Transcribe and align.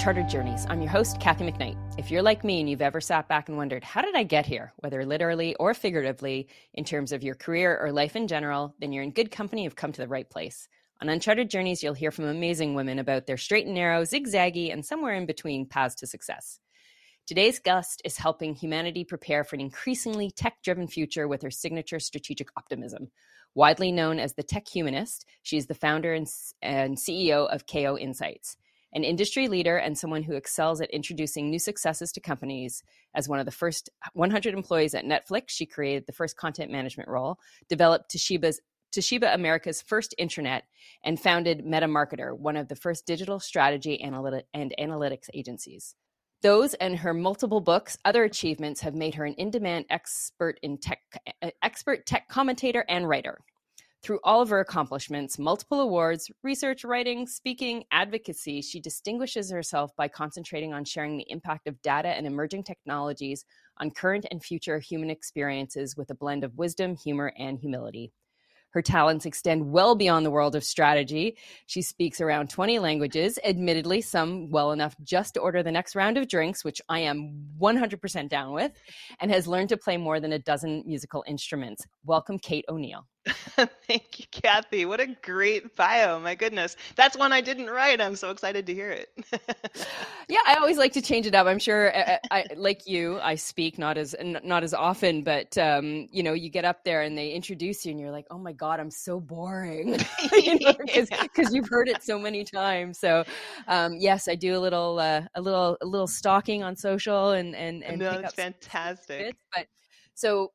Uncharted 0.00 0.30
Journeys. 0.30 0.64
I'm 0.70 0.80
your 0.80 0.90
host, 0.90 1.20
Kathy 1.20 1.44
McKnight. 1.44 1.76
If 1.98 2.10
you're 2.10 2.22
like 2.22 2.42
me 2.42 2.58
and 2.58 2.70
you've 2.70 2.80
ever 2.80 3.02
sat 3.02 3.28
back 3.28 3.50
and 3.50 3.58
wondered, 3.58 3.84
how 3.84 4.00
did 4.00 4.16
I 4.16 4.22
get 4.22 4.46
here, 4.46 4.72
whether 4.78 5.04
literally 5.04 5.54
or 5.56 5.74
figuratively, 5.74 6.48
in 6.72 6.84
terms 6.84 7.12
of 7.12 7.22
your 7.22 7.34
career 7.34 7.76
or 7.78 7.92
life 7.92 8.16
in 8.16 8.26
general, 8.26 8.74
then 8.80 8.92
you're 8.92 9.02
in 9.04 9.10
good 9.10 9.30
company. 9.30 9.62
You've 9.62 9.76
come 9.76 9.92
to 9.92 10.00
the 10.00 10.08
right 10.08 10.28
place. 10.30 10.68
On 11.02 11.10
Uncharted 11.10 11.50
Journeys, 11.50 11.82
you'll 11.82 11.92
hear 11.92 12.10
from 12.10 12.24
amazing 12.24 12.74
women 12.74 12.98
about 12.98 13.26
their 13.26 13.36
straight 13.36 13.66
and 13.66 13.74
narrow, 13.74 14.04
zigzaggy, 14.04 14.72
and 14.72 14.86
somewhere 14.86 15.12
in 15.12 15.26
between 15.26 15.66
paths 15.66 15.96
to 15.96 16.06
success. 16.06 16.60
Today's 17.26 17.58
guest 17.58 18.00
is 18.02 18.16
helping 18.16 18.54
humanity 18.54 19.04
prepare 19.04 19.44
for 19.44 19.54
an 19.56 19.60
increasingly 19.60 20.30
tech 20.30 20.62
driven 20.64 20.88
future 20.88 21.28
with 21.28 21.42
her 21.42 21.50
signature 21.50 22.00
strategic 22.00 22.48
optimism. 22.56 23.10
Widely 23.54 23.92
known 23.92 24.18
as 24.18 24.32
the 24.32 24.42
tech 24.42 24.66
humanist, 24.66 25.26
she 25.42 25.58
is 25.58 25.66
the 25.66 25.74
founder 25.74 26.14
and, 26.14 26.26
and 26.62 26.96
CEO 26.96 27.46
of 27.52 27.66
KO 27.66 27.98
Insights 27.98 28.56
an 28.92 29.04
industry 29.04 29.48
leader 29.48 29.76
and 29.76 29.96
someone 29.96 30.22
who 30.22 30.34
excels 30.34 30.80
at 30.80 30.90
introducing 30.90 31.48
new 31.48 31.58
successes 31.58 32.12
to 32.12 32.20
companies. 32.20 32.82
As 33.14 33.28
one 33.28 33.38
of 33.38 33.46
the 33.46 33.52
first 33.52 33.90
100 34.14 34.54
employees 34.54 34.94
at 34.94 35.04
Netflix, 35.04 35.44
she 35.48 35.66
created 35.66 36.06
the 36.06 36.12
first 36.12 36.36
content 36.36 36.70
management 36.70 37.08
role, 37.08 37.38
developed 37.68 38.10
Toshiba's 38.10 38.60
Toshiba 38.92 39.32
America's 39.32 39.80
first 39.80 40.14
intranet, 40.18 40.62
and 41.04 41.20
founded 41.20 41.64
MetaMarketer, 41.64 42.36
one 42.36 42.56
of 42.56 42.66
the 42.66 42.74
first 42.74 43.06
digital 43.06 43.38
strategy 43.38 44.00
and 44.00 44.14
analytics 44.80 45.28
agencies. 45.32 45.94
Those 46.42 46.74
and 46.74 46.96
her 46.96 47.14
multiple 47.14 47.60
books, 47.60 47.96
other 48.04 48.24
achievements 48.24 48.80
have 48.80 48.94
made 48.94 49.14
her 49.14 49.24
an 49.24 49.34
in-demand 49.34 49.84
expert 49.90 50.58
in 50.62 50.78
tech, 50.78 50.98
expert 51.62 52.06
tech 52.06 52.28
commentator 52.28 52.84
and 52.88 53.08
writer. 53.08 53.38
Through 54.02 54.20
all 54.24 54.40
of 54.40 54.48
her 54.48 54.60
accomplishments, 54.60 55.38
multiple 55.38 55.82
awards, 55.82 56.30
research, 56.42 56.84
writing, 56.84 57.26
speaking, 57.26 57.84
advocacy, 57.92 58.62
she 58.62 58.80
distinguishes 58.80 59.50
herself 59.50 59.90
by 59.94 60.08
concentrating 60.08 60.72
on 60.72 60.86
sharing 60.86 61.18
the 61.18 61.30
impact 61.30 61.68
of 61.68 61.82
data 61.82 62.08
and 62.08 62.26
emerging 62.26 62.64
technologies 62.64 63.44
on 63.78 63.90
current 63.90 64.24
and 64.30 64.42
future 64.42 64.78
human 64.78 65.10
experiences 65.10 65.98
with 65.98 66.08
a 66.08 66.14
blend 66.14 66.44
of 66.44 66.56
wisdom, 66.56 66.96
humor, 66.96 67.30
and 67.38 67.58
humility. 67.58 68.10
Her 68.70 68.82
talents 68.82 69.26
extend 69.26 69.72
well 69.72 69.96
beyond 69.96 70.24
the 70.24 70.30
world 70.30 70.54
of 70.54 70.62
strategy. 70.62 71.36
She 71.66 71.82
speaks 71.82 72.20
around 72.20 72.50
20 72.50 72.78
languages, 72.78 73.38
admittedly, 73.44 74.00
some 74.00 74.48
well 74.48 74.70
enough 74.70 74.94
just 75.02 75.34
to 75.34 75.40
order 75.40 75.62
the 75.62 75.72
next 75.72 75.96
round 75.96 76.16
of 76.16 76.28
drinks, 76.28 76.64
which 76.64 76.80
I 76.88 77.00
am 77.00 77.48
100% 77.60 78.28
down 78.28 78.52
with, 78.52 78.72
and 79.20 79.30
has 79.30 79.48
learned 79.48 79.70
to 79.70 79.76
play 79.76 79.96
more 79.96 80.20
than 80.20 80.32
a 80.32 80.38
dozen 80.38 80.84
musical 80.86 81.24
instruments. 81.26 81.84
Welcome, 82.04 82.38
Kate 82.38 82.64
O'Neill. 82.68 83.06
Thank 83.86 84.18
you, 84.18 84.24
Kathy. 84.30 84.86
What 84.86 84.98
a 84.98 85.06
great 85.06 85.76
bio. 85.76 86.18
My 86.18 86.34
goodness. 86.34 86.76
That's 86.96 87.18
one 87.18 87.32
I 87.32 87.42
didn't 87.42 87.66
write. 87.66 88.00
I'm 88.00 88.16
so 88.16 88.30
excited 88.30 88.66
to 88.66 88.74
hear 88.74 88.90
it. 88.90 89.10
yeah, 90.28 90.40
I 90.46 90.54
always 90.54 90.78
like 90.78 90.94
to 90.94 91.02
change 91.02 91.26
it 91.26 91.34
up. 91.34 91.46
I'm 91.46 91.58
sure 91.58 91.94
I, 91.94 92.00
uh, 92.00 92.12
uh, 92.12 92.18
I, 92.30 92.46
like 92.56 92.86
you, 92.86 93.20
I 93.20 93.34
speak 93.34 93.78
not 93.78 93.98
as 93.98 94.14
not 94.20 94.64
as 94.64 94.72
often, 94.72 95.22
but 95.22 95.56
um, 95.58 96.08
you 96.10 96.22
know, 96.22 96.32
you 96.32 96.48
get 96.48 96.64
up 96.64 96.82
there 96.84 97.02
and 97.02 97.16
they 97.16 97.30
introduce 97.30 97.84
you 97.84 97.90
and 97.90 98.00
you're 98.00 98.10
like, 98.10 98.26
"Oh 98.30 98.38
my 98.38 98.52
god, 98.52 98.80
I'm 98.80 98.90
so 98.90 99.20
boring." 99.20 99.98
you 100.32 100.58
know, 100.58 100.72
cuz 100.72 101.08
yeah. 101.10 101.48
you've 101.50 101.68
heard 101.68 101.88
it 101.88 102.02
so 102.02 102.18
many 102.18 102.42
times. 102.42 102.98
So, 102.98 103.24
um, 103.68 103.96
yes, 103.98 104.28
I 104.28 104.34
do 104.34 104.56
a 104.56 104.60
little 104.60 104.98
uh, 104.98 105.22
a 105.34 105.42
little 105.42 105.76
a 105.82 105.86
little 105.86 106.06
stalking 106.06 106.62
on 106.62 106.74
social 106.74 107.32
and 107.32 107.54
and 107.54 107.84
and 107.84 107.98
no, 107.98 108.22
that's 108.22 108.34
fantastic. 108.34 109.26
Bits, 109.26 109.44
but 109.54 109.66
so 110.14 110.52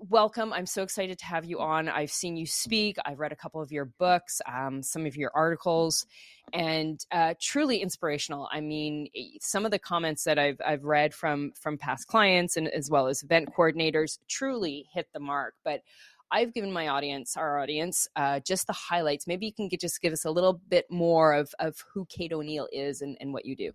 welcome. 0.00 0.52
I'm 0.52 0.66
so 0.66 0.82
excited 0.82 1.18
to 1.18 1.24
have 1.26 1.44
you 1.44 1.60
on. 1.60 1.88
I've 1.88 2.10
seen 2.10 2.36
you 2.36 2.46
speak. 2.46 2.96
I've 3.04 3.18
read 3.18 3.32
a 3.32 3.36
couple 3.36 3.60
of 3.60 3.72
your 3.72 3.86
books, 3.98 4.40
um, 4.46 4.82
some 4.82 5.06
of 5.06 5.16
your 5.16 5.30
articles, 5.34 6.06
and 6.52 6.98
uh, 7.12 7.34
truly 7.40 7.78
inspirational. 7.78 8.48
I 8.52 8.60
mean, 8.60 9.08
some 9.40 9.64
of 9.64 9.70
the 9.70 9.78
comments 9.78 10.24
that 10.24 10.38
I've 10.38 10.60
I've 10.64 10.84
read 10.84 11.14
from 11.14 11.52
from 11.60 11.78
past 11.78 12.06
clients 12.06 12.56
and 12.56 12.68
as 12.68 12.90
well 12.90 13.08
as 13.08 13.22
event 13.22 13.50
coordinators 13.56 14.18
truly 14.28 14.86
hit 14.92 15.06
the 15.12 15.20
mark. 15.20 15.54
But 15.64 15.80
I've 16.30 16.52
given 16.52 16.72
my 16.72 16.88
audience, 16.88 17.36
our 17.36 17.60
audience, 17.60 18.08
uh, 18.16 18.40
just 18.40 18.66
the 18.66 18.72
highlights. 18.72 19.26
Maybe 19.26 19.46
you 19.46 19.52
can 19.52 19.68
get, 19.68 19.80
just 19.80 20.00
give 20.00 20.12
us 20.12 20.24
a 20.24 20.30
little 20.30 20.60
bit 20.68 20.86
more 20.90 21.34
of 21.34 21.54
of 21.58 21.76
who 21.92 22.06
Kate 22.06 22.32
O'Neill 22.32 22.68
is 22.72 23.00
and, 23.00 23.16
and 23.20 23.32
what 23.32 23.44
you 23.44 23.56
do. 23.56 23.72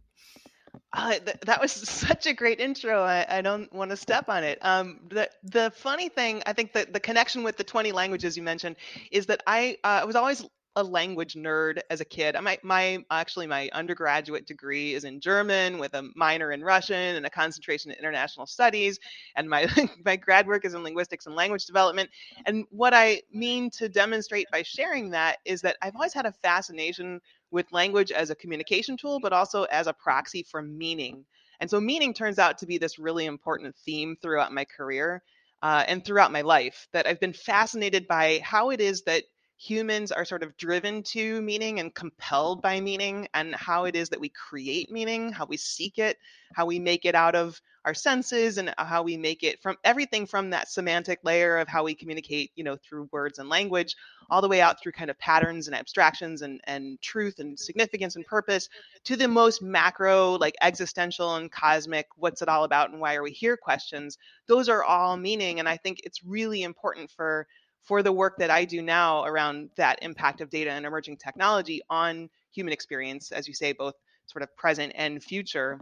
Uh, 0.94 1.12
th- 1.20 1.38
that 1.46 1.62
was 1.62 1.72
such 1.72 2.26
a 2.28 2.34
great 2.34 2.60
intro. 2.60 3.02
I, 3.04 3.26
I 3.38 3.42
don't 3.42 3.72
want 3.74 3.92
to 3.92 3.98
step 3.98 4.30
on 4.30 4.44
it. 4.44 4.58
Um, 4.62 5.00
the 5.10 5.30
the 5.44 5.72
funny 5.76 6.10
thing, 6.10 6.42
I 6.46 6.54
think 6.54 6.74
that 6.74 6.94
the 6.94 7.00
connection 7.00 7.44
with 7.44 7.58
the 7.58 7.64
20 7.64 7.92
languages 7.92 8.38
you 8.38 8.44
mentioned 8.44 8.76
is 9.12 9.26
that 9.28 9.42
I 9.48 9.78
uh, 9.84 10.04
was 10.06 10.16
always 10.16 10.46
a 10.76 10.84
language 10.84 11.34
nerd 11.34 11.82
as 11.90 12.00
a 12.00 12.06
kid. 12.06 12.36
My 12.42 12.58
my 12.64 13.04
actually 13.12 13.48
my 13.48 13.70
undergraduate 13.74 14.48
degree 14.48 14.94
is 14.94 15.04
in 15.04 15.20
German 15.20 15.80
with 15.80 15.94
a 15.94 16.10
minor 16.16 16.52
in 16.52 16.64
Russian 16.64 17.16
and 17.16 17.26
a 17.26 17.30
concentration 17.30 17.92
in 17.92 17.98
international 17.98 18.46
studies, 18.46 19.00
and 19.36 19.50
my 19.50 19.68
my 20.06 20.16
grad 20.16 20.48
work 20.48 20.64
is 20.66 20.74
in 20.74 20.84
linguistics 20.84 21.26
and 21.26 21.36
language 21.36 21.66
development. 21.66 22.10
And 22.46 22.66
what 22.70 22.94
I 22.94 23.22
mean 23.34 23.70
to 23.72 23.90
demonstrate 23.90 24.48
by 24.52 24.64
sharing 24.64 25.10
that 25.12 25.40
is 25.46 25.62
that 25.62 25.78
I've 25.82 25.96
always 25.96 26.14
had 26.14 26.26
a 26.26 26.32
fascination 26.32 27.20
with 27.52 27.72
language 27.74 28.12
as 28.12 28.30
a 28.30 28.36
communication 28.36 28.96
tool, 28.96 29.20
but 29.20 29.34
also 29.34 29.64
as 29.66 29.88
a 29.88 29.94
proxy 29.94 30.44
for 30.44 30.62
meaning. 30.62 31.26
And 31.60 31.70
so, 31.70 31.80
meaning 31.82 32.14
turns 32.14 32.40
out 32.40 32.58
to 32.60 32.66
be 32.66 32.78
this 32.78 32.98
really 32.98 33.26
important 33.26 33.76
theme 33.76 34.16
throughout 34.22 34.54
my 34.54 34.66
career 34.66 35.22
uh, 35.62 35.84
and 35.88 36.04
throughout 36.04 36.32
my 36.32 36.42
life. 36.42 36.88
That 36.94 37.08
I've 37.08 37.20
been 37.20 37.34
fascinated 37.34 38.08
by 38.08 38.40
how 38.42 38.70
it 38.70 38.80
is 38.80 39.04
that 39.04 39.24
humans 39.62 40.12
are 40.12 40.26
sort 40.26 40.42
of 40.42 40.58
driven 40.58 41.04
to 41.04 41.40
meaning 41.44 41.80
and 41.80 41.94
compelled 41.94 42.64
by 42.64 42.82
meaning, 42.82 43.28
and 43.36 43.54
how 43.54 43.86
it 43.86 43.96
is 43.96 44.10
that 44.10 44.20
we 44.20 44.30
create 44.30 44.92
meaning, 44.92 45.32
how 45.32 45.46
we 45.46 45.56
seek 45.56 46.00
it, 46.00 46.18
how 46.56 46.66
we 46.66 46.80
make 46.80 47.06
it 47.06 47.14
out 47.14 47.36
of 47.36 47.62
our 47.86 47.94
senses, 47.94 48.58
and 48.58 48.74
uh, 48.80 48.86
how 48.86 49.04
we 49.04 49.18
make 49.18 49.44
it 49.44 49.62
from 49.62 49.78
everything 49.84 50.26
from 50.26 50.50
that 50.50 50.68
semantic 50.68 51.20
layer 51.24 51.58
of 51.58 51.68
how 51.68 51.84
we 51.84 51.94
communicate, 51.94 52.52
you 52.56 52.64
know, 52.64 52.76
through 52.76 53.08
words 53.12 53.38
and 53.38 53.50
language, 53.50 53.96
all 54.32 54.42
the 54.42 54.48
way 54.48 54.62
out 54.62 54.82
through 54.82 54.94
kind 54.94 55.12
of 55.12 55.20
patterns 55.20 55.68
and 55.68 55.76
abstractions 55.76 56.42
and, 56.42 56.60
and 56.64 57.00
truth 57.02 57.38
and 57.38 57.60
significance 57.60 58.16
and 58.16 58.26
purpose 58.26 58.68
to 59.04 59.16
the 59.16 59.28
most 59.28 59.62
macro, 59.62 60.34
like 60.40 60.56
existential 60.62 61.36
and 61.36 61.52
cosmic, 61.52 62.08
what's 62.16 62.42
it 62.42 62.50
all 62.50 62.64
about 62.64 62.90
and 62.90 63.00
why 63.00 63.14
are 63.14 63.24
we 63.24 63.32
here 63.32 63.58
questions. 63.58 64.18
Those 64.48 64.70
are 64.70 64.84
all 64.84 65.18
meaning. 65.18 65.60
And 65.60 65.70
I 65.70 65.78
think 65.78 66.02
it's 66.04 66.24
really 66.24 66.64
important 66.64 67.12
for 67.12 67.48
for 67.84 68.04
the 68.04 68.12
work 68.12 68.38
that 68.38 68.50
I 68.50 68.66
do 68.66 68.82
now 68.82 69.24
around 69.26 69.70
that 69.76 70.00
impact 70.02 70.42
of 70.42 70.50
data 70.50 70.72
and 70.72 70.86
emerging 70.86 71.18
technology 71.18 71.82
on 71.90 72.30
human 72.54 72.74
experience, 72.74 73.32
as 73.32 73.48
you 73.48 73.54
say, 73.54 73.74
both 73.74 73.96
sort 74.28 74.44
of 74.44 74.56
present 74.56 74.94
and 74.96 75.24
future, 75.24 75.80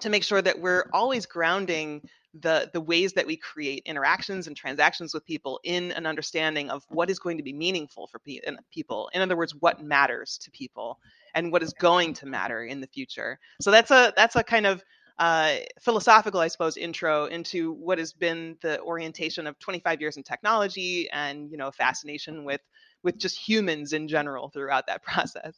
to 0.00 0.10
make 0.10 0.24
sure 0.24 0.42
that 0.42 0.58
we're 0.60 0.88
always 0.92 1.26
grounding 1.26 2.02
the 2.40 2.70
the 2.72 2.80
ways 2.80 3.12
that 3.14 3.26
we 3.26 3.36
create 3.36 3.82
interactions 3.86 4.46
and 4.46 4.56
transactions 4.56 5.14
with 5.14 5.24
people 5.24 5.60
in 5.64 5.92
an 5.92 6.06
understanding 6.06 6.70
of 6.70 6.84
what 6.90 7.08
is 7.08 7.18
going 7.18 7.36
to 7.36 7.42
be 7.42 7.52
meaningful 7.52 8.06
for 8.06 8.18
pe- 8.18 8.40
people. 8.70 9.08
In 9.14 9.22
other 9.22 9.36
words 9.36 9.54
what 9.54 9.82
matters 9.82 10.38
to 10.38 10.50
people 10.50 10.98
and 11.34 11.50
what 11.50 11.62
is 11.62 11.72
going 11.72 12.12
to 12.14 12.26
matter 12.26 12.64
in 12.64 12.80
the 12.80 12.86
future. 12.86 13.38
So 13.60 13.70
that's 13.70 13.90
a 13.90 14.12
that's 14.16 14.36
a 14.36 14.42
kind 14.42 14.66
of 14.66 14.84
uh, 15.18 15.56
philosophical, 15.80 16.40
I 16.40 16.48
suppose, 16.48 16.76
intro 16.76 17.24
into 17.26 17.72
what 17.72 17.98
has 17.98 18.12
been 18.12 18.56
the 18.60 18.80
orientation 18.80 19.46
of 19.46 19.58
25 19.58 20.00
years 20.00 20.16
in 20.16 20.22
technology 20.22 21.08
and 21.10 21.50
you 21.50 21.56
know 21.56 21.70
fascination 21.70 22.44
with 22.44 22.60
with 23.02 23.18
just 23.18 23.38
humans 23.38 23.92
in 23.92 24.08
general 24.08 24.50
throughout 24.50 24.86
that 24.88 25.02
process. 25.02 25.54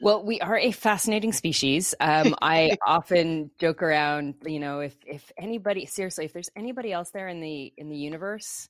Well, 0.00 0.24
we 0.24 0.40
are 0.40 0.58
a 0.58 0.72
fascinating 0.72 1.32
species. 1.32 1.94
Um, 2.00 2.34
I 2.42 2.76
often 2.86 3.50
joke 3.58 3.82
around, 3.82 4.34
you 4.44 4.60
know, 4.60 4.80
if 4.80 4.96
if 5.06 5.30
anybody 5.38 5.86
seriously, 5.86 6.24
if 6.24 6.32
there's 6.32 6.50
anybody 6.56 6.92
else 6.92 7.10
there 7.10 7.28
in 7.28 7.40
the 7.40 7.72
in 7.76 7.88
the 7.88 7.96
universe 7.96 8.68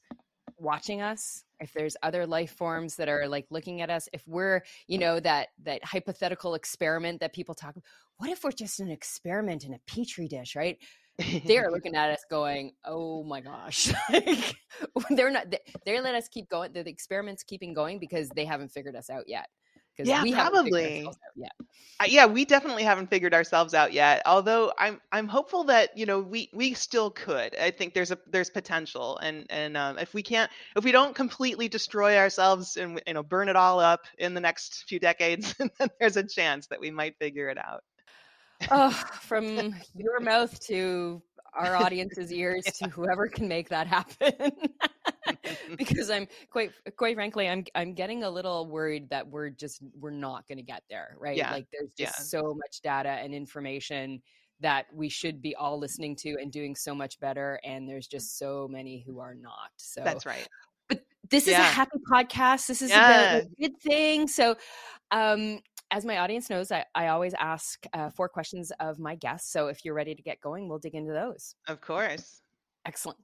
watching 0.58 1.02
us, 1.02 1.44
if 1.60 1.72
there's 1.72 1.96
other 2.02 2.26
life 2.26 2.56
forms 2.56 2.96
that 2.96 3.08
are 3.08 3.28
like 3.28 3.46
looking 3.50 3.80
at 3.80 3.90
us, 3.90 4.08
if 4.12 4.22
we're, 4.26 4.62
you 4.86 4.98
know, 4.98 5.20
that 5.20 5.48
that 5.64 5.84
hypothetical 5.84 6.54
experiment 6.54 7.20
that 7.20 7.32
people 7.32 7.54
talk 7.54 7.70
about, 7.70 7.84
what 8.18 8.30
if 8.30 8.44
we're 8.44 8.52
just 8.52 8.80
an 8.80 8.90
experiment 8.90 9.64
in 9.64 9.74
a 9.74 9.80
petri 9.86 10.28
dish, 10.28 10.56
right? 10.56 10.78
they're 11.46 11.70
looking 11.72 11.96
at 11.96 12.10
us 12.10 12.24
going, 12.30 12.72
"Oh 12.84 13.24
my 13.24 13.40
gosh!" 13.40 13.92
they're 15.10 15.30
not. 15.30 15.50
They, 15.50 15.60
they 15.84 16.00
let 16.00 16.14
us 16.14 16.28
keep 16.28 16.48
going. 16.48 16.72
The 16.72 16.86
experiments 16.88 17.42
keeping 17.42 17.72
going 17.72 17.98
because 17.98 18.28
they 18.30 18.44
haven't 18.44 18.70
figured 18.70 18.96
us 18.96 19.10
out 19.10 19.24
yet 19.26 19.48
yeah, 19.98 20.22
probably. 20.32 21.08
Yeah. 21.34 21.48
Uh, 21.98 22.04
yeah, 22.08 22.26
we 22.26 22.44
definitely 22.44 22.82
haven't 22.82 23.08
figured 23.08 23.32
ourselves 23.32 23.72
out 23.72 23.92
yet. 23.92 24.20
Although 24.26 24.72
I'm 24.78 25.00
I'm 25.12 25.28
hopeful 25.28 25.64
that 25.64 25.96
you 25.96 26.04
know 26.04 26.20
we 26.20 26.50
we 26.52 26.74
still 26.74 27.10
could. 27.10 27.56
I 27.56 27.70
think 27.70 27.94
there's 27.94 28.10
a 28.10 28.18
there's 28.30 28.50
potential, 28.50 29.16
and 29.18 29.46
and 29.48 29.76
um, 29.76 29.98
if 29.98 30.12
we 30.12 30.22
can't 30.22 30.50
if 30.76 30.84
we 30.84 30.92
don't 30.92 31.14
completely 31.14 31.68
destroy 31.68 32.18
ourselves 32.18 32.76
and 32.76 33.00
you 33.06 33.14
know 33.14 33.22
burn 33.22 33.48
it 33.48 33.56
all 33.56 33.80
up 33.80 34.02
in 34.18 34.34
the 34.34 34.40
next 34.40 34.84
few 34.86 34.98
decades, 34.98 35.54
then 35.58 35.88
there's 35.98 36.18
a 36.18 36.24
chance 36.24 36.66
that 36.66 36.80
we 36.80 36.90
might 36.90 37.16
figure 37.18 37.48
it 37.48 37.58
out. 37.58 37.82
oh, 38.70 38.90
from 39.22 39.74
your 39.94 40.20
mouth 40.20 40.58
to 40.66 41.22
our 41.54 41.76
audience's 41.76 42.30
ears 42.30 42.64
yeah. 42.66 42.86
to 42.86 42.92
whoever 42.92 43.28
can 43.28 43.48
make 43.48 43.70
that 43.70 43.86
happen. 43.86 44.32
because 45.78 46.10
I'm 46.10 46.26
quite 46.50 46.72
quite 46.96 47.14
frankly, 47.16 47.48
I'm 47.48 47.64
I'm 47.74 47.94
getting 47.94 48.22
a 48.24 48.30
little 48.30 48.66
worried 48.66 49.08
that 49.10 49.26
we're 49.26 49.50
just 49.50 49.80
we're 49.98 50.10
not 50.10 50.46
going 50.48 50.58
to 50.58 50.64
get 50.64 50.82
there, 50.90 51.16
right? 51.18 51.36
Yeah. 51.36 51.52
Like 51.52 51.66
there's 51.72 51.90
just 51.96 52.18
Yeah. 52.18 52.40
so 52.40 52.54
much 52.54 52.80
data 52.82 53.10
and 53.10 53.34
information 53.34 54.22
that 54.60 54.86
we 54.92 55.08
should 55.08 55.42
be 55.42 55.54
all 55.54 55.78
listening 55.78 56.16
to 56.16 56.30
and 56.40 56.50
doing 56.50 56.74
so 56.74 56.94
much 56.94 57.20
better, 57.20 57.60
and 57.64 57.88
there's 57.88 58.06
just 58.06 58.38
so 58.38 58.66
many 58.70 59.02
who 59.06 59.18
are 59.20 59.34
not. 59.34 59.70
So 59.76 60.02
That's 60.02 60.24
right. 60.24 60.48
but 60.88 61.00
this 61.30 61.46
is 61.46 61.54
a 61.54 61.62
happy 61.62 61.98
podcast. 62.10 62.66
This 62.66 62.80
is 62.80 62.90
Yeah. 62.90 63.36
a 63.36 63.42
good 63.60 63.78
thing. 63.82 64.26
So, 64.28 64.56
um, 65.10 65.60
as 65.90 66.04
my 66.06 66.18
audience 66.18 66.48
knows, 66.48 66.72
I, 66.72 66.84
I 66.94 67.08
always 67.08 67.34
ask 67.34 67.84
uh, 67.92 68.10
four 68.10 68.28
questions 68.28 68.72
of 68.80 68.98
my 68.98 69.14
guests. 69.16 69.52
So, 69.52 69.66
if 69.68 69.84
you're 69.84 69.94
ready 69.94 70.14
to 70.14 70.22
get 70.22 70.40
going, 70.40 70.68
we'll 70.68 70.78
dig 70.78 70.94
into 70.94 71.12
those. 71.12 71.54
Of 71.68 71.80
course. 71.80 72.40
Excellent. 72.86 73.18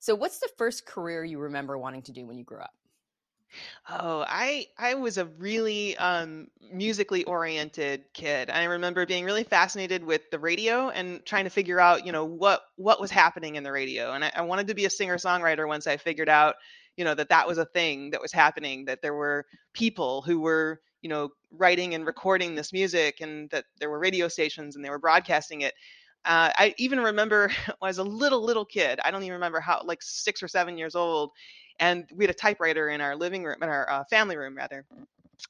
So, 0.00 0.14
what's 0.14 0.38
the 0.40 0.48
first 0.56 0.86
career 0.86 1.24
you 1.24 1.38
remember 1.38 1.78
wanting 1.78 2.02
to 2.02 2.12
do 2.12 2.26
when 2.26 2.36
you 2.38 2.44
grew 2.44 2.60
up? 2.60 2.74
Oh, 3.88 4.24
I 4.28 4.66
I 4.78 4.94
was 4.94 5.18
a 5.18 5.24
really 5.26 5.96
um, 5.96 6.48
musically 6.60 7.24
oriented 7.24 8.04
kid. 8.14 8.50
I 8.50 8.64
remember 8.64 9.06
being 9.06 9.24
really 9.24 9.44
fascinated 9.44 10.04
with 10.04 10.30
the 10.30 10.38
radio 10.38 10.90
and 10.90 11.24
trying 11.24 11.44
to 11.44 11.50
figure 11.50 11.80
out, 11.80 12.04
you 12.06 12.12
know, 12.12 12.24
what 12.24 12.62
what 12.76 13.00
was 13.00 13.10
happening 13.10 13.56
in 13.56 13.62
the 13.62 13.72
radio. 13.72 14.12
And 14.12 14.24
I, 14.24 14.32
I 14.36 14.42
wanted 14.42 14.66
to 14.68 14.74
be 14.74 14.84
a 14.84 14.90
singer 14.90 15.16
songwriter 15.16 15.66
once 15.66 15.86
I 15.86 15.96
figured 15.96 16.28
out, 16.28 16.56
you 16.96 17.04
know, 17.04 17.14
that 17.14 17.28
that 17.30 17.46
was 17.48 17.58
a 17.58 17.64
thing 17.66 18.10
that 18.10 18.20
was 18.20 18.32
happening. 18.32 18.84
That 18.86 19.02
there 19.02 19.14
were 19.14 19.46
people 19.72 20.22
who 20.22 20.40
were, 20.40 20.80
you 21.00 21.08
know, 21.08 21.30
writing 21.50 21.94
and 21.94 22.06
recording 22.06 22.54
this 22.54 22.72
music, 22.72 23.20
and 23.20 23.48
that 23.50 23.64
there 23.78 23.90
were 23.90 23.98
radio 23.98 24.28
stations 24.28 24.76
and 24.76 24.84
they 24.84 24.90
were 24.90 24.98
broadcasting 24.98 25.62
it. 25.62 25.74
Uh, 26.24 26.50
I 26.54 26.74
even 26.78 27.00
remember 27.00 27.48
when 27.66 27.74
I 27.82 27.88
was 27.88 27.98
a 27.98 28.04
little 28.04 28.42
little 28.44 28.64
kid. 28.64 29.00
I 29.04 29.10
don't 29.10 29.22
even 29.22 29.34
remember 29.34 29.60
how, 29.60 29.82
like 29.84 30.02
six 30.02 30.42
or 30.42 30.48
seven 30.48 30.76
years 30.78 30.94
old, 30.94 31.30
and 31.80 32.06
we 32.14 32.24
had 32.24 32.30
a 32.30 32.34
typewriter 32.38 32.88
in 32.90 33.00
our 33.00 33.16
living 33.16 33.44
room, 33.44 33.62
in 33.62 33.68
our 33.68 33.88
uh, 33.90 34.04
family 34.10 34.36
room 34.36 34.56
rather. 34.56 34.84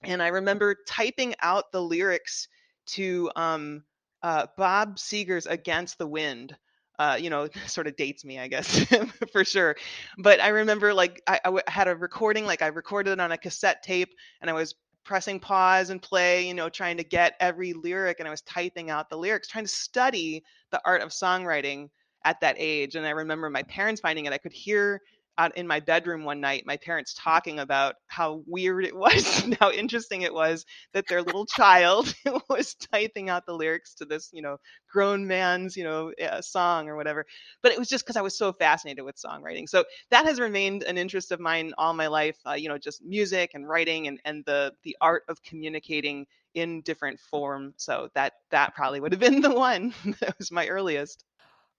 And 0.05 0.23
I 0.23 0.29
remember 0.29 0.77
typing 0.87 1.35
out 1.41 1.73
the 1.73 1.83
lyrics 1.83 2.49
to 2.89 3.31
um, 3.37 3.85
uh, 4.23 4.47
Bob 4.57 4.99
Seger's 4.99 5.47
"Against 5.47 5.99
the 5.99 6.07
Wind." 6.07 6.57
Uh, 6.99 7.17
you 7.21 7.31
know, 7.31 7.49
sort 7.67 7.87
of 7.87 7.97
dates 7.97 8.25
me, 8.25 8.39
I 8.39 8.49
guess, 8.49 8.85
for 9.33 9.45
sure. 9.45 9.77
But 10.19 10.41
I 10.41 10.49
remember 10.49 10.93
like 10.95 11.23
I, 11.27 11.41
I 11.45 11.71
had 11.71 11.89
a 11.89 11.97
recording, 11.97 12.45
like 12.45 12.63
I 12.63 12.69
recorded 12.69 13.13
it 13.13 13.21
on 13.21 13.33
a 13.33 13.39
cassette 13.39 13.83
tape, 13.83 14.11
and 14.41 14.51
I 14.51 14.53
was 14.53 14.75
pressing 15.09 15.41
pause 15.41 15.89
and 15.89 16.03
play, 16.03 16.47
you 16.47 16.53
know, 16.53 16.69
trying 16.69 16.99
to 16.99 17.03
get 17.03 17.33
every 17.41 17.73
lyric, 17.73 18.21
and 18.21 18.29
I 18.29 18.31
was 18.31 18.43
typing 18.43 18.91
out 18.91 19.09
the 19.09 19.17
lyrics, 19.17 19.49
trying 19.49 19.65
to 19.65 19.71
study 19.71 20.45
the 20.71 20.83
art 20.85 21.01
of 21.01 21.09
songwriting 21.09 21.89
at 22.27 22.39
that 22.43 22.57
age. 22.59 22.95
And 22.95 23.07
I 23.07 23.11
remember 23.11 23.49
my 23.49 23.63
parents 23.63 24.03
finding 24.03 24.27
it. 24.27 24.35
I 24.35 24.39
could 24.39 24.53
hear 24.53 25.01
out 25.39 25.57
in 25.57 25.67
my 25.67 25.81
bedroom 25.81 26.25
one 26.25 26.41
night 26.41 26.65
my 26.67 26.77
parents 26.77 27.15
talking 27.15 27.61
about 27.61 27.95
how 28.09 28.43
weird 28.47 28.85
it 28.85 28.95
was 28.97 29.43
and 29.43 29.55
how 29.55 29.71
interesting 29.71 30.23
it 30.23 30.35
was 30.35 30.67
that 30.93 31.07
their 31.09 31.23
little 31.23 31.47
child 31.47 32.13
was 32.51 32.75
typing 32.75 33.31
out 33.31 33.47
the 33.47 33.55
lyrics 33.55 33.95
to 33.95 34.05
this 34.05 34.29
you 34.33 34.43
know 34.43 34.59
grown 34.93 35.27
man's 35.27 35.77
you 35.77 35.85
know 35.85 36.13
uh, 36.23 36.43
song 36.43 36.89
or 36.89 36.97
whatever. 36.97 37.25
But 37.63 37.73
it 37.73 37.79
was 37.79 37.89
just 37.89 38.05
because 38.05 38.17
i 38.17 38.23
was 38.23 38.37
so 38.37 38.53
fascinated 38.53 39.05
with 39.05 39.17
songwriting. 39.17 39.69
So 39.69 39.85
that 40.11 40.27
has 40.27 40.41
remained 40.41 40.83
an 40.83 40.99
interest 40.99 41.33
of 41.33 41.41
mine 41.41 41.73
all 41.79 41.95
my 41.95 42.09
life 42.09 42.37
uh, 42.47 42.53
you 42.55 42.69
know 42.69 42.79
just 42.79 43.03
music 43.05 43.53
and 43.55 43.69
writing 43.69 44.09
and, 44.09 44.21
and 44.25 44.45
the 44.45 44.73
the 44.83 44.97
art 45.01 45.23
of 45.29 45.43
communicating 45.43 46.27
in 46.55 46.81
different 46.83 47.21
form. 47.21 47.75
So 47.77 48.09
that 48.15 48.35
that 48.51 48.75
probably 48.75 49.01
would 49.01 49.13
have 49.13 49.21
been 49.21 49.41
the 49.41 49.55
one. 49.55 49.95
That 50.21 50.37
was 50.39 50.51
my 50.51 50.67
earliest. 50.69 51.25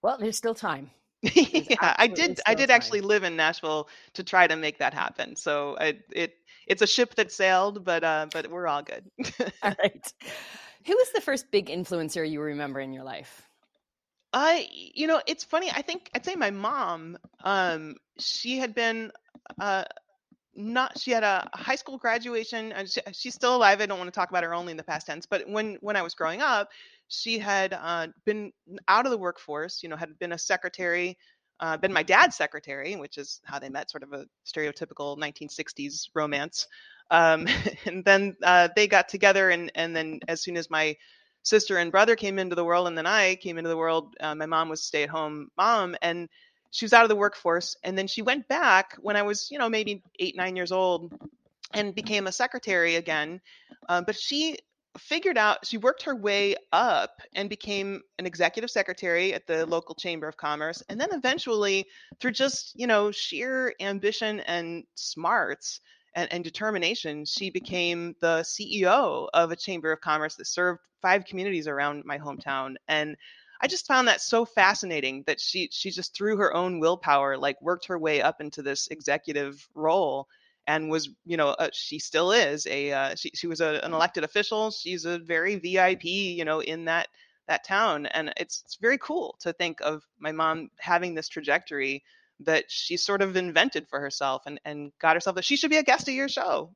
Well, 0.02 0.16
there's 0.18 0.36
still 0.36 0.54
time. 0.54 0.90
Yeah, 1.22 1.94
I 1.98 2.06
did. 2.06 2.40
I 2.46 2.54
did 2.54 2.70
actually 2.70 3.02
live 3.02 3.24
in 3.24 3.36
Nashville 3.36 3.88
to 4.14 4.24
try 4.24 4.46
to 4.46 4.56
make 4.56 4.78
that 4.78 4.94
happen. 4.94 5.36
So 5.36 5.76
I, 5.78 5.98
it 6.12 6.34
it's 6.66 6.82
a 6.82 6.86
ship 6.86 7.16
that 7.16 7.32
sailed, 7.32 7.84
but 7.84 8.04
uh, 8.04 8.26
but 8.32 8.50
we're 8.50 8.66
all 8.66 8.82
good. 8.82 9.04
All 9.62 9.74
right. 9.78 10.12
Who 10.86 10.94
was 10.94 11.12
the 11.12 11.20
first 11.20 11.50
big 11.50 11.66
influencer 11.66 12.28
you 12.28 12.40
remember 12.40 12.80
in 12.80 12.92
your 12.92 13.04
life? 13.04 13.48
I, 14.32 14.68
you 14.70 15.06
know, 15.06 15.20
it's 15.26 15.44
funny. 15.44 15.70
I 15.70 15.82
think 15.82 16.10
I'd 16.14 16.24
say 16.24 16.36
my 16.36 16.50
mom. 16.50 17.18
Um, 17.42 17.96
she 18.18 18.58
had 18.58 18.74
been, 18.74 19.10
uh, 19.60 19.84
not. 20.54 20.98
She 20.98 21.10
had 21.10 21.24
a 21.24 21.48
high 21.52 21.74
school 21.74 21.98
graduation. 21.98 22.72
And 22.72 22.88
she, 22.88 23.00
she's 23.12 23.34
still 23.34 23.56
alive. 23.56 23.80
I 23.80 23.86
don't 23.86 23.98
want 23.98 24.08
to 24.08 24.18
talk 24.18 24.30
about 24.30 24.44
her 24.44 24.54
only 24.54 24.70
in 24.70 24.76
the 24.76 24.84
past 24.84 25.06
tense. 25.06 25.26
But 25.26 25.48
when 25.48 25.78
when 25.80 25.96
I 25.96 26.02
was 26.02 26.14
growing 26.14 26.40
up, 26.40 26.70
she 27.10 27.38
had 27.38 27.74
uh, 27.74 28.08
been 28.24 28.52
out 28.88 29.04
of 29.04 29.10
the 29.10 29.18
workforce. 29.18 29.82
You 29.82 29.90
know, 29.90 29.96
had 29.96 30.18
been 30.18 30.32
a 30.32 30.38
secretary. 30.38 31.18
Uh, 31.58 31.76
been 31.76 31.92
my 31.92 32.02
dad's 32.02 32.36
secretary, 32.36 32.96
which 32.96 33.18
is 33.18 33.40
how 33.44 33.58
they 33.58 33.68
met, 33.68 33.90
sort 33.90 34.02
of 34.02 34.14
a 34.14 34.24
stereotypical 34.46 35.18
1960s 35.18 36.08
romance. 36.14 36.66
Um, 37.10 37.46
and 37.84 38.02
then 38.02 38.36
uh, 38.42 38.68
they 38.74 38.86
got 38.86 39.08
together, 39.10 39.50
and 39.50 39.70
and 39.74 39.94
then 39.94 40.20
as 40.28 40.42
soon 40.42 40.56
as 40.56 40.70
my 40.70 40.96
sister 41.42 41.78
and 41.78 41.90
brother 41.90 42.16
came 42.16 42.38
into 42.38 42.54
the 42.54 42.64
world 42.64 42.86
and 42.86 42.96
then 42.98 43.06
i 43.06 43.34
came 43.36 43.56
into 43.56 43.68
the 43.68 43.76
world 43.76 44.14
uh, 44.20 44.34
my 44.34 44.46
mom 44.46 44.68
was 44.68 44.82
stay 44.82 45.04
at 45.04 45.08
home 45.08 45.48
mom 45.56 45.96
and 46.02 46.28
she 46.70 46.84
was 46.84 46.92
out 46.92 47.02
of 47.02 47.08
the 47.08 47.16
workforce 47.16 47.76
and 47.82 47.96
then 47.96 48.06
she 48.06 48.22
went 48.22 48.46
back 48.46 48.96
when 49.00 49.16
i 49.16 49.22
was 49.22 49.48
you 49.50 49.58
know 49.58 49.68
maybe 49.68 50.02
eight 50.18 50.36
nine 50.36 50.54
years 50.54 50.70
old 50.70 51.12
and 51.72 51.94
became 51.94 52.26
a 52.26 52.32
secretary 52.32 52.96
again 52.96 53.40
um, 53.88 54.04
but 54.04 54.16
she 54.16 54.58
figured 54.98 55.38
out 55.38 55.64
she 55.64 55.78
worked 55.78 56.02
her 56.02 56.16
way 56.16 56.56
up 56.72 57.20
and 57.34 57.48
became 57.48 58.00
an 58.18 58.26
executive 58.26 58.70
secretary 58.70 59.32
at 59.32 59.46
the 59.46 59.64
local 59.66 59.94
chamber 59.94 60.26
of 60.26 60.36
commerce 60.36 60.82
and 60.88 61.00
then 61.00 61.10
eventually 61.12 61.86
through 62.20 62.32
just 62.32 62.72
you 62.74 62.88
know 62.88 63.12
sheer 63.12 63.72
ambition 63.80 64.40
and 64.40 64.82
smarts 64.96 65.80
and, 66.14 66.32
and 66.32 66.44
determination, 66.44 67.24
she 67.24 67.50
became 67.50 68.14
the 68.20 68.40
CEO 68.40 69.28
of 69.32 69.50
a 69.50 69.56
chamber 69.56 69.92
of 69.92 70.00
commerce 70.00 70.36
that 70.36 70.46
served 70.46 70.80
five 71.00 71.24
communities 71.24 71.68
around 71.68 72.04
my 72.04 72.18
hometown. 72.18 72.74
And 72.88 73.16
I 73.62 73.66
just 73.66 73.86
found 73.86 74.08
that 74.08 74.20
so 74.20 74.44
fascinating 74.44 75.22
that 75.26 75.40
she 75.40 75.68
she 75.70 75.90
just 75.90 76.14
through 76.16 76.36
her 76.38 76.54
own 76.54 76.80
willpower, 76.80 77.36
like 77.36 77.60
worked 77.60 77.86
her 77.86 77.98
way 77.98 78.22
up 78.22 78.40
into 78.40 78.62
this 78.62 78.88
executive 78.88 79.66
role, 79.74 80.28
and 80.66 80.90
was 80.90 81.08
you 81.24 81.36
know 81.36 81.48
uh, 81.48 81.70
she 81.72 81.98
still 81.98 82.32
is 82.32 82.66
a 82.66 82.92
uh, 82.92 83.14
she 83.16 83.30
she 83.34 83.46
was 83.46 83.60
a, 83.60 83.80
an 83.82 83.92
elected 83.92 84.24
official. 84.24 84.70
She's 84.70 85.04
a 85.04 85.18
very 85.18 85.56
VIP 85.56 86.04
you 86.04 86.44
know 86.44 86.60
in 86.60 86.84
that 86.86 87.08
that 87.48 87.64
town, 87.64 88.06
and 88.06 88.32
it's 88.36 88.62
it's 88.64 88.76
very 88.76 88.98
cool 88.98 89.36
to 89.40 89.52
think 89.52 89.80
of 89.80 90.02
my 90.18 90.32
mom 90.32 90.70
having 90.78 91.14
this 91.14 91.28
trajectory 91.28 92.02
that 92.42 92.64
she 92.68 92.96
sort 92.96 93.20
of 93.20 93.36
invented 93.36 93.86
for 93.88 94.00
herself 94.00 94.42
and, 94.46 94.58
and 94.64 94.92
got 94.98 95.14
herself 95.14 95.36
that 95.36 95.44
she 95.44 95.56
should 95.56 95.68
be 95.70 95.76
a 95.76 95.82
guest 95.82 96.08
of 96.08 96.14
your 96.14 96.28
show. 96.28 96.74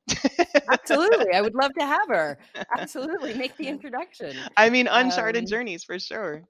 Absolutely. 0.71 1.33
I 1.33 1.41
would 1.41 1.55
love 1.55 1.71
to 1.79 1.85
have 1.85 2.07
her. 2.07 2.37
Absolutely. 2.77 3.33
Make 3.33 3.57
the 3.57 3.67
introduction. 3.67 4.35
I 4.55 4.69
mean, 4.69 4.87
uncharted 4.87 5.43
Um, 5.43 5.47
journeys 5.47 5.83
for 5.83 5.97
sure. 5.97 6.43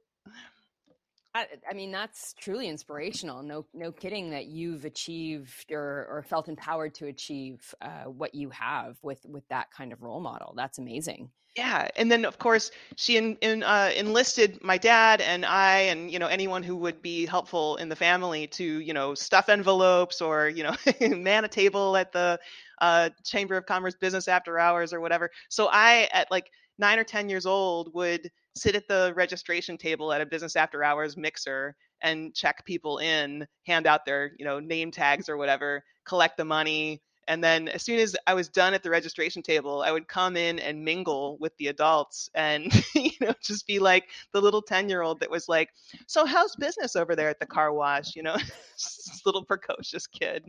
I, 1.35 1.47
I 1.69 1.73
mean, 1.73 1.91
that's 1.91 2.33
truly 2.33 2.69
inspirational. 2.69 3.43
No, 3.43 3.65
no 3.73 3.91
kidding 3.91 4.29
that 4.29 4.45
you've 4.45 4.85
achieved 4.85 5.69
or, 5.69 6.07
or 6.09 6.23
felt 6.23 6.47
empowered 6.47 6.95
to 6.95 7.07
achieve 7.07 7.75
uh, 7.81 8.05
what 8.05 8.33
you 8.33 8.49
have 8.51 8.97
with 9.01 9.19
with 9.25 9.45
that 9.49 9.69
kind 9.69 9.91
of 9.91 10.01
role 10.01 10.21
model. 10.21 10.53
That's 10.55 10.77
amazing. 10.77 11.29
Yeah, 11.57 11.89
and 11.97 12.09
then 12.09 12.25
of 12.25 12.37
course 12.37 12.71
she 12.95 13.17
in, 13.17 13.37
in, 13.41 13.63
uh, 13.63 13.91
enlisted 13.95 14.61
my 14.63 14.77
dad 14.77 15.19
and 15.19 15.45
I 15.45 15.79
and 15.79 16.09
you 16.09 16.19
know 16.19 16.27
anyone 16.27 16.63
who 16.63 16.75
would 16.77 17.01
be 17.01 17.25
helpful 17.25 17.75
in 17.77 17.89
the 17.89 17.95
family 17.95 18.47
to 18.47 18.63
you 18.63 18.93
know 18.93 19.13
stuff 19.13 19.49
envelopes 19.49 20.21
or 20.21 20.47
you 20.47 20.63
know 20.63 20.75
man 21.15 21.43
a 21.43 21.49
table 21.49 21.97
at 21.97 22.13
the 22.13 22.39
uh, 22.81 23.09
Chamber 23.23 23.57
of 23.57 23.65
Commerce 23.65 23.95
business 23.95 24.29
after 24.29 24.57
hours 24.57 24.93
or 24.93 25.01
whatever. 25.01 25.31
So 25.49 25.67
I 25.69 26.07
at 26.13 26.31
like 26.31 26.49
nine 26.77 26.99
or 26.99 27.03
ten 27.03 27.29
years 27.29 27.45
old 27.45 27.93
would 27.93 28.29
sit 28.55 28.75
at 28.75 28.87
the 28.87 29.13
registration 29.15 29.77
table 29.77 30.11
at 30.11 30.21
a 30.21 30.25
business 30.25 30.55
after 30.55 30.83
hours 30.83 31.17
mixer 31.17 31.75
and 32.01 32.33
check 32.35 32.65
people 32.65 32.97
in, 32.99 33.47
hand 33.65 33.87
out 33.87 34.05
their 34.05 34.31
you 34.37 34.45
know 34.45 34.59
name 34.59 34.91
tags 34.91 35.29
or 35.29 35.37
whatever, 35.37 35.83
collect 36.05 36.37
the 36.37 36.45
money, 36.45 37.01
and 37.27 37.43
then 37.43 37.67
as 37.69 37.83
soon 37.83 37.99
as 37.99 38.15
I 38.27 38.33
was 38.33 38.49
done 38.49 38.73
at 38.73 38.83
the 38.83 38.89
registration 38.89 39.41
table, 39.41 39.81
I 39.81 39.91
would 39.91 40.07
come 40.07 40.37
in 40.37 40.59
and 40.59 40.83
mingle 40.83 41.37
with 41.39 41.55
the 41.57 41.67
adults 41.67 42.29
and, 42.35 42.71
you 42.95 43.11
know, 43.21 43.33
just 43.41 43.67
be 43.67 43.79
like 43.79 44.09
the 44.31 44.41
little 44.41 44.61
10 44.61 44.89
year 44.89 45.01
old 45.01 45.19
that 45.19 45.29
was 45.29 45.49
like, 45.49 45.69
So 46.07 46.25
how's 46.25 46.55
business 46.55 46.95
over 46.95 47.15
there 47.15 47.29
at 47.29 47.39
the 47.39 47.45
car 47.45 47.73
wash? 47.73 48.15
You 48.15 48.23
know, 48.23 48.35
this 48.73 49.21
little 49.25 49.43
precocious 49.43 50.07
kid. 50.07 50.45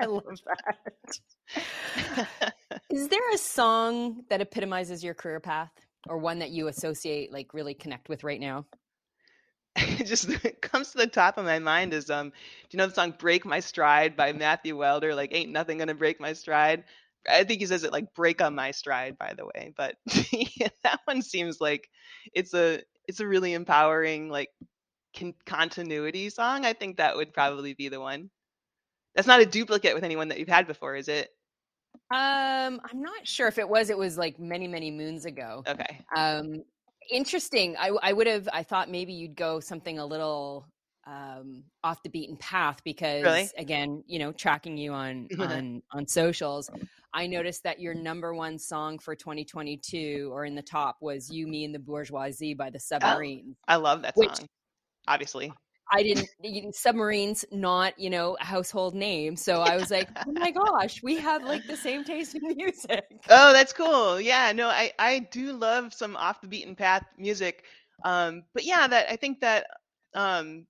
I 0.00 0.06
love 0.06 0.40
that. 0.46 1.64
Is 2.90 3.08
there 3.08 3.30
a 3.32 3.38
song 3.38 4.24
that 4.28 4.40
epitomizes 4.40 5.02
your 5.02 5.14
career 5.14 5.40
path 5.40 5.70
or 6.08 6.18
one 6.18 6.38
that 6.40 6.50
you 6.50 6.68
associate, 6.68 7.32
like 7.32 7.54
really 7.54 7.74
connect 7.74 8.08
with 8.08 8.24
right 8.24 8.40
now? 8.40 8.66
It 9.76 10.04
just 10.06 10.28
comes 10.60 10.90
to 10.92 10.98
the 10.98 11.06
top 11.06 11.38
of 11.38 11.44
my 11.44 11.58
mind 11.58 11.92
is 11.94 12.10
um 12.10 12.30
do 12.30 12.34
you 12.70 12.78
know 12.78 12.86
the 12.86 12.94
song 12.94 13.14
break 13.18 13.44
my 13.44 13.60
stride 13.60 14.16
by 14.16 14.32
matthew 14.32 14.76
wilder 14.76 15.14
like 15.14 15.34
ain't 15.34 15.52
nothing 15.52 15.78
gonna 15.78 15.94
break 15.94 16.20
my 16.20 16.32
stride 16.32 16.84
i 17.28 17.44
think 17.44 17.60
he 17.60 17.66
says 17.66 17.84
it 17.84 17.92
like 17.92 18.14
break 18.14 18.40
on 18.42 18.54
my 18.54 18.70
stride 18.70 19.16
by 19.18 19.34
the 19.34 19.44
way 19.46 19.72
but 19.76 19.96
yeah, 20.32 20.68
that 20.84 21.00
one 21.04 21.22
seems 21.22 21.60
like 21.60 21.88
it's 22.32 22.54
a 22.54 22.80
it's 23.06 23.20
a 23.20 23.26
really 23.26 23.52
empowering 23.54 24.28
like 24.28 24.48
con- 25.16 25.34
continuity 25.46 26.28
song 26.30 26.64
i 26.64 26.72
think 26.72 26.96
that 26.96 27.16
would 27.16 27.32
probably 27.32 27.74
be 27.74 27.88
the 27.88 28.00
one 28.00 28.30
That's 29.14 29.28
not 29.28 29.40
a 29.40 29.46
duplicate 29.46 29.94
with 29.94 30.04
anyone 30.04 30.28
that 30.28 30.38
you've 30.38 30.48
had 30.48 30.66
before, 30.66 30.96
is 30.96 31.08
it? 31.08 31.30
Um, 32.12 32.80
I'm 32.84 33.02
not 33.02 33.26
sure 33.26 33.48
if 33.48 33.58
it 33.58 33.68
was. 33.68 33.90
It 33.90 33.98
was 33.98 34.18
like 34.18 34.38
many, 34.38 34.66
many 34.68 34.90
moons 34.90 35.24
ago. 35.24 35.66
Okay. 35.66 36.04
Um, 36.14 36.62
interesting. 37.10 37.76
I, 37.78 37.90
I 38.02 38.12
would 38.12 38.26
have. 38.26 38.48
I 38.52 38.62
thought 38.62 38.90
maybe 38.90 39.12
you'd 39.12 39.36
go 39.36 39.60
something 39.60 39.98
a 39.98 40.06
little 40.06 40.66
um, 41.06 41.64
off 41.82 42.02
the 42.02 42.10
beaten 42.10 42.36
path 42.36 42.80
because, 42.84 43.22
Really? 43.22 43.48
again, 43.56 44.02
you 44.06 44.18
know, 44.18 44.32
tracking 44.32 44.76
you 44.76 44.92
on 44.92 45.28
on 45.40 45.82
on 45.92 46.06
socials, 46.06 46.70
I 47.14 47.26
noticed 47.26 47.62
that 47.64 47.80
your 47.80 47.94
number 47.94 48.34
one 48.34 48.58
song 48.58 48.98
for 48.98 49.14
2022 49.14 50.30
or 50.32 50.44
in 50.44 50.54
the 50.54 50.62
top 50.62 50.96
was 51.00 51.30
"You, 51.30 51.46
Me, 51.46 51.64
and 51.64 51.74
the 51.74 51.78
Bourgeoisie" 51.78 52.54
by 52.54 52.70
the 52.70 52.80
Submarines. 52.80 53.56
I 53.66 53.76
love 53.76 54.02
that 54.02 54.14
Which- 54.16 54.36
song. 54.36 54.46
Obviously. 55.08 55.52
I 55.92 56.02
didn't 56.02 56.74
submarines 56.74 57.44
not 57.50 57.98
you 57.98 58.10
know 58.10 58.36
a 58.40 58.44
household 58.44 58.94
name, 58.94 59.36
so 59.36 59.60
I 59.60 59.76
was 59.76 59.90
like, 59.90 60.08
oh 60.26 60.32
my 60.32 60.50
gosh, 60.50 61.02
we 61.02 61.18
have 61.18 61.42
like 61.44 61.66
the 61.66 61.76
same 61.76 62.04
taste 62.04 62.34
in 62.34 62.42
music. 62.56 63.04
Oh, 63.28 63.52
that's 63.52 63.72
cool. 63.72 64.20
Yeah, 64.20 64.52
no, 64.52 64.68
I 64.68 64.92
I 64.98 65.20
do 65.30 65.52
love 65.52 65.92
some 65.92 66.16
off 66.16 66.40
the 66.40 66.48
beaten 66.48 66.76
path 66.76 67.04
music. 67.18 67.64
Um, 68.04 68.44
but 68.54 68.64
yeah, 68.64 68.86
that 68.86 69.10
I 69.10 69.16
think 69.16 69.40
that 69.40 69.66
um 70.14 70.66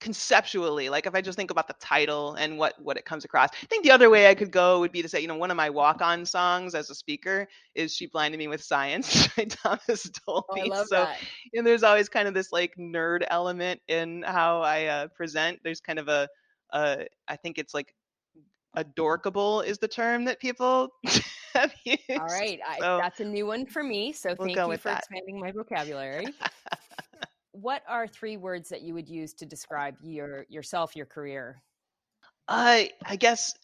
conceptually, 0.00 0.88
like 0.88 1.06
if 1.06 1.14
I 1.14 1.20
just 1.20 1.36
think 1.36 1.50
about 1.50 1.66
the 1.68 1.74
title 1.80 2.34
and 2.34 2.58
what 2.58 2.74
what 2.82 2.96
it 2.96 3.04
comes 3.04 3.24
across, 3.24 3.50
I 3.52 3.66
think 3.66 3.84
the 3.84 3.90
other 3.90 4.10
way 4.10 4.28
I 4.28 4.34
could 4.34 4.50
go 4.50 4.80
would 4.80 4.92
be 4.92 5.02
to 5.02 5.08
say, 5.08 5.20
you 5.20 5.28
know, 5.28 5.36
one 5.36 5.50
of 5.50 5.56
my 5.56 5.70
walk-on 5.70 6.24
songs 6.26 6.74
as 6.74 6.90
a 6.90 6.94
speaker 6.94 7.46
is 7.74 7.94
"She 7.94 8.06
Blinded 8.06 8.38
Me 8.38 8.48
with 8.48 8.62
Science" 8.62 9.28
by 9.36 9.44
Thomas 9.44 10.10
Oh, 10.48 10.54
Dolby. 10.54 10.62
I 10.62 10.76
love 10.76 10.88
so 10.88 11.06
that. 11.06 11.22
and 11.54 11.66
there's 11.66 11.82
always 11.82 12.08
kind 12.08 12.28
of 12.28 12.34
this 12.34 12.52
like 12.52 12.74
nerd 12.78 13.24
element 13.28 13.80
in 13.88 14.22
how 14.22 14.60
I 14.62 14.84
uh, 14.86 15.06
present. 15.08 15.60
There's 15.64 15.80
kind 15.80 15.98
of 15.98 16.08
a, 16.08 16.28
a, 16.72 17.06
I 17.28 17.36
think 17.36 17.58
it's 17.58 17.74
like 17.74 17.94
adorkable 18.76 19.60
is 19.60 19.78
the 19.78 19.88
term 19.88 20.24
that 20.24 20.40
people 20.40 20.90
have 21.54 21.74
used. 21.84 22.00
All 22.16 22.28
right, 22.28 22.60
I, 22.66 22.82
So 22.82 22.96
that's 22.96 23.20
a 23.20 23.24
new 23.24 23.46
one 23.46 23.66
for 23.66 23.82
me. 23.82 24.12
So 24.12 24.34
we'll 24.38 24.46
thank 24.46 24.66
you 24.66 24.76
for 24.76 24.90
that. 24.90 25.04
expanding 25.04 25.38
my 25.40 25.52
vocabulary. 25.52 26.34
what 27.54 27.82
are 27.88 28.06
three 28.06 28.36
words 28.36 28.68
that 28.70 28.82
you 28.82 28.94
would 28.94 29.08
use 29.08 29.32
to 29.34 29.46
describe 29.46 29.96
your 30.02 30.44
yourself, 30.48 30.96
your 30.96 31.06
career? 31.06 31.62
I 32.48 32.90
I 33.04 33.16
guess 33.16 33.54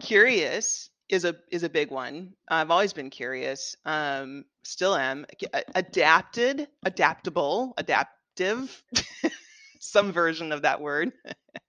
curious 0.00 0.90
is 1.08 1.24
a 1.24 1.34
is 1.50 1.64
a 1.64 1.68
big 1.68 1.90
one. 1.90 2.34
I've 2.48 2.70
always 2.70 2.92
been 2.92 3.10
curious. 3.10 3.76
Um, 3.84 4.44
still 4.62 4.94
am. 4.94 5.26
Adapted, 5.74 6.68
adaptable, 6.84 7.74
adaptive, 7.76 8.82
some 9.80 10.12
version 10.12 10.52
of 10.52 10.62
that 10.62 10.80
word. 10.80 11.12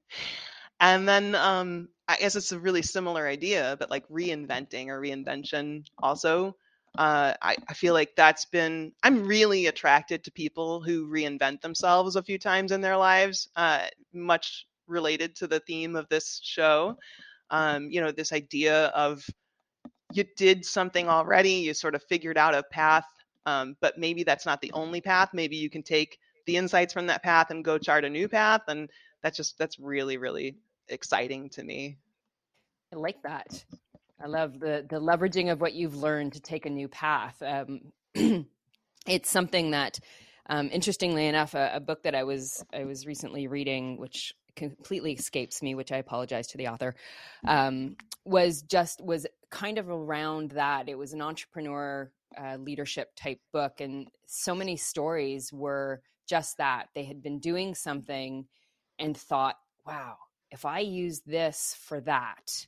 and 0.80 1.08
then 1.08 1.36
um, 1.36 1.90
I 2.08 2.18
guess 2.18 2.36
it's 2.36 2.52
a 2.52 2.60
really 2.60 2.84
similar 2.84 3.28
idea, 3.28 3.76
but 3.80 3.90
like 3.90 4.08
reinventing 4.10 4.88
or 4.88 5.02
reinvention 5.02 5.86
also. 5.98 6.56
Uh, 6.98 7.34
I, 7.42 7.56
I 7.68 7.74
feel 7.74 7.94
like 7.94 8.16
that's 8.16 8.46
been 8.46 8.92
i'm 9.04 9.26
really 9.26 9.68
attracted 9.68 10.24
to 10.24 10.32
people 10.32 10.82
who 10.82 11.10
reinvent 11.10 11.62
themselves 11.62 12.16
a 12.16 12.24
few 12.24 12.38
times 12.38 12.72
in 12.72 12.82
their 12.82 12.98
lives 12.98 13.50
uh, 13.56 13.86
much 14.14 14.66
related 14.88 15.36
to 15.38 15.48
the 15.48 15.60
theme 15.62 15.96
of 15.96 16.08
this 16.10 16.40
show. 16.44 16.98
Um, 17.50 17.90
you 17.92 18.02
know 18.02 18.12
this 18.12 18.34
idea 18.34 18.88
of 18.88 19.26
you 20.14 20.24
did 20.36 20.66
something 20.66 21.08
already 21.10 21.52
you 21.52 21.74
sort 21.74 21.96
of 21.96 22.04
figured 22.04 22.38
out 22.38 22.56
a 22.56 22.64
path 22.64 23.06
um, 23.46 23.78
but 23.80 23.98
maybe 23.98 24.24
that's 24.24 24.46
not 24.46 24.62
the 24.62 24.72
only 24.72 25.02
path. 25.02 25.30
Maybe 25.34 25.56
you 25.56 25.70
can 25.70 25.84
take 25.84 26.18
the 26.46 26.58
insights 26.58 26.94
from 26.94 27.08
that 27.08 27.24
path 27.24 27.52
and 27.52 27.64
go 27.64 27.78
chart 27.78 28.06
a 28.06 28.10
new 28.10 28.28
path 28.28 28.62
and 28.68 28.90
that's 29.22 29.38
just 29.38 29.58
that's 29.58 29.80
really 29.80 30.18
really 30.18 30.56
exciting 30.90 31.50
to 31.50 31.64
me. 31.64 31.98
I 32.94 32.98
like 32.98 33.22
that. 33.24 33.64
I 34.22 34.28
love 34.28 34.60
the 34.60 34.86
the 34.90 35.00
leveraging 35.00 35.52
of 35.52 35.62
what 35.62 35.74
you've 35.74 35.96
learned 35.96 36.34
to 36.34 36.40
take 36.40 36.66
a 36.66 36.70
new 36.70 36.88
path. 36.88 37.42
Um, 37.42 37.92
it's 39.08 39.30
something 39.30 39.72
that, 39.72 40.00
um, 40.50 40.70
interestingly 40.72 41.28
enough, 41.28 41.54
a, 41.54 41.72
a 41.76 41.80
book 41.80 42.04
that 42.04 42.16
I 42.16 42.24
was 42.24 42.64
I 42.74 42.86
was 42.86 43.06
recently 43.06 43.48
reading, 43.48 43.98
which 43.98 44.34
completely 44.56 45.14
escapes 45.14 45.62
me, 45.62 45.76
which 45.76 45.92
I 45.92 45.98
apologize 45.98 46.48
to 46.48 46.58
the 46.58 46.70
author, 46.70 46.96
um, 47.46 47.98
was 48.24 48.62
just 48.62 49.04
was 49.04 49.28
kind 49.50 49.78
of 49.78 49.90
around 49.90 50.52
that. 50.52 50.88
It 50.88 50.98
was 50.98 51.14
an 51.14 51.22
entrepreneur 51.22 52.10
uh, 52.38 52.58
leadership 52.58 53.12
type 53.16 53.40
book, 53.52 53.82
and 53.82 54.08
so 54.28 54.56
many 54.56 54.78
stories 54.78 55.52
were 55.52 56.02
just 56.28 56.58
that 56.58 56.88
they 56.96 57.04
had 57.04 57.22
been 57.22 57.40
doing 57.40 57.76
something 57.76 58.46
and 58.98 59.16
thought, 59.16 59.58
"Wow, 59.86 60.16
if 60.52 60.64
I 60.64 60.80
use 60.80 61.22
this 61.26 61.76
for 61.82 62.00
that." 62.02 62.66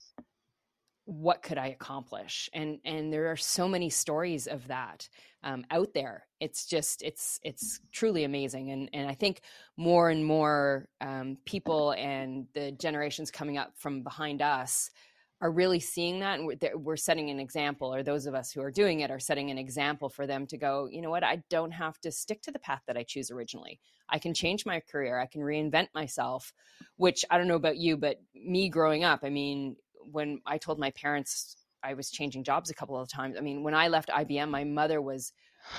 What 1.08 1.42
could 1.42 1.58
i 1.58 1.68
accomplish? 1.68 2.50
And 2.54 2.80
and 2.84 3.14
there 3.14 3.32
are 3.32 3.38
so 3.38 3.68
many 3.68 3.90
stories 3.90 4.46
of 4.46 4.68
that 4.68 5.08
um, 5.42 5.66
out 5.72 5.94
there. 5.94 6.26
It's 6.42 6.66
just 6.66 7.02
it's 7.02 7.40
it's 7.44 7.80
truly 7.94 8.26
amazing. 8.26 8.72
And 8.72 8.90
and 8.94 9.10
i 9.10 9.14
think 9.14 9.42
more 9.78 10.10
and 10.10 10.26
more 10.26 10.90
um, 11.00 11.38
people 11.46 11.92
and 11.92 12.48
the 12.54 12.72
generations 12.74 13.32
coming 13.32 13.58
up 13.58 13.72
from 13.78 14.04
behind 14.04 14.42
us 14.42 14.92
are 15.40 15.52
really 15.52 15.80
seeing 15.80 16.20
that. 16.20 16.40
And 16.40 16.48
we're, 16.48 16.58
we're 16.76 16.98
setting 16.98 17.30
an 17.30 17.40
example 17.40 17.94
or 17.94 18.04
those 18.04 18.26
of 18.26 18.34
us 18.36 18.52
who 18.52 18.62
are 18.62 18.72
doing 18.72 19.00
it 19.02 19.12
are 19.12 19.20
setting 19.20 19.50
an 19.50 19.58
example 19.58 20.10
for 20.10 20.28
them 20.28 20.46
to 20.48 20.58
go 20.58 20.90
you 20.92 21.02
know 21.02 21.10
what? 21.10 21.24
I 21.24 21.42
don't 21.50 21.72
have 21.72 21.98
to 22.02 22.12
stick 22.12 22.42
to 22.42 22.52
the 22.52 22.60
path 22.60 22.82
that 22.86 22.98
i 22.98 23.04
choose 23.04 23.32
originally. 23.32 23.80
I 24.10 24.20
can 24.20 24.34
change 24.34 24.66
my 24.66 24.82
career. 24.82 25.18
I 25.18 25.26
can 25.26 25.42
reinvent 25.42 25.88
myself 25.96 26.52
which 26.98 27.24
i 27.30 27.38
don't 27.38 27.48
know 27.48 27.56
about 27.56 27.78
you 27.78 27.96
but 27.96 28.18
me 28.36 28.70
growing 28.70 29.04
up 29.04 29.22
i 29.24 29.30
mean 29.30 29.76
when 30.12 30.42
I 30.46 30.58
told 30.58 30.80
my 30.80 30.92
parents 30.92 31.56
I 31.84 31.94
was 31.94 32.10
changing 32.10 32.44
jobs 32.44 32.70
a 32.70 32.74
couple 32.74 32.98
of 32.98 33.10
times, 33.10 33.36
I 33.38 33.42
mean, 33.42 33.64
when 33.64 33.74
I 33.74 33.88
left 33.88 34.10
IBM, 34.10 34.50
my 34.50 34.64
mother 34.64 35.02
was 35.02 35.32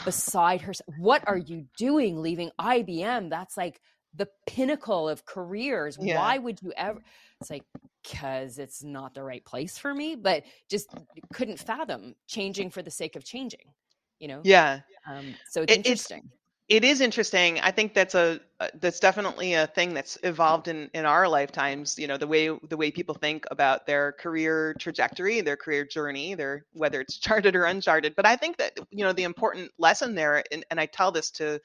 beside 0.05 0.61
herself. 0.61 0.89
What 0.99 1.27
are 1.27 1.37
you 1.39 1.67
doing 1.77 2.21
leaving 2.23 2.51
IBM? 2.61 3.31
That's 3.31 3.57
like 3.57 3.81
the 4.15 4.29
pinnacle 4.47 5.09
of 5.09 5.25
careers. 5.25 5.99
Yeah. 6.01 6.17
Why 6.17 6.39
would 6.39 6.61
you 6.63 6.73
ever? 6.77 7.01
It's 7.41 7.51
like, 7.51 7.65
because 8.03 8.59
it's 8.59 8.83
not 8.83 9.15
the 9.15 9.23
right 9.23 9.45
place 9.45 9.77
for 9.79 9.93
me, 9.95 10.15
but 10.17 10.45
just 10.71 10.89
couldn't 11.33 11.59
fathom 11.59 12.15
changing 12.27 12.71
for 12.71 12.83
the 12.83 12.91
sake 12.91 13.17
of 13.17 13.25
changing, 13.25 13.73
you 14.19 14.29
know? 14.29 14.41
yeah 14.45 14.81
Um, 15.07 15.35
so 15.51 15.63
it's 15.63 15.73
It- 15.73 15.81
it's- 15.81 15.87
interesting. 16.11 16.31
It 16.69 16.85
is 16.85 17.01
interesting 17.01 17.59
i 17.61 17.71
think 17.71 17.95
that's 17.95 18.15
a 18.15 18.41
uh, 18.61 18.69
that's 18.81 19.01
definitely 19.01 19.55
a 19.55 19.67
thing 19.69 19.95
that's 19.95 20.19
evolved 20.23 20.69
in 20.69 20.91
in 20.95 21.05
our 21.05 21.29
lifetimes 21.29 21.99
you 21.99 22.07
know 22.07 22.17
the 22.17 22.27
way 22.27 22.51
the 22.69 22.77
way 22.77 22.91
people 22.91 23.15
think 23.15 23.45
about 23.51 23.87
their 23.87 24.13
career 24.13 24.75
trajectory 24.79 25.41
their 25.41 25.57
career 25.57 25.85
journey 25.85 26.35
their 26.35 26.65
whether 26.73 27.01
it's 27.01 27.19
charted 27.19 27.57
or 27.57 27.65
uncharted. 27.65 28.15
But 28.17 28.27
i 28.27 28.37
think 28.37 28.57
that 28.59 28.79
you 28.91 29.05
know 29.05 29.13
the 29.13 29.25
important 29.25 29.71
lesson 29.79 30.15
there 30.15 30.43
and, 30.53 30.65
and 30.71 30.81
i 30.81 30.87
tell 30.87 31.11
this 31.11 31.31
to 31.33 31.61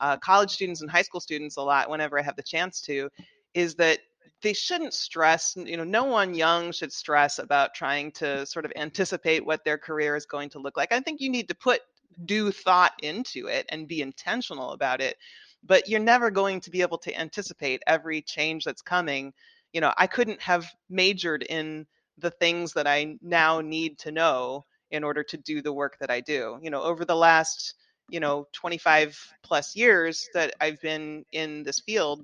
uh, 0.00 0.16
college 0.18 0.50
students 0.50 0.80
and 0.80 0.90
high 0.90 1.02
school 1.02 1.20
students 1.20 1.56
a 1.56 1.62
lot 1.62 1.88
whenever 1.88 2.18
i 2.18 2.22
have 2.22 2.36
the 2.36 2.42
chance 2.42 2.80
to 2.82 3.08
is 3.54 3.74
that 3.76 4.00
they 4.42 4.52
shouldn't 4.52 4.94
stress 4.94 5.54
you 5.56 5.76
know 5.76 5.84
no 5.84 6.04
one 6.04 6.34
young 6.34 6.72
should 6.72 6.92
stress 6.92 7.38
about 7.38 7.74
trying 7.74 8.10
to 8.12 8.44
sort 8.46 8.64
of 8.64 8.72
anticipate 8.76 9.44
what 9.44 9.64
their 9.64 9.78
career 9.78 10.14
is 10.16 10.26
going 10.26 10.48
to 10.48 10.58
look 10.58 10.76
like. 10.76 10.92
I 10.92 11.00
think 11.00 11.20
you 11.20 11.30
need 11.30 11.48
to 11.48 11.54
put 11.54 11.80
due 12.24 12.50
thought 12.50 12.92
into 13.02 13.46
it 13.46 13.66
and 13.68 13.88
be 13.88 14.02
intentional 14.02 14.72
about 14.72 15.00
it 15.00 15.16
but 15.64 15.88
you're 15.88 16.00
never 16.00 16.30
going 16.30 16.60
to 16.60 16.70
be 16.70 16.82
able 16.82 16.98
to 16.98 17.18
anticipate 17.18 17.82
every 17.86 18.22
change 18.22 18.64
that's 18.64 18.82
coming. 18.82 19.32
You 19.72 19.80
know 19.80 19.92
i 19.96 20.06
couldn't 20.06 20.40
have 20.42 20.66
majored 20.88 21.42
in 21.42 21.86
the 22.16 22.30
things 22.30 22.72
that 22.72 22.86
i 22.86 23.16
now 23.22 23.60
need 23.60 23.98
to 24.00 24.12
know 24.12 24.64
in 24.90 25.04
order 25.04 25.22
to 25.24 25.36
do 25.36 25.60
the 25.60 25.72
work 25.72 25.98
that 26.00 26.10
i 26.10 26.20
do. 26.20 26.58
You 26.62 26.70
know 26.70 26.82
over 26.82 27.04
the 27.04 27.16
last 27.16 27.74
you 28.08 28.20
know 28.20 28.46
25 28.52 29.18
plus 29.42 29.76
years 29.76 30.28
that 30.32 30.54
i've 30.60 30.80
been 30.80 31.26
in 31.32 31.62
this 31.62 31.80
field 31.80 32.22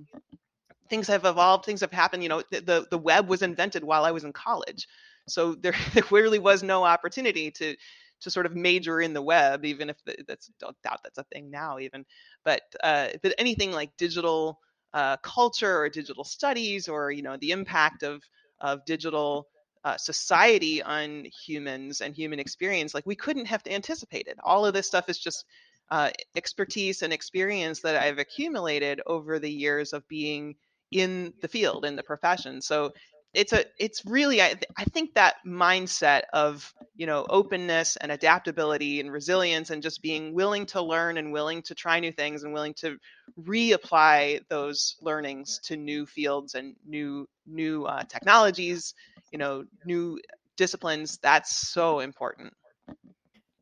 things 0.89 1.09
have 1.09 1.27
evolved 1.27 1.67
things 1.67 1.83
have 1.83 1.93
happened 1.93 2.23
you 2.23 2.29
know 2.31 2.43
the 2.51 2.61
the, 2.63 2.87
the 2.91 2.99
web 2.99 3.29
was 3.29 3.43
invented 3.43 3.85
while 3.85 4.05
i 4.05 4.11
was 4.11 4.25
in 4.25 4.33
college. 4.33 4.89
So 5.29 5.55
there, 5.55 5.75
there 5.95 6.05
really 6.11 6.39
was 6.39 6.63
no 6.63 6.85
opportunity 6.85 7.51
to 7.53 7.77
to 8.25 8.31
sort 8.31 8.47
of 8.47 8.55
major 8.55 9.01
in 9.01 9.13
the 9.13 9.23
web 9.23 9.65
even 9.65 9.91
if 9.91 9.97
that's 10.27 10.51
don't 10.59 10.77
doubt 10.83 11.01
that's 11.03 11.19
a 11.19 11.25
thing 11.25 11.51
now 11.51 11.79
even 11.79 12.05
but 12.45 12.63
uh, 12.83 13.09
but 13.23 13.35
anything 13.39 13.73
like 13.73 13.97
digital 13.97 14.59
uh, 14.93 15.17
culture 15.19 15.79
or 15.79 15.89
digital 15.89 16.25
studies 16.25 16.89
or 16.89 17.11
you 17.11 17.23
know 17.23 17.37
the 17.39 17.51
impact 17.53 18.03
of 18.03 18.23
of 18.61 18.85
digital 18.85 19.47
uh, 19.85 19.97
society 19.97 20.83
on 20.83 21.27
humans 21.47 22.01
and 22.01 22.15
human 22.15 22.41
experience 22.41 22.95
like 22.95 23.07
we 23.07 23.17
couldn't 23.17 23.45
have 23.47 23.63
anticipated. 23.67 24.39
All 24.43 24.65
of 24.65 24.73
this 24.73 24.87
stuff 24.87 25.09
is 25.09 25.19
just 25.19 25.45
uh, 25.91 26.11
expertise 26.35 27.03
and 27.03 27.13
experience 27.13 27.81
that 27.81 28.03
i've 28.03 28.19
accumulated 28.19 29.03
over 29.07 29.39
the 29.39 29.51
years 29.51 29.93
of 29.93 30.09
being 30.09 30.55
in 30.91 31.33
the 31.41 31.49
field 31.49 31.85
in 31.85 31.97
the 31.97 32.03
profession. 32.03 32.63
So 32.63 32.93
it's 33.35 33.53
a 33.53 33.65
it's 33.79 34.05
really 34.07 34.41
I, 34.41 34.55
I 34.77 34.85
think 34.85 35.15
that 35.15 35.37
mindset 35.47 36.23
of 36.33 36.73
you 36.97 37.07
know 37.07 37.27
openness 37.29 37.97
and 37.97 38.13
adaptability 38.13 39.01
and 39.01 39.11
resilience 39.11 39.71
and 39.71 39.83
just 39.83 40.03
being 40.03 40.35
willing 40.35 40.67
to 40.67 40.81
learn 40.81 41.19
and 41.19 41.33
willing 41.33 41.63
to 41.63 41.75
try 41.75 42.01
new 42.01 42.13
things 42.13 42.45
and 42.45 42.53
willing 42.53 42.75
to 42.75 42.97
reapply 43.41 44.41
those 44.49 44.97
learnings 45.01 45.61
to 45.65 45.77
new 45.77 46.07
fields 46.07 46.55
and 46.55 46.77
new 46.87 47.27
new 47.47 47.85
uh, 47.85 48.05
technologies 48.05 48.95
you 49.33 49.39
know 49.39 49.65
new 49.85 50.19
disciplines 50.57 51.19
that's 51.23 51.57
so 51.73 52.01
important. 52.01 52.53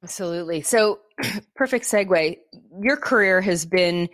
Absolutely. 0.03 0.63
So 0.63 1.01
perfect 1.55 1.85
segue. 1.85 2.39
Your 2.81 2.97
career 2.97 3.41
has 3.41 3.65
been 3.65 4.09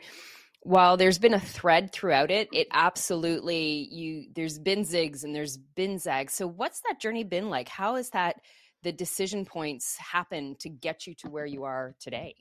while 0.69 0.99
there's 0.99 1.19
been 1.19 1.33
a 1.33 1.41
thread 1.41 1.91
throughout 1.93 2.31
it, 2.31 2.47
it 2.53 2.69
absolutely 2.73 3.89
you 3.91 4.27
there's 4.35 4.59
been 4.59 4.85
zigs 4.85 5.25
and 5.25 5.35
there's 5.35 5.57
been 5.57 5.99
zags. 5.99 6.35
So 6.35 6.47
what's 6.47 6.83
that 6.83 7.01
journey 7.01 7.25
been 7.25 7.49
like? 7.49 7.71
How 7.71 7.97
has 7.97 8.11
that 8.11 8.37
the 8.83 8.93
decision 8.93 9.47
points 9.47 9.97
happen 9.97 10.57
to 10.61 10.69
get 10.69 11.07
you 11.07 11.15
to 11.21 11.31
where 11.31 11.47
you 11.47 11.65
are 11.65 11.95
today? 11.99 12.35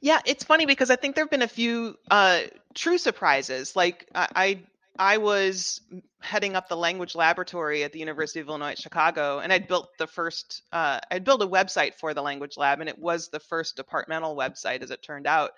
Yeah, 0.00 0.18
it's 0.26 0.42
funny 0.42 0.66
because 0.66 0.90
I 0.90 0.96
think 0.96 1.14
there 1.14 1.22
have 1.22 1.30
been 1.30 1.42
a 1.42 1.48
few 1.48 1.94
uh, 2.10 2.40
true 2.74 2.98
surprises. 2.98 3.76
Like 3.76 4.08
I, 4.12 4.64
I 4.98 5.18
was 5.18 5.82
heading 6.18 6.56
up 6.56 6.68
the 6.68 6.76
language 6.76 7.14
laboratory 7.14 7.84
at 7.84 7.92
the 7.92 8.00
University 8.00 8.40
of 8.40 8.48
Illinois 8.48 8.72
at 8.72 8.78
Chicago, 8.78 9.38
and 9.38 9.52
I'd 9.52 9.68
built 9.68 9.90
the 9.98 10.08
first, 10.08 10.62
uh, 10.72 10.98
I'd 11.12 11.22
built 11.22 11.42
a 11.42 11.46
website 11.46 11.94
for 11.94 12.12
the 12.12 12.22
language 12.22 12.56
lab, 12.56 12.80
and 12.80 12.88
it 12.88 12.98
was 12.98 13.28
the 13.28 13.40
first 13.40 13.76
departmental 13.76 14.34
website, 14.36 14.82
as 14.82 14.90
it 14.90 15.00
turned 15.00 15.28
out, 15.28 15.52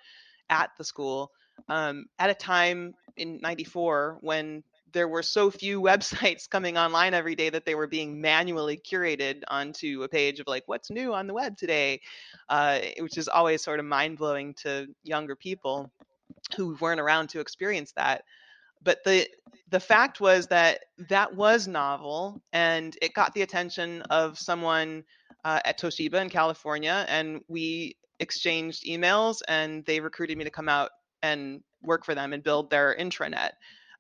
at 0.51 0.71
the 0.77 0.85
school 0.85 1.31
um, 1.69 2.07
at 2.19 2.31
a 2.31 2.35
time 2.35 2.95
in 3.17 3.39
94 3.41 4.19
when 4.21 4.63
there 4.93 5.09
were 5.09 5.23
so 5.23 5.51
few 5.51 5.81
websites 5.91 6.49
coming 6.49 6.77
online 6.77 7.15
every 7.15 7.35
day 7.35 7.51
that 7.51 7.65
they 7.65 7.75
were 7.75 7.87
being 7.87 8.21
manually 8.21 8.77
curated 8.77 9.43
onto 9.49 10.03
a 10.03 10.09
page 10.09 10.41
of 10.41 10.47
like 10.47 10.65
what's 10.67 10.91
new 10.91 11.15
on 11.15 11.27
the 11.27 11.35
web 11.35 11.57
today? 11.57 12.01
Uh, 12.49 12.81
which 12.99 13.17
is 13.19 13.29
always 13.29 13.63
sort 13.63 13.81
of 13.81 13.87
mind-blowing 13.87 14.55
to 14.55 14.87
younger 15.03 15.37
people 15.37 15.91
who 16.57 16.77
weren't 16.81 17.01
around 17.01 17.29
to 17.29 17.41
experience 17.41 17.93
that. 17.97 18.25
But 18.83 18.99
the 19.05 19.29
the 19.71 19.81
fact 19.81 20.21
was 20.21 20.49
that 20.49 20.81
that 21.09 21.35
was 21.35 21.67
novel 21.69 22.43
and 22.53 22.97
it 23.01 23.15
got 23.15 23.33
the 23.33 23.43
attention 23.43 24.03
of 24.03 24.39
someone 24.39 25.05
uh, 25.45 25.61
at 25.65 25.79
toshiba 25.79 26.21
in 26.21 26.29
california 26.29 27.05
and 27.09 27.41
we 27.49 27.97
exchanged 28.21 28.85
emails 28.85 29.41
and 29.49 29.85
they 29.87 29.99
recruited 29.99 30.37
me 30.37 30.45
to 30.45 30.51
come 30.51 30.69
out 30.69 30.91
and 31.23 31.63
work 31.83 32.05
for 32.05 32.15
them 32.15 32.33
and 32.33 32.43
build 32.43 32.71
their 32.71 32.95
intranet. 32.99 33.51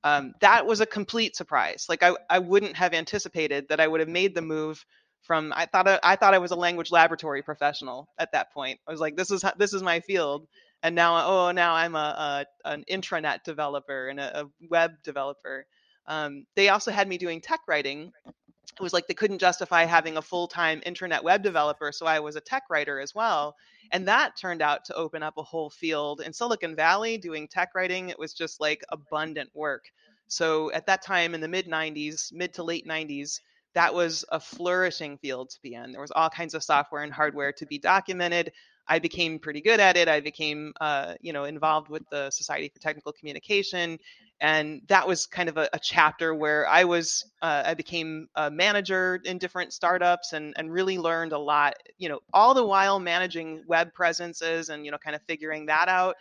Um, 0.04 0.34
that 0.40 0.66
was 0.66 0.80
a 0.80 0.86
complete 0.86 1.36
surprise. 1.36 1.86
Like 1.88 2.02
I, 2.02 2.14
I 2.28 2.38
wouldn't 2.40 2.76
have 2.76 2.92
anticipated 2.92 3.66
that 3.68 3.80
I 3.80 3.86
would 3.86 4.00
have 4.00 4.08
made 4.08 4.34
the 4.34 4.42
move 4.42 4.84
from. 5.22 5.52
I 5.54 5.66
thought 5.66 5.88
I, 5.88 6.00
I 6.02 6.16
thought 6.16 6.34
I 6.34 6.38
was 6.38 6.50
a 6.50 6.56
language 6.56 6.90
laboratory 6.90 7.42
professional 7.42 8.08
at 8.18 8.32
that 8.32 8.52
point. 8.52 8.80
I 8.86 8.90
was 8.90 9.00
like, 9.00 9.16
this 9.16 9.30
is 9.30 9.44
this 9.58 9.72
is 9.72 9.82
my 9.82 10.00
field, 10.00 10.48
and 10.82 10.94
now 10.94 11.24
oh 11.24 11.52
now 11.52 11.74
I'm 11.74 11.94
a, 11.94 12.44
a 12.64 12.68
an 12.68 12.84
intranet 12.90 13.44
developer 13.44 14.08
and 14.08 14.18
a, 14.18 14.42
a 14.42 14.46
web 14.68 14.92
developer. 15.04 15.66
Um, 16.06 16.46
they 16.56 16.68
also 16.68 16.90
had 16.90 17.06
me 17.06 17.16
doing 17.16 17.40
tech 17.40 17.60
writing. 17.68 18.12
It 18.26 18.82
was 18.82 18.92
like 18.92 19.06
they 19.06 19.14
couldn't 19.14 19.38
justify 19.38 19.84
having 19.84 20.16
a 20.16 20.22
full 20.22 20.48
time 20.48 20.80
intranet 20.80 21.22
web 21.22 21.44
developer, 21.44 21.92
so 21.92 22.06
I 22.06 22.18
was 22.18 22.34
a 22.34 22.40
tech 22.40 22.64
writer 22.68 22.98
as 22.98 23.14
well. 23.14 23.54
And 23.92 24.08
that 24.08 24.36
turned 24.36 24.62
out 24.62 24.86
to 24.86 24.94
open 24.94 25.22
up 25.22 25.36
a 25.36 25.42
whole 25.42 25.70
field. 25.70 26.22
In 26.22 26.32
Silicon 26.32 26.74
Valley, 26.74 27.18
doing 27.18 27.46
tech 27.46 27.74
writing, 27.74 28.08
it 28.08 28.18
was 28.18 28.32
just 28.32 28.60
like 28.60 28.82
abundant 28.88 29.50
work. 29.54 29.84
So 30.28 30.72
at 30.72 30.86
that 30.86 31.02
time 31.02 31.34
in 31.34 31.42
the 31.42 31.48
mid 31.48 31.66
90s, 31.66 32.32
mid 32.32 32.54
to 32.54 32.62
late 32.62 32.86
90s, 32.86 33.40
that 33.74 33.94
was 33.94 34.24
a 34.30 34.40
flourishing 34.40 35.18
field 35.18 35.50
to 35.50 35.60
be 35.62 35.74
in. 35.74 35.92
There 35.92 36.00
was 36.00 36.10
all 36.10 36.30
kinds 36.30 36.54
of 36.54 36.62
software 36.62 37.02
and 37.02 37.12
hardware 37.12 37.52
to 37.52 37.66
be 37.66 37.78
documented. 37.78 38.52
I 38.88 38.98
became 38.98 39.38
pretty 39.38 39.60
good 39.60 39.80
at 39.80 39.96
it. 39.96 40.08
I 40.08 40.20
became, 40.20 40.72
uh, 40.80 41.14
you 41.20 41.32
know, 41.32 41.44
involved 41.44 41.88
with 41.88 42.02
the 42.10 42.30
Society 42.30 42.68
for 42.68 42.80
Technical 42.80 43.12
Communication, 43.12 43.98
and 44.40 44.82
that 44.88 45.06
was 45.06 45.26
kind 45.26 45.48
of 45.48 45.56
a, 45.56 45.68
a 45.72 45.78
chapter 45.78 46.34
where 46.34 46.68
I 46.68 46.84
was, 46.84 47.24
uh, 47.42 47.62
I 47.64 47.74
became 47.74 48.28
a 48.34 48.50
manager 48.50 49.20
in 49.24 49.38
different 49.38 49.72
startups, 49.72 50.32
and 50.32 50.52
and 50.56 50.72
really 50.72 50.98
learned 50.98 51.32
a 51.32 51.38
lot. 51.38 51.74
You 51.98 52.08
know, 52.08 52.20
all 52.32 52.54
the 52.54 52.64
while 52.64 52.98
managing 52.98 53.62
web 53.66 53.92
presences 53.94 54.68
and 54.68 54.84
you 54.84 54.90
know, 54.90 54.98
kind 54.98 55.16
of 55.16 55.22
figuring 55.22 55.66
that 55.66 55.88
out. 55.88 56.16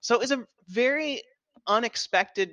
So 0.00 0.14
it 0.14 0.20
was 0.20 0.30
a 0.30 0.46
very 0.68 1.22
unexpected 1.66 2.52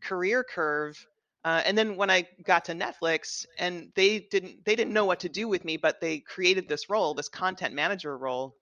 career 0.00 0.42
curve 0.42 1.06
uh, 1.44 1.60
and 1.66 1.76
then 1.76 1.96
when 1.96 2.08
I 2.08 2.26
got 2.42 2.64
to 2.66 2.72
Netflix, 2.72 3.44
and 3.58 3.92
they 3.94 4.20
didn't 4.30 4.64
they 4.64 4.74
didn't 4.74 4.94
know 4.94 5.04
what 5.04 5.20
to 5.20 5.28
do 5.28 5.46
with 5.46 5.64
me, 5.64 5.76
but 5.76 6.00
they 6.00 6.20
created 6.20 6.68
this 6.68 6.88
role, 6.88 7.12
this 7.12 7.28
content 7.28 7.74
manager 7.74 8.16
role, 8.16 8.56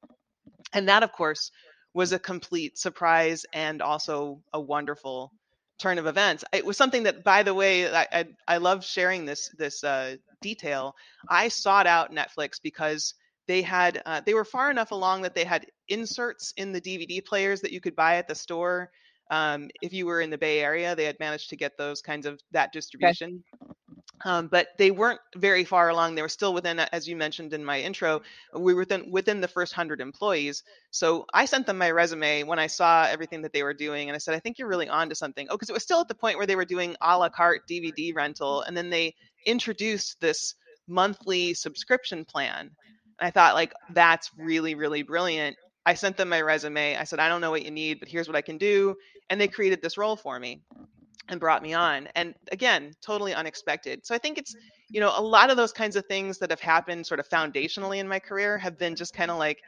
and 0.73 0.89
that, 0.89 1.03
of 1.03 1.13
course, 1.13 1.51
was 1.95 2.13
a 2.13 2.19
complete 2.19 2.79
surprise 2.79 3.45
and 3.53 3.83
also 3.83 4.43
a 4.53 4.61
wonderful 4.61 5.33
turn 5.79 5.99
of 5.99 6.07
events. 6.07 6.45
It 6.53 6.65
was 6.65 6.77
something 6.77 7.03
that, 7.05 7.25
by 7.25 7.43
the 7.43 7.55
way, 7.55 7.93
I 7.93 8.07
I, 8.13 8.25
I 8.49 8.57
love 8.59 8.85
sharing 8.85 9.25
this 9.25 9.51
this 9.59 9.85
uh, 9.85 10.17
detail. 10.41 10.95
I 11.29 11.49
sought 11.49 11.87
out 11.87 12.13
Netflix 12.13 12.61
because 12.63 13.15
they 13.49 13.63
had 13.63 14.03
uh, 14.07 14.21
they 14.25 14.35
were 14.35 14.45
far 14.45 14.71
enough 14.71 14.93
along 14.93 15.23
that 15.23 15.35
they 15.35 15.45
had 15.45 15.67
inserts 15.89 16.53
in 16.57 16.73
the 16.73 16.81
DVD 16.81 17.25
players 17.25 17.61
that 17.63 17.73
you 17.73 17.81
could 17.81 17.97
buy 17.97 18.17
at 18.17 18.29
the 18.29 18.35
store. 18.35 18.91
Um, 19.31 19.71
if 19.81 19.93
you 19.93 20.07
were 20.07 20.21
in 20.21 20.31
the 20.31 20.39
Bay 20.39 20.61
Area, 20.61 20.95
they 20.95 21.05
had 21.05 21.19
managed 21.19 21.51
to 21.51 21.57
get 21.57 21.77
those 21.79 22.03
kinds 22.03 22.27
of 22.27 22.41
that 22.53 22.73
distribution. 22.73 23.43
Okay. 23.63 23.73
Um, 24.25 24.47
but 24.47 24.69
they 24.79 24.91
weren't 24.91 25.21
very 25.35 25.65
far 25.65 25.89
along. 25.89 26.15
They 26.15 26.23
were 26.23 26.29
still 26.29 26.55
within, 26.55 26.79
as 26.79 27.09
you 27.09 27.17
mentioned 27.17 27.53
in 27.53 27.65
my 27.65 27.81
intro, 27.81 28.23
we 28.55 28.75
were 28.75 28.81
within 28.81 29.11
within 29.11 29.41
the 29.41 29.49
first 29.49 29.73
hundred 29.73 30.01
employees. 30.01 30.63
So 30.91 31.27
I 31.35 31.45
sent 31.47 31.67
them 31.67 31.79
my 31.79 31.91
resume 31.91 32.45
when 32.45 32.59
I 32.59 32.69
saw 32.69 33.05
everything 33.05 33.43
that 33.43 33.53
they 33.53 33.63
were 33.63 33.75
doing, 33.75 34.09
and 34.09 34.15
I 34.15 34.19
said, 34.19 34.35
I 34.35 34.39
think 34.39 34.59
you're 34.59 34.69
really 34.69 34.89
on 34.89 35.09
to 35.09 35.15
something. 35.15 35.49
Oh, 35.51 35.57
because 35.57 35.71
it 35.71 35.75
was 35.75 35.83
still 35.83 36.01
at 36.01 36.09
the 36.09 36.15
point 36.15 36.37
where 36.37 36.47
they 36.47 36.57
were 36.57 36.65
doing 36.65 36.97
a 37.01 37.19
la 37.19 37.29
carte 37.29 37.67
DVD 37.69 38.15
rental, 38.15 38.63
and 38.63 38.77
then 38.77 38.91
they 38.91 39.15
introduced 39.45 40.21
this 40.21 40.55
monthly 40.87 41.55
subscription 41.55 42.25
plan. 42.25 42.71
And 43.19 43.27
I 43.27 43.31
thought, 43.31 43.55
like, 43.55 43.73
that's 43.91 44.31
really, 44.37 44.75
really 44.75 45.03
brilliant. 45.03 45.57
I 45.85 45.95
sent 45.95 46.17
them 46.17 46.29
my 46.29 46.41
resume. 46.41 46.97
I 46.97 47.05
said, 47.05 47.19
I 47.19 47.29
don't 47.29 47.41
know 47.41 47.51
what 47.51 47.65
you 47.65 47.71
need, 47.71 47.99
but 47.99 48.09
here's 48.09 48.29
what 48.29 48.37
I 48.37 48.43
can 48.43 48.59
do. 48.59 48.97
And 49.31 49.41
they 49.41 49.49
created 49.49 49.83
this 49.83 49.99
role 49.99 50.17
for 50.17 50.39
me 50.39 50.63
and 51.29 51.41
brought 51.41 51.63
me 51.63 51.73
on 51.73 52.09
and 52.15 52.35
again 52.51 52.93
totally 53.01 53.33
unexpected 53.33 54.05
so 54.05 54.15
i 54.15 54.19
think 54.19 54.39
it's 54.39 54.55
mm-hmm. 54.55 54.69
you 54.91 55.01
know 55.01 55.13
a 55.17 55.23
lot 55.23 55.51
of 55.51 55.57
those 55.57 55.73
kinds 55.73 55.97
of 55.97 56.05
things 56.07 56.39
that 56.39 56.51
have 56.51 56.61
happened 56.61 57.07
sort 57.07 57.21
of 57.21 57.29
foundationally 57.29 57.99
in 57.99 58.09
my 58.09 58.19
career 58.19 58.59
have 58.59 58.79
been 58.79 58.97
just 58.97 59.15
kind 59.15 59.31
of 59.31 59.39
like 59.39 59.59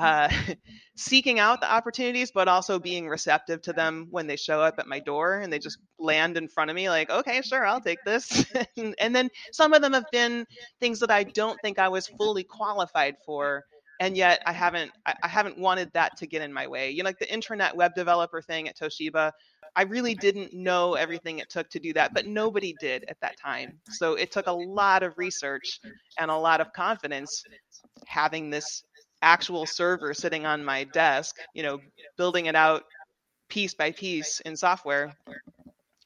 mm-hmm. 0.00 0.04
uh, 0.04 0.54
seeking 0.96 1.38
out 1.38 1.60
the 1.60 1.72
opportunities 1.72 2.30
but 2.32 2.48
also 2.48 2.78
being 2.78 3.08
receptive 3.08 3.62
to 3.62 3.72
them 3.72 4.08
when 4.10 4.26
they 4.26 4.36
show 4.36 4.60
up 4.60 4.74
at 4.78 4.86
my 4.86 4.98
door 4.98 5.38
and 5.38 5.52
they 5.52 5.58
just 5.58 5.78
mm-hmm. 5.78 6.06
land 6.06 6.36
in 6.36 6.48
front 6.48 6.70
of 6.70 6.74
me 6.74 6.88
like 6.88 7.10
okay 7.10 7.40
sure 7.42 7.64
i'll 7.64 7.80
take 7.80 8.02
this 8.04 8.44
and, 8.76 8.94
and 8.98 9.14
then 9.14 9.28
some 9.52 9.72
of 9.72 9.82
them 9.82 9.92
have 9.92 10.10
been 10.10 10.46
things 10.80 11.00
that 11.00 11.10
i 11.10 11.22
don't 11.22 11.58
think 11.62 11.78
i 11.78 11.88
was 11.88 12.08
fully 12.08 12.44
qualified 12.44 13.16
for 13.24 13.64
and 14.00 14.16
yet 14.16 14.42
I 14.46 14.52
haven't 14.52 14.90
I, 15.06 15.14
I 15.22 15.28
haven't 15.28 15.58
wanted 15.58 15.90
that 15.92 16.16
to 16.18 16.26
get 16.26 16.42
in 16.42 16.52
my 16.52 16.66
way. 16.66 16.90
You 16.90 17.02
know, 17.02 17.08
like 17.08 17.18
the 17.18 17.26
intranet 17.26 17.74
web 17.74 17.94
developer 17.94 18.42
thing 18.42 18.68
at 18.68 18.76
Toshiba. 18.76 19.32
I 19.76 19.82
really 19.82 20.14
didn't 20.14 20.54
know 20.54 20.94
everything 20.94 21.38
it 21.38 21.50
took 21.50 21.68
to 21.70 21.80
do 21.80 21.92
that, 21.94 22.14
but 22.14 22.26
nobody 22.26 22.74
did 22.80 23.04
at 23.08 23.18
that 23.20 23.38
time. 23.40 23.80
So 23.90 24.14
it 24.14 24.30
took 24.30 24.46
a 24.46 24.52
lot 24.52 25.02
of 25.02 25.18
research 25.18 25.80
and 26.18 26.30
a 26.30 26.36
lot 26.36 26.60
of 26.60 26.72
confidence 26.72 27.42
having 28.06 28.50
this 28.50 28.84
actual 29.22 29.66
server 29.66 30.14
sitting 30.14 30.46
on 30.46 30.64
my 30.64 30.84
desk, 30.84 31.36
you 31.54 31.62
know, 31.62 31.80
building 32.16 32.46
it 32.46 32.54
out 32.54 32.84
piece 33.48 33.74
by 33.74 33.90
piece 33.90 34.40
in 34.40 34.56
software. 34.56 35.14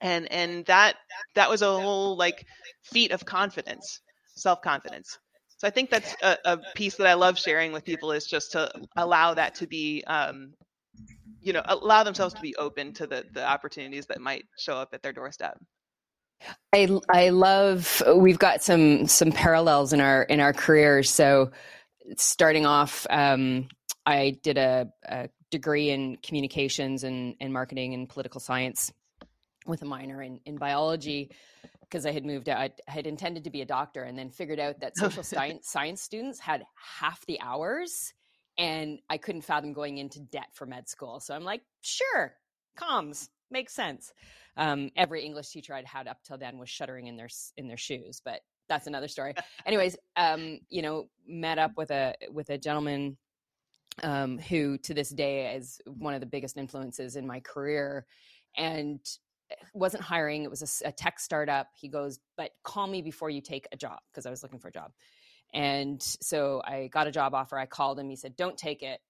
And 0.00 0.31
and 0.33 0.64
that 0.66 0.96
that 1.35 1.50
was 1.50 1.61
a 1.62 1.66
whole 1.66 2.16
like 2.16 2.46
feat 2.85 3.11
of 3.11 3.24
confidence, 3.24 4.00
self-confidence. 4.35 5.18
So 5.59 5.66
I 5.66 5.70
think 5.70 5.90
that's 5.90 6.14
a, 6.22 6.38
a, 6.44 6.59
piece 6.76 6.94
that 6.96 7.09
I 7.09 7.14
love 7.14 7.37
sharing 7.37 7.72
with 7.72 7.85
people 7.85 8.12
is 8.12 8.26
just 8.26 8.52
to 8.52 8.70
allow 8.96 9.35
that 9.35 9.57
to 9.57 9.66
be 9.66 10.04
um, 10.07 10.54
you 11.40 11.53
know 11.53 11.62
allow 11.66 12.03
themselves 12.03 12.35
to 12.35 12.40
be 12.40 12.55
open 12.57 12.92
to 12.92 13.07
the 13.07 13.24
the 13.33 13.46
opportunities 13.46 14.07
that 14.07 14.20
might 14.20 14.44
show 14.57 14.77
up 14.77 14.90
at 14.92 15.03
their 15.03 15.12
doorstep 15.12 15.59
i 16.72 16.88
i 17.11 17.31
love 17.31 18.03
we've 18.16 18.38
got 18.38 18.62
some 18.62 19.07
some 19.07 19.33
parallels 19.33 19.92
in 19.92 20.01
our 20.01 20.22
in 20.24 20.40
our 20.40 20.53
careers 20.53 21.11
so 21.11 21.51
starting 22.16 22.66
off 22.66 23.07
um, 23.11 23.68
i 24.07 24.37
did 24.42 24.59
a, 24.59 24.88
a, 25.07 25.29
degree 25.51 25.88
in 25.90 26.16
communications 26.22 27.05
and, 27.05 27.35
and 27.40 27.53
marketing 27.53 27.94
and 27.94 28.09
political 28.09 28.38
science 28.38 28.92
with 29.66 29.83
a 29.83 29.85
minor 29.85 30.22
in, 30.22 30.40
in 30.44 30.57
biology 30.57 31.31
because 31.81 32.05
I 32.05 32.12
had 32.12 32.24
moved 32.24 32.48
out. 32.48 32.59
I 32.59 32.90
had 32.90 33.07
intended 33.07 33.44
to 33.44 33.51
be 33.51 33.62
a 33.62 33.66
doctor 33.66 34.03
and 34.03 34.18
then 34.18 34.31
figured 34.31 34.61
out 34.61 34.81
that 34.81 34.96
social 34.96 35.22
science, 35.22 35.70
science 35.70 36.03
students 36.03 36.38
had 36.38 36.64
half 36.74 37.24
the 37.27 37.40
hours 37.40 38.12
and 38.58 38.98
I 39.08 39.16
couldn't 39.16 39.42
fathom 39.42 39.72
going 39.72 39.98
into 39.98 40.20
debt 40.20 40.48
for 40.52 40.66
med 40.66 40.88
school. 40.88 41.20
So 41.20 41.34
I'm 41.34 41.44
like, 41.44 41.62
sure, 41.80 42.34
comms 42.78 43.28
makes 43.50 43.72
sense. 43.72 44.12
Um, 44.56 44.90
every 44.96 45.24
English 45.24 45.50
teacher 45.50 45.72
I'd 45.74 45.86
had 45.86 46.08
up 46.08 46.18
till 46.24 46.36
then 46.36 46.58
was 46.58 46.68
shuddering 46.68 47.06
in 47.06 47.16
their 47.16 47.28
in 47.56 47.68
their 47.68 47.76
shoes, 47.76 48.20
but 48.24 48.40
that's 48.68 48.86
another 48.86 49.08
story. 49.08 49.34
Anyways, 49.66 49.96
um, 50.16 50.58
you 50.68 50.82
know, 50.82 51.08
met 51.26 51.58
up 51.58 51.72
with 51.76 51.90
a 51.90 52.14
with 52.30 52.50
a 52.50 52.58
gentleman 52.58 53.16
um, 54.02 54.38
who 54.38 54.76
to 54.78 54.94
this 54.94 55.10
day 55.10 55.54
is 55.54 55.80
one 55.86 56.14
of 56.14 56.20
the 56.20 56.26
biggest 56.26 56.56
influences 56.56 57.16
in 57.16 57.26
my 57.26 57.40
career, 57.40 58.04
and 58.56 59.00
wasn't 59.72 60.02
hiring. 60.02 60.44
It 60.44 60.50
was 60.50 60.82
a, 60.82 60.88
a 60.88 60.92
tech 60.92 61.20
startup. 61.20 61.68
He 61.74 61.88
goes, 61.88 62.18
but 62.36 62.50
call 62.64 62.86
me 62.86 63.00
before 63.00 63.30
you 63.30 63.40
take 63.40 63.66
a 63.72 63.76
job 63.76 63.98
because 64.10 64.26
I 64.26 64.30
was 64.30 64.42
looking 64.42 64.58
for 64.58 64.68
a 64.68 64.72
job. 64.72 64.92
And 65.54 66.02
so 66.02 66.62
I 66.64 66.88
got 66.88 67.06
a 67.06 67.12
job 67.12 67.34
offer. 67.34 67.58
I 67.58 67.66
called 67.66 67.98
him. 67.98 68.08
He 68.11 68.16
said, 68.16 68.37
don't 68.37 68.56
take 68.56 68.82
it. 68.82 69.00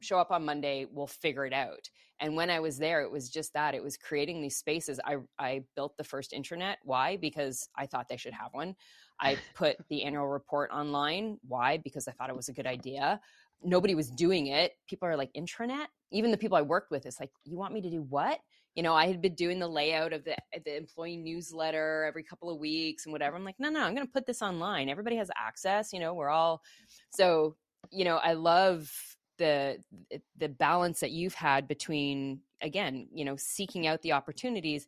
Show 0.00 0.18
up 0.18 0.30
on 0.30 0.44
Monday. 0.44 0.86
We'll 0.90 1.06
figure 1.06 1.46
it 1.46 1.52
out. 1.52 1.88
And 2.20 2.36
when 2.36 2.50
I 2.50 2.60
was 2.60 2.78
there, 2.78 3.02
it 3.02 3.10
was 3.10 3.28
just 3.28 3.52
that. 3.54 3.74
It 3.74 3.82
was 3.82 3.96
creating 3.96 4.40
these 4.40 4.56
spaces. 4.56 5.00
I, 5.04 5.16
I 5.38 5.64
built 5.74 5.96
the 5.96 6.04
first 6.04 6.32
intranet. 6.32 6.76
Why? 6.84 7.16
Because 7.16 7.68
I 7.76 7.86
thought 7.86 8.08
they 8.08 8.16
should 8.16 8.32
have 8.32 8.52
one. 8.52 8.76
I 9.20 9.38
put 9.54 9.76
the 9.88 10.04
annual 10.04 10.28
report 10.28 10.70
online. 10.70 11.38
Why? 11.46 11.78
Because 11.78 12.06
I 12.06 12.12
thought 12.12 12.30
it 12.30 12.36
was 12.36 12.48
a 12.48 12.52
good 12.52 12.66
idea. 12.66 13.20
Nobody 13.64 13.94
was 13.94 14.10
doing 14.10 14.48
it. 14.48 14.72
People 14.88 15.08
are 15.08 15.16
like, 15.16 15.32
intranet? 15.34 15.86
Even 16.12 16.30
the 16.30 16.36
people 16.36 16.56
I 16.56 16.62
worked 16.62 16.90
with, 16.90 17.06
it's 17.06 17.18
like, 17.18 17.30
you 17.44 17.56
want 17.56 17.74
me 17.74 17.80
to 17.80 17.90
do 17.90 18.02
what? 18.02 18.38
You 18.74 18.82
know, 18.82 18.94
I 18.94 19.06
had 19.06 19.20
been 19.20 19.34
doing 19.34 19.58
the 19.58 19.68
layout 19.68 20.12
of 20.12 20.24
the 20.24 20.36
the 20.64 20.76
employee 20.76 21.16
newsletter 21.16 22.04
every 22.06 22.22
couple 22.22 22.50
of 22.50 22.58
weeks 22.58 23.04
and 23.04 23.12
whatever. 23.12 23.36
I'm 23.36 23.44
like, 23.44 23.58
no, 23.58 23.68
no, 23.68 23.80
I'm 23.80 23.94
going 23.94 24.06
to 24.06 24.12
put 24.12 24.26
this 24.26 24.42
online. 24.42 24.88
Everybody 24.88 25.16
has 25.16 25.30
access. 25.36 25.92
You 25.92 26.00
know, 26.00 26.14
we're 26.14 26.30
all 26.30 26.62
so. 27.10 27.56
You 27.90 28.04
know, 28.04 28.16
I 28.16 28.34
love 28.34 28.90
the 29.38 29.78
the 30.38 30.48
balance 30.48 31.00
that 31.00 31.10
you've 31.10 31.34
had 31.34 31.68
between 31.68 32.40
again, 32.62 33.08
you 33.12 33.24
know, 33.24 33.36
seeking 33.36 33.86
out 33.86 34.00
the 34.02 34.12
opportunities, 34.12 34.86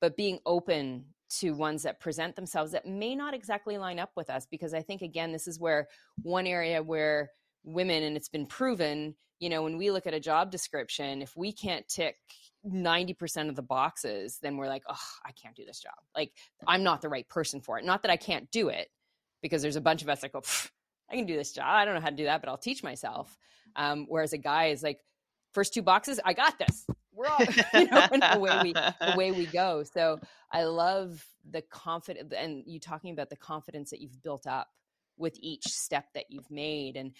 but 0.00 0.16
being 0.16 0.38
open 0.46 1.04
to 1.28 1.52
ones 1.52 1.82
that 1.82 1.98
present 1.98 2.36
themselves 2.36 2.70
that 2.72 2.86
may 2.86 3.16
not 3.16 3.34
exactly 3.34 3.78
line 3.78 3.98
up 3.98 4.12
with 4.16 4.30
us. 4.30 4.46
Because 4.46 4.72
I 4.74 4.82
think 4.82 5.02
again, 5.02 5.32
this 5.32 5.48
is 5.48 5.58
where 5.58 5.88
one 6.22 6.46
area 6.46 6.82
where 6.82 7.30
women 7.64 8.04
and 8.04 8.16
it's 8.16 8.28
been 8.28 8.46
proven 8.46 9.16
you 9.38 9.48
know 9.48 9.62
when 9.62 9.76
we 9.76 9.90
look 9.90 10.06
at 10.06 10.14
a 10.14 10.20
job 10.20 10.50
description 10.50 11.22
if 11.22 11.36
we 11.36 11.52
can't 11.52 11.86
tick 11.88 12.16
90% 12.66 13.48
of 13.48 13.54
the 13.54 13.62
boxes, 13.62 14.38
then 14.42 14.56
we're 14.56 14.66
like, 14.66 14.82
oh, 14.88 14.98
I 15.24 15.32
can't 15.32 15.54
do 15.54 15.64
this 15.64 15.80
job. 15.80 15.94
Like, 16.14 16.32
I'm 16.66 16.82
not 16.82 17.00
the 17.00 17.08
right 17.08 17.28
person 17.28 17.60
for 17.60 17.78
it. 17.78 17.84
Not 17.84 18.02
that 18.02 18.10
I 18.10 18.16
can't 18.16 18.50
do 18.50 18.68
it, 18.68 18.88
because 19.42 19.62
there's 19.62 19.76
a 19.76 19.80
bunch 19.80 20.02
of 20.02 20.08
us 20.08 20.20
that 20.20 20.32
go, 20.32 20.42
I 21.10 21.14
can 21.14 21.26
do 21.26 21.36
this 21.36 21.52
job. 21.52 21.66
I 21.68 21.84
don't 21.84 21.94
know 21.94 22.00
how 22.00 22.10
to 22.10 22.16
do 22.16 22.24
that, 22.24 22.40
but 22.40 22.48
I'll 22.48 22.56
teach 22.56 22.82
myself. 22.82 23.36
Um, 23.76 24.06
whereas 24.08 24.32
a 24.32 24.38
guy 24.38 24.66
is 24.66 24.82
like, 24.82 25.00
first 25.52 25.72
two 25.72 25.82
boxes, 25.82 26.18
I 26.24 26.32
got 26.32 26.58
this. 26.58 26.86
We're 27.12 27.28
all, 27.28 27.38
you 27.74 27.88
know, 27.88 28.06
the 28.10 28.38
way 28.38 28.60
we 28.62 28.72
the 28.72 29.14
way 29.16 29.32
we 29.32 29.46
go. 29.46 29.84
So 29.84 30.20
I 30.52 30.64
love 30.64 31.24
the 31.50 31.62
confidence, 31.62 32.32
and 32.36 32.62
you 32.66 32.78
talking 32.78 33.12
about 33.12 33.30
the 33.30 33.36
confidence 33.36 33.90
that 33.90 34.00
you've 34.00 34.22
built 34.22 34.46
up 34.46 34.68
with 35.16 35.38
each 35.40 35.66
step 35.66 36.06
that 36.14 36.26
you've 36.28 36.50
made, 36.50 36.96
and 36.96 37.12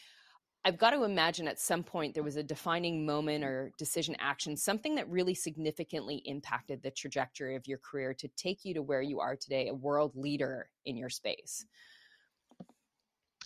I've 0.67 0.79
got 0.79 0.91
to 0.91 1.05
imagine 1.05 1.47
at 1.47 1.61
some 1.61 1.85
point 1.85 2.13
there 2.13 2.25
was 2.25 2.35
a 2.35 2.43
defining 2.43 3.07
moment 3.07 3.45
or 3.45 3.71
decision 3.79 4.17
action, 4.19 4.57
something 4.57 4.97
that 4.97 5.09
really 5.09 5.33
significantly 5.33 6.23
impacted 6.25 6.83
the 6.83 6.91
trajectory 6.91 7.55
of 7.55 7.69
your 7.69 7.79
career 7.79 8.13
to 8.15 8.27
take 8.37 8.65
you 8.65 8.75
to 8.75 8.83
where 8.83 9.01
you 9.01 9.21
are 9.21 9.37
today, 9.37 9.69
a 9.69 9.75
world 9.75 10.17
leader 10.17 10.69
in 10.85 10.97
your 10.97 11.09
space. 11.09 11.65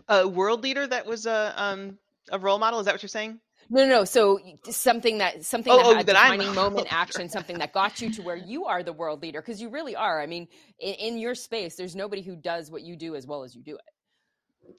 A 0.08 0.26
world 0.26 0.62
leader 0.62 0.86
that 0.86 1.04
was 1.04 1.26
a 1.26 1.52
um, 1.58 1.98
a 2.32 2.38
role 2.38 2.58
model. 2.58 2.80
Is 2.80 2.86
that 2.86 2.94
what 2.94 3.02
you're 3.02 3.10
saying? 3.10 3.38
No, 3.68 3.84
no, 3.84 3.90
no. 3.90 4.04
So 4.04 4.40
something 4.70 5.18
that 5.18 5.44
something 5.44 5.74
oh, 5.74 5.76
that 5.76 5.84
oh, 5.84 5.94
had 5.96 6.06
that 6.06 6.14
defining 6.14 6.48
I'm... 6.48 6.54
moment 6.64 6.90
action, 6.90 7.28
something 7.28 7.58
that 7.58 7.74
got 7.74 8.00
you 8.00 8.10
to 8.12 8.22
where 8.22 8.36
you 8.36 8.64
are 8.64 8.82
the 8.82 8.94
world 8.94 9.20
leader, 9.20 9.42
because 9.42 9.60
you 9.60 9.68
really 9.68 9.94
are. 9.94 10.22
I 10.22 10.26
mean, 10.26 10.48
in, 10.78 10.94
in 10.94 11.18
your 11.18 11.34
space, 11.34 11.76
there's 11.76 11.94
nobody 11.94 12.22
who 12.22 12.34
does 12.34 12.70
what 12.70 12.80
you 12.80 12.96
do 12.96 13.14
as 13.14 13.26
well 13.26 13.44
as 13.44 13.54
you 13.54 13.62
do 13.62 13.74
it. 13.74 13.82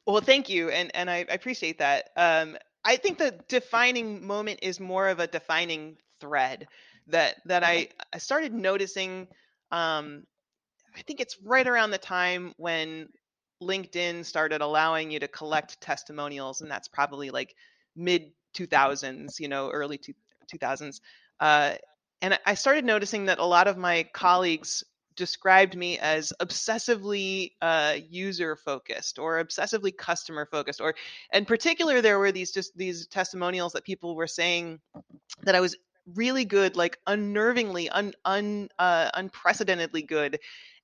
Well, 0.05 0.21
thank 0.21 0.49
you, 0.49 0.69
and 0.69 0.93
and 0.95 1.09
I, 1.09 1.17
I 1.17 1.33
appreciate 1.33 1.79
that. 1.79 2.09
Um, 2.15 2.57
I 2.83 2.95
think 2.97 3.17
the 3.17 3.39
defining 3.47 4.25
moment 4.25 4.59
is 4.63 4.79
more 4.79 5.07
of 5.09 5.19
a 5.19 5.27
defining 5.27 5.97
thread 6.19 6.67
that 7.07 7.35
that 7.45 7.63
I 7.63 7.89
I 8.13 8.17
started 8.17 8.53
noticing. 8.53 9.27
Um, 9.71 10.25
I 10.95 11.01
think 11.03 11.21
it's 11.21 11.37
right 11.43 11.67
around 11.67 11.91
the 11.91 11.97
time 11.99 12.53
when 12.57 13.09
LinkedIn 13.61 14.25
started 14.25 14.61
allowing 14.61 15.11
you 15.11 15.19
to 15.19 15.27
collect 15.27 15.81
testimonials, 15.81 16.61
and 16.61 16.71
that's 16.71 16.87
probably 16.87 17.29
like 17.31 17.55
mid 17.95 18.31
2000s, 18.53 19.39
you 19.39 19.47
know, 19.47 19.69
early 19.71 19.97
two, 19.97 20.13
2000s. 20.49 21.01
Uh, 21.39 21.75
and 22.21 22.39
I 22.45 22.55
started 22.55 22.85
noticing 22.85 23.25
that 23.25 23.39
a 23.39 23.45
lot 23.45 23.67
of 23.67 23.77
my 23.77 24.03
colleagues 24.13 24.83
described 25.15 25.75
me 25.75 25.97
as 25.99 26.33
obsessively 26.41 27.51
uh, 27.61 27.95
user 28.09 28.55
focused 28.55 29.19
or 29.19 29.43
obsessively 29.43 29.95
customer 29.95 30.45
focused 30.45 30.81
or 30.81 30.95
in 31.33 31.45
particular 31.45 32.01
there 32.01 32.19
were 32.19 32.31
these 32.31 32.51
just 32.51 32.75
these 32.77 33.07
testimonials 33.07 33.73
that 33.73 33.83
people 33.83 34.15
were 34.15 34.27
saying 34.27 34.79
that 35.43 35.55
i 35.55 35.59
was 35.59 35.75
really 36.15 36.45
good 36.45 36.75
like 36.75 36.97
unnervingly 37.07 37.87
un, 37.91 38.13
un 38.25 38.69
uh, 38.79 39.09
unprecedentedly 39.13 40.01
good 40.01 40.39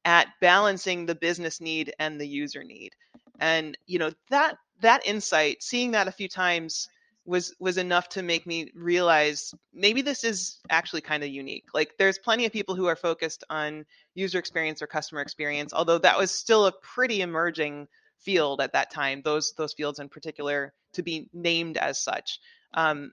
at 0.08 0.30
balancing 0.40 1.06
the 1.06 1.16
business 1.16 1.60
need 1.60 1.94
and 2.00 2.20
the 2.20 2.28
user 2.28 2.64
need. 2.64 2.94
And 3.40 3.78
you 3.86 4.00
know 4.00 4.12
that 4.30 4.58
that 4.82 5.06
insight 5.06 5.62
seeing 5.62 5.92
that 5.92 6.08
a 6.08 6.14
few 6.14 6.30
times 6.30 6.88
was 7.28 7.54
was 7.60 7.78
enough 7.78 8.08
to 8.10 8.24
make 8.24 8.48
me 8.48 8.72
realize 8.74 9.54
maybe 9.74 10.02
this 10.02 10.24
is 10.24 10.60
actually 10.70 11.02
kind 11.02 11.24
of 11.24 11.30
unique. 11.30 11.66
Like 11.74 11.98
there's 12.00 12.18
plenty 12.18 12.46
of 12.46 12.54
people 12.54 12.74
who 12.74 12.88
are 12.88 12.96
focused 12.96 13.44
on 13.50 13.86
user 14.16 14.40
experience 14.40 14.82
or 14.82 14.88
customer 14.88 15.22
experience, 15.22 15.74
although 15.74 15.98
that 16.00 16.18
was 16.18 16.32
still 16.32 16.66
a 16.66 16.72
pretty 16.72 17.22
emerging 17.22 17.88
field 18.20 18.62
at 18.62 18.74
that 18.74 18.92
time. 18.92 19.22
Those 19.24 19.54
those 19.58 19.74
fields 19.74 20.00
in 20.00 20.08
particular 20.08 20.74
to 20.94 21.04
be 21.04 21.30
named 21.34 21.78
as 21.78 22.02
such. 22.02 22.40
Um, 22.74 23.12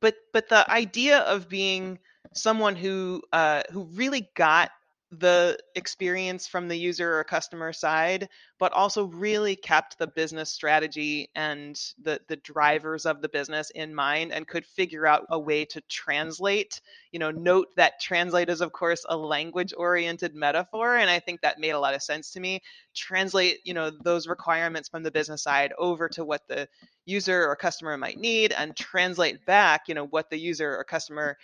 but 0.00 0.14
but 0.32 0.48
the 0.48 0.70
idea 0.70 1.18
of 1.18 1.48
being 1.48 1.98
someone 2.34 2.76
who 2.76 3.22
uh, 3.32 3.62
who 3.72 3.84
really 3.94 4.30
got 4.36 4.70
the 5.10 5.58
experience 5.74 6.46
from 6.46 6.68
the 6.68 6.76
user 6.76 7.18
or 7.18 7.24
customer 7.24 7.72
side, 7.72 8.28
but 8.58 8.72
also 8.72 9.04
really 9.04 9.56
kept 9.56 9.98
the 9.98 10.06
business 10.06 10.50
strategy 10.50 11.30
and 11.34 11.80
the, 12.02 12.20
the 12.28 12.36
drivers 12.36 13.06
of 13.06 13.22
the 13.22 13.28
business 13.28 13.70
in 13.70 13.94
mind 13.94 14.32
and 14.32 14.46
could 14.46 14.66
figure 14.66 15.06
out 15.06 15.24
a 15.30 15.38
way 15.38 15.64
to 15.64 15.80
translate. 15.88 16.82
You 17.10 17.20
know, 17.20 17.30
note 17.30 17.68
that 17.76 18.00
translate 18.00 18.50
is, 18.50 18.60
of 18.60 18.72
course, 18.72 19.06
a 19.08 19.16
language 19.16 19.72
oriented 19.76 20.34
metaphor. 20.34 20.96
And 20.96 21.08
I 21.08 21.20
think 21.20 21.40
that 21.40 21.58
made 21.58 21.70
a 21.70 21.80
lot 21.80 21.94
of 21.94 22.02
sense 22.02 22.32
to 22.32 22.40
me. 22.40 22.60
Translate, 22.94 23.60
you 23.64 23.72
know, 23.72 23.90
those 23.90 24.28
requirements 24.28 24.90
from 24.90 25.02
the 25.04 25.10
business 25.10 25.42
side 25.42 25.72
over 25.78 26.08
to 26.10 26.24
what 26.24 26.46
the 26.48 26.68
user 27.06 27.46
or 27.48 27.56
customer 27.56 27.96
might 27.96 28.18
need 28.18 28.52
and 28.52 28.76
translate 28.76 29.46
back, 29.46 29.88
you 29.88 29.94
know, 29.94 30.04
what 30.04 30.28
the 30.28 30.38
user 30.38 30.76
or 30.76 30.84
customer 30.84 31.38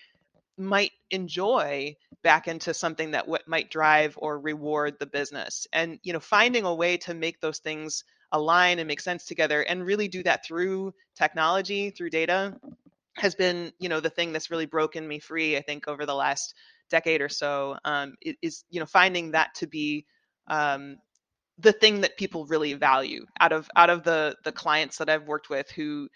might 0.56 0.92
enjoy 1.10 1.94
back 2.22 2.48
into 2.48 2.72
something 2.74 3.10
that 3.12 3.24
w- 3.26 3.42
might 3.46 3.70
drive 3.70 4.14
or 4.18 4.38
reward 4.38 4.96
the 4.98 5.06
business. 5.06 5.66
And 5.72 5.98
you 6.02 6.12
know 6.12 6.20
finding 6.20 6.64
a 6.64 6.74
way 6.74 6.96
to 6.98 7.14
make 7.14 7.40
those 7.40 7.58
things 7.58 8.04
align 8.32 8.78
and 8.78 8.88
make 8.88 9.00
sense 9.00 9.26
together 9.26 9.62
and 9.62 9.86
really 9.86 10.08
do 10.08 10.22
that 10.24 10.44
through 10.44 10.92
technology 11.14 11.90
through 11.90 12.10
data 12.10 12.58
has 13.16 13.34
been 13.34 13.72
you 13.78 13.88
know 13.88 14.00
the 14.00 14.10
thing 14.10 14.32
that's 14.32 14.50
really 14.50 14.66
broken 14.66 15.06
me 15.06 15.18
free 15.18 15.56
i 15.56 15.62
think 15.62 15.86
over 15.88 16.04
the 16.04 16.14
last 16.14 16.54
decade 16.90 17.20
or 17.22 17.28
so 17.28 17.76
um, 17.84 18.14
is 18.42 18.64
you 18.70 18.80
know 18.80 18.86
finding 18.86 19.30
that 19.30 19.54
to 19.54 19.66
be 19.66 20.04
um, 20.48 20.96
the 21.58 21.72
thing 21.72 22.00
that 22.00 22.16
people 22.16 22.46
really 22.46 22.74
value 22.74 23.24
out 23.40 23.52
of 23.52 23.68
out 23.76 23.90
of 23.90 24.02
the 24.02 24.36
the 24.44 24.52
clients 24.52 24.98
that 24.98 25.08
i've 25.08 25.26
worked 25.28 25.48
with 25.48 25.70
who 25.70 26.08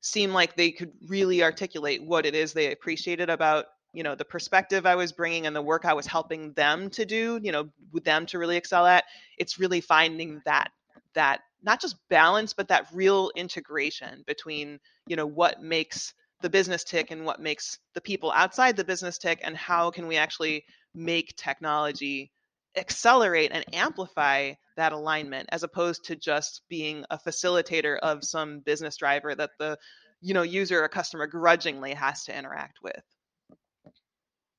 seem 0.00 0.32
like 0.32 0.56
they 0.56 0.70
could 0.70 0.92
really 1.08 1.42
articulate 1.42 2.02
what 2.02 2.26
it 2.26 2.34
is 2.34 2.52
they 2.52 2.72
appreciated 2.72 3.30
about 3.30 3.66
you 3.98 4.04
know 4.04 4.14
the 4.14 4.24
perspective 4.24 4.86
i 4.86 4.94
was 4.94 5.10
bringing 5.10 5.44
and 5.44 5.56
the 5.56 5.60
work 5.60 5.84
i 5.84 5.92
was 5.92 6.06
helping 6.06 6.52
them 6.52 6.88
to 6.88 7.04
do 7.04 7.40
you 7.42 7.50
know 7.50 7.68
with 7.92 8.04
them 8.04 8.26
to 8.26 8.38
really 8.38 8.56
excel 8.56 8.86
at 8.86 9.02
it's 9.38 9.58
really 9.58 9.80
finding 9.80 10.40
that 10.44 10.68
that 11.14 11.40
not 11.64 11.80
just 11.80 11.96
balance 12.08 12.52
but 12.54 12.68
that 12.68 12.86
real 12.92 13.32
integration 13.34 14.22
between 14.24 14.78
you 15.08 15.16
know 15.16 15.26
what 15.26 15.60
makes 15.60 16.14
the 16.42 16.48
business 16.48 16.84
tick 16.84 17.10
and 17.10 17.24
what 17.24 17.40
makes 17.40 17.80
the 17.94 18.00
people 18.00 18.30
outside 18.30 18.76
the 18.76 18.84
business 18.84 19.18
tick 19.18 19.40
and 19.42 19.56
how 19.56 19.90
can 19.90 20.06
we 20.06 20.16
actually 20.16 20.64
make 20.94 21.34
technology 21.36 22.30
accelerate 22.76 23.50
and 23.52 23.64
amplify 23.74 24.52
that 24.76 24.92
alignment 24.92 25.48
as 25.50 25.64
opposed 25.64 26.04
to 26.04 26.14
just 26.14 26.62
being 26.68 27.04
a 27.10 27.18
facilitator 27.18 27.98
of 27.98 28.22
some 28.22 28.60
business 28.60 28.96
driver 28.96 29.34
that 29.34 29.50
the 29.58 29.76
you 30.20 30.34
know 30.34 30.42
user 30.42 30.84
or 30.84 30.88
customer 30.88 31.26
grudgingly 31.26 31.94
has 31.94 32.22
to 32.22 32.38
interact 32.38 32.78
with 32.80 33.02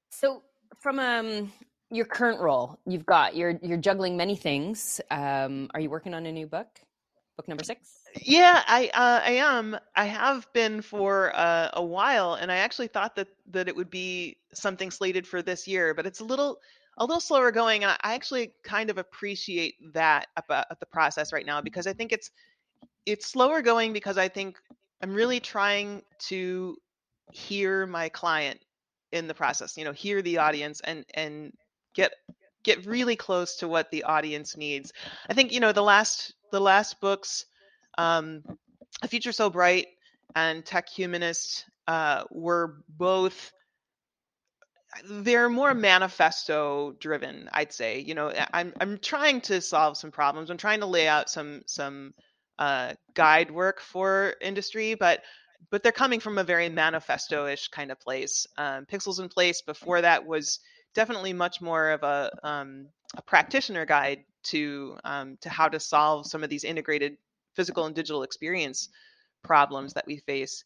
so, 0.09 0.43
from 0.79 0.99
um, 0.99 1.51
your 1.91 2.05
current 2.05 2.39
role, 2.39 2.79
you've 2.85 3.05
got 3.05 3.35
you're 3.35 3.59
you're 3.61 3.77
juggling 3.77 4.17
many 4.17 4.35
things. 4.35 5.01
Um, 5.11 5.69
are 5.73 5.79
you 5.79 5.89
working 5.89 6.13
on 6.13 6.25
a 6.25 6.31
new 6.31 6.47
book? 6.47 6.67
Book 7.37 7.47
number 7.47 7.63
six. 7.63 7.99
Yeah, 8.21 8.63
I 8.67 8.89
uh, 8.93 9.21
I 9.23 9.31
am. 9.31 9.77
I 9.95 10.05
have 10.05 10.51
been 10.53 10.81
for 10.81 11.35
uh, 11.35 11.69
a 11.73 11.83
while, 11.83 12.35
and 12.35 12.51
I 12.51 12.57
actually 12.57 12.87
thought 12.87 13.15
that 13.15 13.27
that 13.51 13.67
it 13.67 13.75
would 13.75 13.89
be 13.89 14.37
something 14.53 14.91
slated 14.91 15.27
for 15.27 15.41
this 15.41 15.67
year, 15.67 15.93
but 15.93 16.05
it's 16.05 16.19
a 16.19 16.25
little 16.25 16.59
a 16.97 17.05
little 17.05 17.21
slower 17.21 17.51
going, 17.51 17.83
and 17.83 17.97
I 18.03 18.13
actually 18.15 18.51
kind 18.63 18.89
of 18.89 18.97
appreciate 18.97 19.75
that 19.93 20.27
about 20.35 20.79
the 20.79 20.85
process 20.85 21.31
right 21.31 21.45
now 21.45 21.61
because 21.61 21.87
I 21.87 21.93
think 21.93 22.11
it's 22.11 22.31
it's 23.05 23.27
slower 23.27 23.61
going 23.61 23.93
because 23.93 24.17
I 24.17 24.27
think 24.27 24.57
I'm 25.01 25.13
really 25.13 25.39
trying 25.39 26.01
to 26.27 26.75
hear 27.31 27.85
my 27.85 28.09
client 28.09 28.59
in 29.11 29.27
the 29.27 29.33
process, 29.33 29.77
you 29.77 29.83
know, 29.83 29.91
hear 29.91 30.21
the 30.21 30.37
audience 30.37 30.81
and 30.81 31.05
and 31.13 31.53
get 31.93 32.13
get 32.63 32.85
really 32.85 33.15
close 33.15 33.55
to 33.57 33.67
what 33.67 33.89
the 33.91 34.03
audience 34.03 34.57
needs. 34.57 34.93
I 35.29 35.33
think, 35.33 35.51
you 35.51 35.59
know, 35.59 35.71
the 35.71 35.83
last 35.83 36.33
the 36.51 36.61
last 36.61 36.99
books 36.99 37.45
um, 37.97 38.43
A 39.01 39.07
Future 39.07 39.31
So 39.31 39.49
Bright 39.49 39.87
and 40.35 40.65
Tech 40.65 40.89
Humanist 40.89 41.65
uh, 41.87 42.23
were 42.29 42.83
both 42.87 43.51
they're 45.05 45.49
more 45.49 45.75
manifesto 45.75 46.95
driven 46.99 47.47
i'd 47.53 47.71
say 47.71 47.99
you 47.99 48.15
know 48.15 48.33
i'm 48.53 48.73
i'm 48.81 48.97
trying 48.97 49.39
to 49.39 49.61
solve 49.61 49.95
some 49.95 50.09
problems 50.09 50.49
i'm 50.49 50.57
trying 50.57 50.79
to 50.79 50.85
lay 50.87 51.07
out 51.07 51.29
some 51.29 51.61
some 51.67 52.11
uh, 52.57 52.93
guide 53.13 53.51
work 53.51 53.79
for 53.79 54.33
industry 54.41 54.95
but 54.95 55.21
but 55.69 55.83
they're 55.83 55.91
coming 55.91 56.19
from 56.19 56.37
a 56.37 56.43
very 56.43 56.69
manifesto-ish 56.69 57.67
kind 57.69 57.91
of 57.91 57.99
place 57.99 58.47
um, 58.57 58.85
pixels 58.85 59.19
and 59.19 59.29
place. 59.29 59.61
Before 59.61 60.01
that 60.01 60.25
was 60.25 60.59
definitely 60.93 61.33
much 61.33 61.61
more 61.61 61.91
of 61.91 62.03
a 62.03 62.31
um, 62.43 62.87
a 63.15 63.21
practitioner 63.21 63.85
guide 63.85 64.23
to 64.43 64.97
um, 65.03 65.37
to 65.41 65.49
how 65.49 65.67
to 65.67 65.79
solve 65.79 66.25
some 66.25 66.43
of 66.43 66.49
these 66.49 66.63
integrated 66.63 67.17
physical 67.55 67.85
and 67.85 67.95
digital 67.95 68.23
experience 68.23 68.89
problems 69.43 69.93
that 69.93 70.07
we 70.07 70.17
face. 70.17 70.63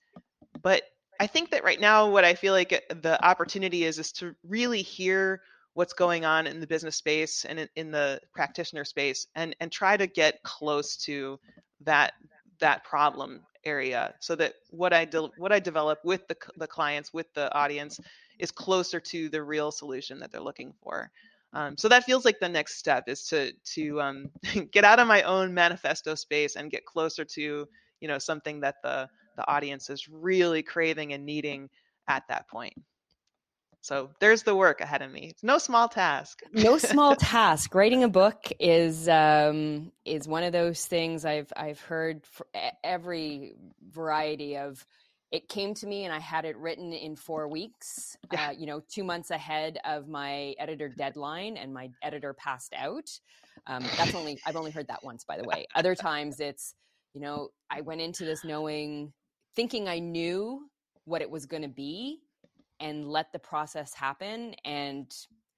But 0.62 0.84
I 1.20 1.28
think 1.28 1.52
that 1.52 1.64
right 1.64 1.80
now, 1.80 2.10
what 2.10 2.26
I 2.26 2.34
feel 2.34 2.54
like 2.54 2.70
the 2.70 3.24
opportunity 3.26 3.84
is, 3.84 4.00
is 4.00 4.12
to 4.14 4.36
really 4.48 4.82
hear 4.82 5.42
what's 5.74 5.94
going 5.94 6.26
on 6.26 6.48
in 6.48 6.60
the 6.60 6.68
business 6.68 6.96
space 6.96 7.46
and 7.46 7.60
in, 7.60 7.70
in 7.76 7.92
the 7.92 8.20
practitioner 8.34 8.86
space, 8.86 9.28
and 9.36 9.56
and 9.60 9.72
try 9.72 9.98
to 9.98 10.08
get 10.08 10.44
close 10.44 10.98
to 10.98 11.40
that 11.82 12.14
that 12.60 12.84
problem 12.84 13.42
area, 13.66 14.14
so 14.20 14.36
that 14.36 14.54
what 14.70 14.94
I 14.94 15.06
de- 15.06 15.32
what 15.38 15.52
I 15.52 15.60
develop 15.60 16.00
with 16.04 16.28
the 16.28 16.38
the 16.58 16.68
clients, 16.68 17.14
with 17.14 17.34
the 17.34 17.54
audience, 17.54 18.00
is 18.40 18.52
closer 18.52 19.00
to 19.00 19.30
the 19.30 19.44
real 19.44 19.72
solution 19.72 20.20
that 20.20 20.32
they're 20.32 20.42
looking 20.42 20.74
for. 20.84 21.12
Um, 21.54 21.78
so 21.78 21.88
that 21.90 22.04
feels 22.04 22.26
like 22.26 22.40
the 22.40 22.50
next 22.50 22.78
step 22.78 23.06
is 23.08 23.24
to 23.28 23.54
to 23.76 24.02
um, 24.02 24.32
get 24.72 24.84
out 24.86 25.00
of 25.00 25.08
my 25.08 25.22
own 25.24 25.54
manifesto 25.54 26.16
space 26.16 26.56
and 26.56 26.72
get 26.72 26.86
closer 26.86 27.26
to 27.26 27.68
you 28.00 28.08
know 28.08 28.20
something 28.20 28.62
that 28.62 28.76
the 28.84 29.10
the 29.38 29.48
audience 29.48 29.90
is 29.90 30.08
really 30.10 30.64
craving 30.64 31.14
and 31.14 31.26
needing 31.26 31.70
at 32.08 32.24
that 32.30 32.48
point. 32.50 32.74
So 33.84 34.10
there's 34.20 34.44
the 34.44 34.56
work 34.56 34.80
ahead 34.80 35.02
of 35.02 35.12
me. 35.12 35.28
It's 35.32 35.44
no 35.44 35.58
small 35.58 35.90
task. 35.90 36.42
no 36.54 36.78
small 36.78 37.16
task. 37.18 37.76
Writing 37.76 38.06
a 38.06 38.08
book 38.08 38.50
is 38.58 39.10
um, 39.10 39.92
is 40.06 40.26
one 40.26 40.44
of 40.44 40.54
those 40.54 40.86
things 40.86 41.26
I've 41.26 41.52
I've 41.58 41.82
heard 41.82 42.26
for 42.26 42.48
every 42.82 43.56
variety 43.92 44.56
of 44.56 44.86
it 45.34 45.50
came 45.50 45.74
to 45.74 45.86
me 45.86 46.06
and 46.06 46.14
I 46.14 46.20
had 46.20 46.46
it 46.46 46.56
written 46.56 46.94
in 46.94 47.18
four 47.18 47.50
weeks, 47.50 48.16
yeah. 48.32 48.48
uh, 48.48 48.52
you 48.52 48.68
know, 48.68 48.82
two 48.88 49.04
months 49.04 49.32
ahead 49.32 49.80
of 49.84 50.08
my 50.08 50.56
editor 50.60 50.88
deadline, 50.88 51.58
and 51.58 51.74
my 51.74 51.90
editor 52.04 52.34
passed 52.34 52.74
out. 52.78 53.10
Um, 53.68 53.84
that's 53.98 54.14
only, 54.14 54.40
I've 54.46 54.56
only 54.56 54.70
heard 54.70 54.88
that 54.90 55.04
once, 55.04 55.26
by 55.26 55.38
the 55.38 55.44
way. 55.44 55.66
Other 55.74 55.96
times 55.96 56.40
it's, 56.40 56.76
you 57.16 57.22
know, 57.22 57.50
I 57.72 57.82
went 57.82 58.00
into 58.00 58.26
this 58.26 58.46
knowing, 58.46 59.12
thinking 59.56 59.90
I 59.90 59.98
knew 59.98 60.70
what 61.06 61.24
it 61.24 61.30
was 61.32 61.48
going 61.48 61.64
to 61.64 61.68
be 61.68 62.20
and 62.80 63.08
let 63.08 63.32
the 63.32 63.40
process 63.40 63.94
happen. 63.94 64.56
And 64.66 65.14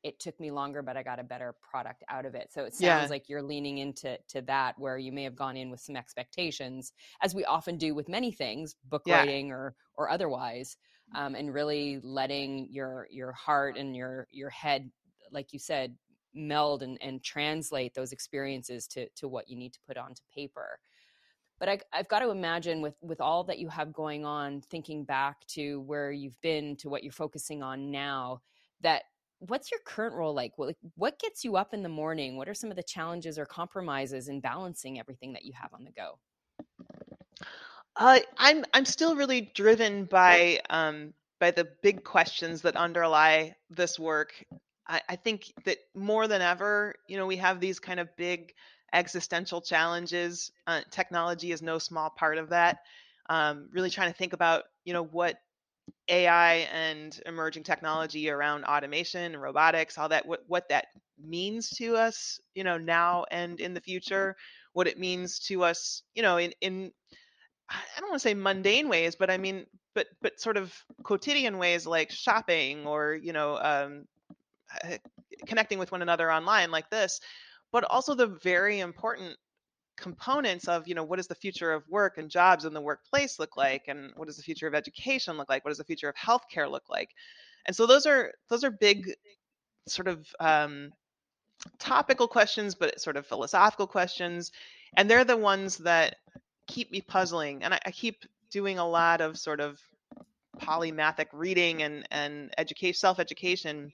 it 0.05 0.19
took 0.19 0.39
me 0.39 0.51
longer 0.51 0.83
but 0.83 0.95
i 0.95 1.01
got 1.01 1.19
a 1.19 1.23
better 1.23 1.55
product 1.67 2.03
out 2.09 2.27
of 2.27 2.35
it 2.35 2.53
so 2.53 2.63
it 2.63 2.75
sounds 2.75 2.81
yeah. 2.81 3.07
like 3.09 3.27
you're 3.27 3.41
leaning 3.41 3.79
into 3.79 4.15
to 4.27 4.39
that 4.43 4.77
where 4.77 4.99
you 4.99 5.11
may 5.11 5.23
have 5.23 5.35
gone 5.35 5.57
in 5.57 5.71
with 5.71 5.79
some 5.79 5.95
expectations 5.95 6.93
as 7.23 7.33
we 7.33 7.43
often 7.45 7.75
do 7.75 7.95
with 7.95 8.07
many 8.07 8.31
things 8.31 8.75
book 8.85 9.01
yeah. 9.07 9.17
writing 9.17 9.51
or 9.51 9.73
or 9.95 10.07
otherwise 10.09 10.77
um, 11.15 11.33
and 11.33 11.53
really 11.53 11.99
letting 12.03 12.67
your 12.71 13.07
your 13.09 13.31
heart 13.31 13.77
and 13.77 13.95
your 13.95 14.27
your 14.31 14.51
head 14.51 14.91
like 15.31 15.51
you 15.51 15.59
said 15.59 15.95
meld 16.35 16.83
and, 16.83 16.99
and 17.01 17.23
translate 17.23 17.95
those 17.95 18.11
experiences 18.11 18.85
to 18.85 19.09
to 19.15 19.27
what 19.27 19.49
you 19.49 19.57
need 19.57 19.73
to 19.73 19.79
put 19.87 19.97
onto 19.97 20.21
paper 20.33 20.79
but 21.59 21.69
I, 21.69 21.79
have 21.91 22.07
got 22.07 22.19
to 22.19 22.29
imagine 22.29 22.81
with 22.81 22.95
with 23.01 23.21
all 23.21 23.43
that 23.45 23.59
you 23.59 23.69
have 23.69 23.93
going 23.93 24.25
on 24.25 24.61
thinking 24.61 25.03
back 25.03 25.45
to 25.49 25.81
where 25.81 26.11
you've 26.11 26.39
been 26.41 26.75
to 26.77 26.89
what 26.89 27.03
you're 27.03 27.13
focusing 27.13 27.63
on 27.63 27.91
now 27.91 28.41
that 28.81 29.03
what's 29.39 29.71
your 29.71 29.79
current 29.85 30.15
role 30.15 30.33
like? 30.33 30.53
What, 30.57 30.75
what 30.95 31.19
gets 31.19 31.43
you 31.43 31.55
up 31.55 31.73
in 31.73 31.83
the 31.83 31.89
morning? 31.89 32.37
What 32.37 32.47
are 32.49 32.53
some 32.53 32.69
of 32.69 32.77
the 32.77 32.83
challenges 32.83 33.37
or 33.37 33.45
compromises 33.45 34.27
in 34.27 34.39
balancing 34.39 34.99
everything 34.99 35.33
that 35.33 35.45
you 35.45 35.53
have 35.59 35.73
on 35.73 35.83
the 35.83 35.91
go? 35.91 36.19
Uh, 37.97 38.19
I'm 38.37 38.65
I'm 38.73 38.85
still 38.85 39.15
really 39.15 39.51
driven 39.55 40.05
by 40.05 40.59
um, 40.69 41.13
by 41.39 41.51
the 41.51 41.67
big 41.81 42.03
questions 42.03 42.61
that 42.63 42.75
underlie 42.75 43.55
this 43.69 43.99
work. 43.99 44.33
I, 44.87 45.01
I 45.09 45.15
think 45.15 45.51
that 45.65 45.77
more 45.95 46.27
than 46.27 46.41
ever, 46.41 46.95
you 47.07 47.17
know, 47.17 47.25
we 47.25 47.37
have 47.37 47.59
these 47.59 47.79
kind 47.79 47.99
of 47.99 48.15
big 48.17 48.53
existential 48.95 49.61
challenges. 49.61 50.51
Uh, 50.67 50.81
technology 50.91 51.51
is 51.51 51.61
no 51.61 51.77
small 51.77 52.09
part 52.09 52.39
of 52.39 52.49
that. 52.49 52.79
Um, 53.29 53.69
really 53.73 53.91
trying 53.91 54.11
to 54.11 54.17
think 54.17 54.33
about, 54.33 54.63
you 54.85 54.93
know, 54.93 55.03
what 55.03 55.37
AI 56.09 56.67
and 56.73 57.19
emerging 57.25 57.63
technology 57.63 58.29
around 58.29 58.65
automation 58.65 59.33
and 59.33 59.41
robotics, 59.41 59.97
all 59.97 60.09
that 60.09 60.25
what, 60.25 60.41
what 60.47 60.69
that 60.69 60.87
means 61.23 61.69
to 61.71 61.95
us, 61.97 62.39
you 62.55 62.63
know, 62.63 62.77
now 62.77 63.25
and 63.31 63.59
in 63.59 63.73
the 63.73 63.81
future, 63.81 64.35
what 64.73 64.87
it 64.87 64.99
means 64.99 65.39
to 65.39 65.63
us, 65.63 66.03
you 66.15 66.23
know, 66.23 66.37
in 66.37 66.53
in 66.61 66.91
I 67.69 67.99
don't 67.99 68.09
want 68.09 68.21
to 68.21 68.27
say 68.29 68.33
mundane 68.35 68.89
ways, 68.89 69.15
but 69.15 69.31
I 69.31 69.37
mean, 69.37 69.65
but 69.95 70.07
but 70.21 70.39
sort 70.39 70.57
of 70.57 70.73
quotidian 71.03 71.57
ways 71.57 71.87
like 71.87 72.11
shopping 72.11 72.85
or 72.85 73.15
you 73.15 73.33
know, 73.33 73.57
um, 73.57 74.05
connecting 75.47 75.79
with 75.79 75.91
one 75.91 76.01
another 76.01 76.31
online 76.31 76.71
like 76.71 76.89
this, 76.89 77.19
but 77.75 77.83
also 77.89 78.15
the 78.15 78.27
very 78.41 78.79
important 78.79 79.35
components 79.97 80.69
of 80.69 80.87
you 80.87 80.95
know 80.95 81.03
what 81.03 81.17
does 81.17 81.27
the 81.27 81.35
future 81.35 81.73
of 81.73 81.83
work 81.89 82.17
and 82.17 82.29
jobs 82.29 82.63
in 82.63 82.73
the 82.73 82.79
workplace 82.79 83.37
look 83.37 83.57
like 83.57 83.83
and 83.89 84.13
what 84.15 84.29
does 84.29 84.37
the 84.37 84.43
future 84.43 84.65
of 84.65 84.73
education 84.73 85.35
look 85.35 85.49
like 85.49 85.65
what 85.65 85.71
does 85.71 85.77
the 85.77 85.83
future 85.83 86.07
of 86.07 86.15
healthcare 86.15 86.71
look 86.71 86.89
like? 86.89 87.09
And 87.65 87.75
so 87.75 87.85
those 87.85 88.05
are 88.05 88.31
those 88.49 88.63
are 88.63 88.71
big 88.71 89.11
sort 89.89 90.07
of 90.07 90.25
um, 90.39 90.93
topical 91.77 92.29
questions 92.29 92.75
but 92.75 93.01
sort 93.01 93.17
of 93.17 93.27
philosophical 93.27 93.87
questions 93.87 94.53
and 94.95 95.11
they're 95.11 95.25
the 95.25 95.35
ones 95.35 95.77
that 95.79 96.15
keep 96.67 96.93
me 96.93 97.01
puzzling 97.01 97.61
and 97.61 97.73
I, 97.73 97.79
I 97.85 97.91
keep 97.91 98.23
doing 98.51 98.79
a 98.79 98.87
lot 98.87 99.19
of 99.19 99.37
sort 99.37 99.59
of 99.59 99.81
polymathic 100.61 101.27
reading 101.33 101.83
and 101.83 102.07
and 102.09 102.53
education 102.57 102.97
self-education 102.97 103.91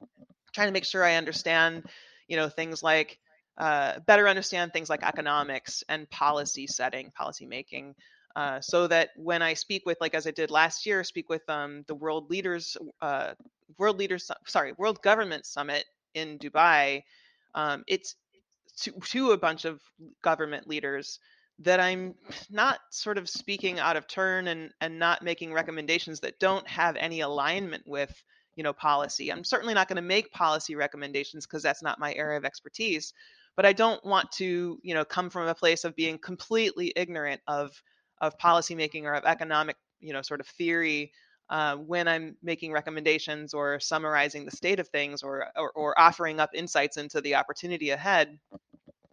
trying 0.54 0.68
to 0.68 0.72
make 0.72 0.86
sure 0.86 1.04
i 1.04 1.16
understand 1.16 1.84
you 2.28 2.38
know 2.38 2.48
things 2.48 2.84
like 2.84 3.18
uh, 3.58 4.00
better 4.08 4.28
understand 4.28 4.74
things 4.74 4.90
like 4.90 5.04
economics 5.04 5.84
and 5.90 6.10
policy 6.10 6.68
setting, 6.68 7.12
policy 7.12 7.46
making, 7.46 7.96
uh, 8.36 8.62
so 8.62 8.88
that 8.88 9.10
when 9.16 9.42
I 9.42 9.54
speak 9.54 9.84
with, 9.86 9.98
like 10.00 10.16
as 10.16 10.26
I 10.26 10.32
did 10.32 10.52
last 10.52 10.86
year, 10.86 11.04
speak 11.04 11.30
with 11.30 11.48
um, 11.50 11.84
the 11.88 11.96
world 11.96 12.30
leaders, 12.30 12.78
uh, 13.02 13.34
world 13.78 13.98
leaders, 13.98 14.32
sorry, 14.48 14.74
World 14.78 15.02
Government 15.02 15.46
Summit 15.46 15.86
in 16.14 16.40
Dubai, 16.40 17.04
um, 17.56 17.84
it's 17.88 18.16
to, 18.78 18.92
to 18.92 19.32
a 19.32 19.38
bunch 19.38 19.66
of 19.66 19.82
government 20.24 20.68
leaders 20.68 21.20
that 21.60 21.80
I'm 21.80 22.16
not 22.50 22.80
sort 22.90 23.18
of 23.18 23.30
speaking 23.30 23.80
out 23.80 23.98
of 23.98 24.08
turn 24.08 24.48
and 24.48 24.72
and 24.82 24.98
not 24.98 25.24
making 25.24 25.54
recommendations 25.54 26.22
that 26.22 26.40
don't 26.40 26.68
have 26.68 26.96
any 26.96 27.20
alignment 27.20 27.84
with 27.86 28.12
you 28.56 28.64
know 28.64 28.74
policy. 28.74 29.32
I'm 29.32 29.44
certainly 29.44 29.74
not 29.74 29.88
going 29.88 29.98
to 29.98 30.02
make 30.02 30.32
policy 30.32 30.76
recommendations 30.76 31.46
because 31.46 31.62
that's 31.62 31.84
not 31.84 32.00
my 32.00 32.14
area 32.14 32.38
of 32.38 32.46
expertise 32.46 33.14
but 33.56 33.66
I 33.66 33.74
don't 33.74 34.04
want 34.06 34.32
to, 34.34 34.80
you 34.82 34.94
know, 34.94 35.06
come 35.06 35.30
from 35.30 35.48
a 35.48 35.56
place 35.56 35.84
of 35.84 35.96
being 35.96 36.18
completely 36.18 36.94
ignorant 36.96 37.42
of 37.48 37.82
of 38.20 38.38
policymaking 38.38 39.04
or 39.04 39.14
of 39.14 39.26
economic, 39.26 39.76
you 40.00 40.14
know, 40.14 40.22
sort 40.22 40.40
of 40.40 40.48
theory 40.48 41.12
uh, 41.50 41.76
when 41.76 42.08
I'm 42.08 42.38
making 42.42 42.72
recommendations 42.72 43.54
or 43.54 43.80
summarizing 43.80 44.46
the 44.46 44.52
state 44.52 44.80
of 44.80 44.88
things 44.88 45.22
or, 45.22 45.48
or, 45.58 45.72
or 45.72 46.00
offering 46.00 46.40
up 46.40 46.52
insights 46.54 46.98
into 46.98 47.20
the 47.20 47.36
opportunity 47.36 47.90
ahead. 47.90 48.40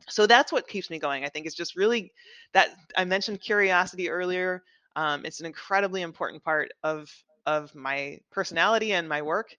So 0.09 0.27
that's 0.27 0.53
what 0.53 0.68
keeps 0.68 0.88
me 0.88 0.98
going. 0.98 1.24
I 1.24 1.29
think 1.29 1.46
it's 1.46 1.57
just 1.57 1.74
really 1.74 2.12
that 2.53 2.68
I 2.96 3.05
mentioned 3.05 3.40
curiosity 3.40 4.09
earlier. 4.09 4.62
Um, 4.94 5.24
it's 5.24 5.40
an 5.40 5.46
incredibly 5.46 6.03
important 6.03 6.44
part 6.44 6.70
of 6.83 7.11
of 7.44 7.74
my 7.74 8.18
personality 8.31 8.92
and 8.92 9.09
my 9.09 9.22
work. 9.22 9.57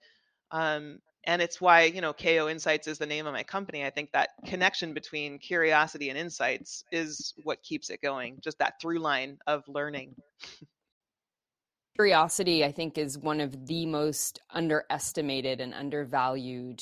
Um, 0.52 1.00
and 1.26 1.42
it's 1.42 1.60
why 1.60 1.84
you 1.84 2.02
know 2.02 2.14
ko 2.14 2.50
insights 2.50 2.88
is 2.88 2.98
the 2.98 3.06
name 3.06 3.28
of 3.28 3.34
my 3.34 3.44
company 3.44 3.86
i 3.86 3.90
think 3.90 4.12
that 4.12 4.30
connection 4.46 4.94
between 4.94 5.38
curiosity 5.38 6.10
and 6.10 6.18
insights 6.18 6.84
is 6.92 7.34
what 7.44 7.62
keeps 7.64 7.90
it 7.90 8.02
going 8.02 8.38
just 8.42 8.58
that 8.60 8.80
through 8.82 9.00
line 9.00 9.38
of 9.48 9.68
learning. 9.68 10.16
Curiosity 11.96 12.64
i 12.64 12.72
think 12.72 12.98
is 12.98 13.18
one 13.18 13.42
of 13.42 13.68
the 13.68 13.86
most 13.86 14.40
underestimated 14.52 15.60
and 15.60 15.74
undervalued 15.74 16.82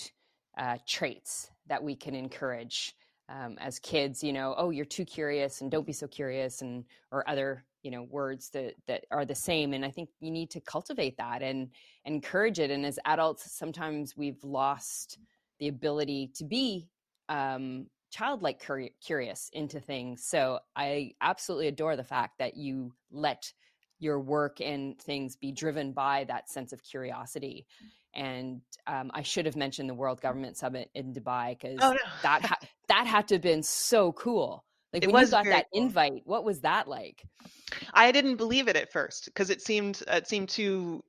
uh, 0.57 0.77
traits 0.87 1.51
that 1.67 1.83
we 1.83 1.95
can 1.95 2.15
encourage 2.15 2.95
um, 3.29 3.57
as 3.59 3.79
kids 3.79 4.23
you 4.23 4.33
know 4.33 4.53
oh 4.57 4.69
you're 4.69 4.85
too 4.85 5.05
curious 5.05 5.61
and 5.61 5.71
don't 5.71 5.85
be 5.85 5.93
so 5.93 6.07
curious 6.07 6.61
and 6.61 6.85
or 7.11 7.27
other 7.29 7.63
you 7.87 7.91
know 7.91 8.03
words 8.03 8.49
that 8.49 8.73
that 8.85 9.05
are 9.11 9.23
the 9.23 9.33
same 9.33 9.71
and 9.71 9.85
i 9.85 9.89
think 9.89 10.09
you 10.19 10.29
need 10.29 10.49
to 10.49 10.59
cultivate 10.59 11.15
that 11.15 11.41
and 11.41 11.69
encourage 12.03 12.59
it 12.59 12.69
and 12.69 12.85
as 12.85 12.99
adults 13.05 13.49
sometimes 13.49 14.17
we've 14.17 14.43
lost 14.43 15.19
the 15.59 15.69
ability 15.69 16.29
to 16.35 16.43
be 16.43 16.89
um, 17.29 17.87
childlike 18.11 18.59
cur- 18.59 18.89
curious 19.01 19.49
into 19.53 19.79
things 19.79 20.25
so 20.25 20.59
i 20.75 21.11
absolutely 21.21 21.69
adore 21.69 21.95
the 21.95 22.03
fact 22.03 22.39
that 22.39 22.57
you 22.57 22.91
let 23.09 23.53
your 23.99 24.19
work 24.19 24.59
and 24.59 24.99
things 24.99 25.37
be 25.37 25.53
driven 25.53 25.93
by 25.93 26.25
that 26.25 26.49
sense 26.49 26.73
of 26.73 26.83
curiosity 26.83 27.65
and 28.13 28.61
um, 28.87 29.11
I 29.13 29.21
should 29.21 29.45
have 29.45 29.55
mentioned 29.55 29.87
the 29.87 29.93
World 29.93 30.21
Government 30.21 30.57
Summit 30.57 30.89
in 30.95 31.13
Dubai 31.13 31.51
because 31.51 31.77
oh, 31.79 31.91
no. 31.91 31.99
that 32.23 32.43
ha- 32.43 32.57
that 32.87 33.05
had 33.05 33.27
to 33.27 33.35
have 33.35 33.43
been 33.43 33.61
so 33.61 34.11
cool. 34.13 34.65
Like 34.93 35.03
it 35.03 35.11
when 35.11 35.25
you 35.25 35.31
got 35.31 35.45
that 35.45 35.67
cool. 35.73 35.83
invite, 35.83 36.21
what 36.25 36.43
was 36.43 36.61
that 36.61 36.87
like? 36.87 37.23
I 37.93 38.11
didn't 38.11 38.37
believe 38.37 38.67
it 38.67 38.75
at 38.75 38.91
first 38.91 39.25
because 39.25 39.49
it 39.49 39.61
seemed 39.61 40.01
it 40.07 40.27
seemed 40.27 40.49
too 40.49 41.03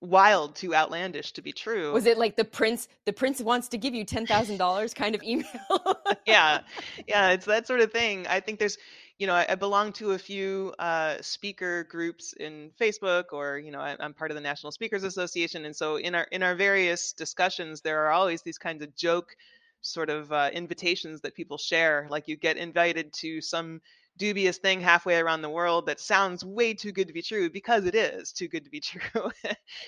wild, 0.00 0.56
too 0.56 0.74
outlandish 0.74 1.32
to 1.32 1.42
be 1.42 1.52
true. 1.52 1.92
Was 1.92 2.06
it 2.06 2.18
like 2.18 2.36
the 2.36 2.44
prince? 2.44 2.88
The 3.06 3.12
prince 3.12 3.40
wants 3.40 3.68
to 3.68 3.78
give 3.78 3.94
you 3.94 4.04
ten 4.04 4.26
thousand 4.26 4.56
dollars 4.56 4.94
kind 4.94 5.14
of 5.14 5.22
email? 5.22 5.46
yeah, 6.26 6.60
yeah, 7.06 7.30
it's 7.30 7.46
that 7.46 7.66
sort 7.66 7.80
of 7.80 7.92
thing. 7.92 8.26
I 8.26 8.40
think 8.40 8.58
there's 8.58 8.78
you 9.20 9.26
know, 9.26 9.34
I, 9.34 9.44
I 9.50 9.54
belong 9.54 9.92
to 9.94 10.12
a 10.12 10.18
few 10.18 10.74
uh, 10.78 11.16
speaker 11.20 11.84
groups 11.84 12.32
in 12.32 12.70
Facebook, 12.80 13.24
or 13.32 13.58
you 13.58 13.70
know, 13.70 13.78
I, 13.78 13.94
am 14.00 14.14
part 14.14 14.30
of 14.30 14.34
the 14.34 14.40
National 14.40 14.72
Speakers 14.72 15.04
Association, 15.04 15.66
and 15.66 15.76
so 15.76 15.96
in 15.96 16.14
our 16.14 16.26
in 16.32 16.42
our 16.42 16.54
various 16.54 17.12
discussions, 17.12 17.82
there 17.82 18.06
are 18.06 18.12
always 18.12 18.40
these 18.40 18.56
kinds 18.56 18.82
of 18.82 18.96
joke 18.96 19.36
sort 19.82 20.10
of 20.10 20.32
uh, 20.32 20.50
invitations 20.52 21.20
that 21.22 21.34
people 21.34 21.58
share. 21.58 22.06
Like 22.10 22.28
you 22.28 22.36
get 22.36 22.56
invited 22.56 23.12
to 23.14 23.40
some 23.40 23.80
dubious 24.18 24.58
thing 24.58 24.80
halfway 24.80 25.18
around 25.18 25.40
the 25.40 25.48
world 25.48 25.86
that 25.86 25.98
sounds 25.98 26.44
way 26.44 26.74
too 26.74 26.92
good 26.92 27.06
to 27.06 27.14
be 27.14 27.22
true 27.22 27.48
because 27.48 27.86
it 27.86 27.94
is 27.94 28.32
too 28.32 28.48
good 28.48 28.64
to 28.64 28.70
be 28.70 28.80
true. 28.80 29.30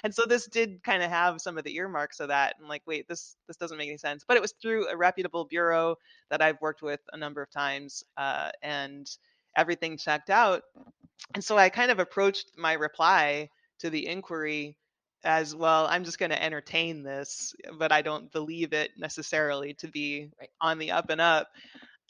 and 0.05 0.15
so 0.15 0.25
this 0.27 0.47
did 0.47 0.83
kind 0.83 1.03
of 1.03 1.11
have 1.11 1.41
some 1.41 1.59
of 1.59 1.65
the 1.65 1.77
earmarks 1.77 2.19
of 2.19 2.29
that 2.29 2.55
and 2.59 2.67
like 2.67 2.81
wait 2.87 3.07
this 3.09 3.37
this 3.47 3.59
doesn't 3.59 3.77
make 3.77 3.89
any 3.89 3.99
sense 3.99 4.25
but 4.27 4.37
it 4.37 4.41
was 4.41 4.55
through 4.63 4.89
a 4.89 4.97
reputable 4.97 5.45
bureau 5.45 5.97
that 6.31 6.41
I've 6.41 6.61
worked 6.63 6.81
with 6.81 7.01
a 7.13 7.17
number 7.19 7.43
of 7.43 7.51
times 7.51 8.05
uh, 8.17 8.51
and 8.63 9.07
everything 9.57 9.97
checked 9.97 10.31
out. 10.31 10.63
And 11.35 11.45
so 11.45 11.57
I 11.57 11.69
kind 11.69 11.91
of 11.91 11.99
approached 11.99 12.53
my 12.57 12.73
reply 12.73 13.49
to 13.81 13.91
the 13.91 14.07
inquiry 14.07 14.77
as 15.25 15.55
well 15.55 15.87
i'm 15.87 16.05
just 16.05 16.19
going 16.19 16.31
to 16.31 16.43
entertain 16.43 17.03
this 17.03 17.55
but 17.79 17.93
i 17.93 18.03
don't 18.03 18.33
believe 18.33 18.73
it 18.73 18.91
necessarily 18.97 19.75
to 19.75 19.89
be 19.89 20.29
right. 20.41 20.51
on 20.61 20.79
the 20.79 20.91
up 20.91 21.11
and 21.11 21.21
up 21.21 21.49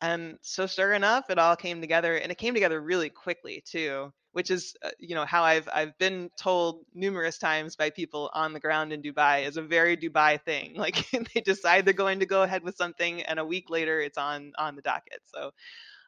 and 0.00 0.38
so 0.42 0.66
sure 0.66 0.92
enough 0.92 1.30
it 1.30 1.38
all 1.38 1.56
came 1.56 1.80
together 1.80 2.16
and 2.16 2.32
it 2.32 2.38
came 2.38 2.54
together 2.54 2.80
really 2.80 3.10
quickly 3.10 3.62
too 3.66 4.12
which 4.32 4.50
is 4.50 4.74
uh, 4.82 4.90
you 4.98 5.14
know 5.14 5.24
how 5.24 5.42
i've 5.42 5.68
i've 5.72 5.96
been 5.98 6.30
told 6.38 6.84
numerous 6.94 7.38
times 7.38 7.76
by 7.76 7.90
people 7.90 8.30
on 8.34 8.52
the 8.52 8.60
ground 8.60 8.92
in 8.92 9.02
dubai 9.02 9.46
is 9.46 9.56
a 9.56 9.62
very 9.62 9.96
dubai 9.96 10.40
thing 10.42 10.74
like 10.76 11.06
they 11.34 11.40
decide 11.40 11.84
they're 11.84 11.94
going 11.94 12.20
to 12.20 12.26
go 12.26 12.42
ahead 12.42 12.62
with 12.62 12.76
something 12.76 13.22
and 13.22 13.38
a 13.38 13.44
week 13.44 13.70
later 13.70 14.00
it's 14.00 14.18
on 14.18 14.52
on 14.58 14.74
the 14.76 14.82
docket 14.82 15.20
so 15.26 15.50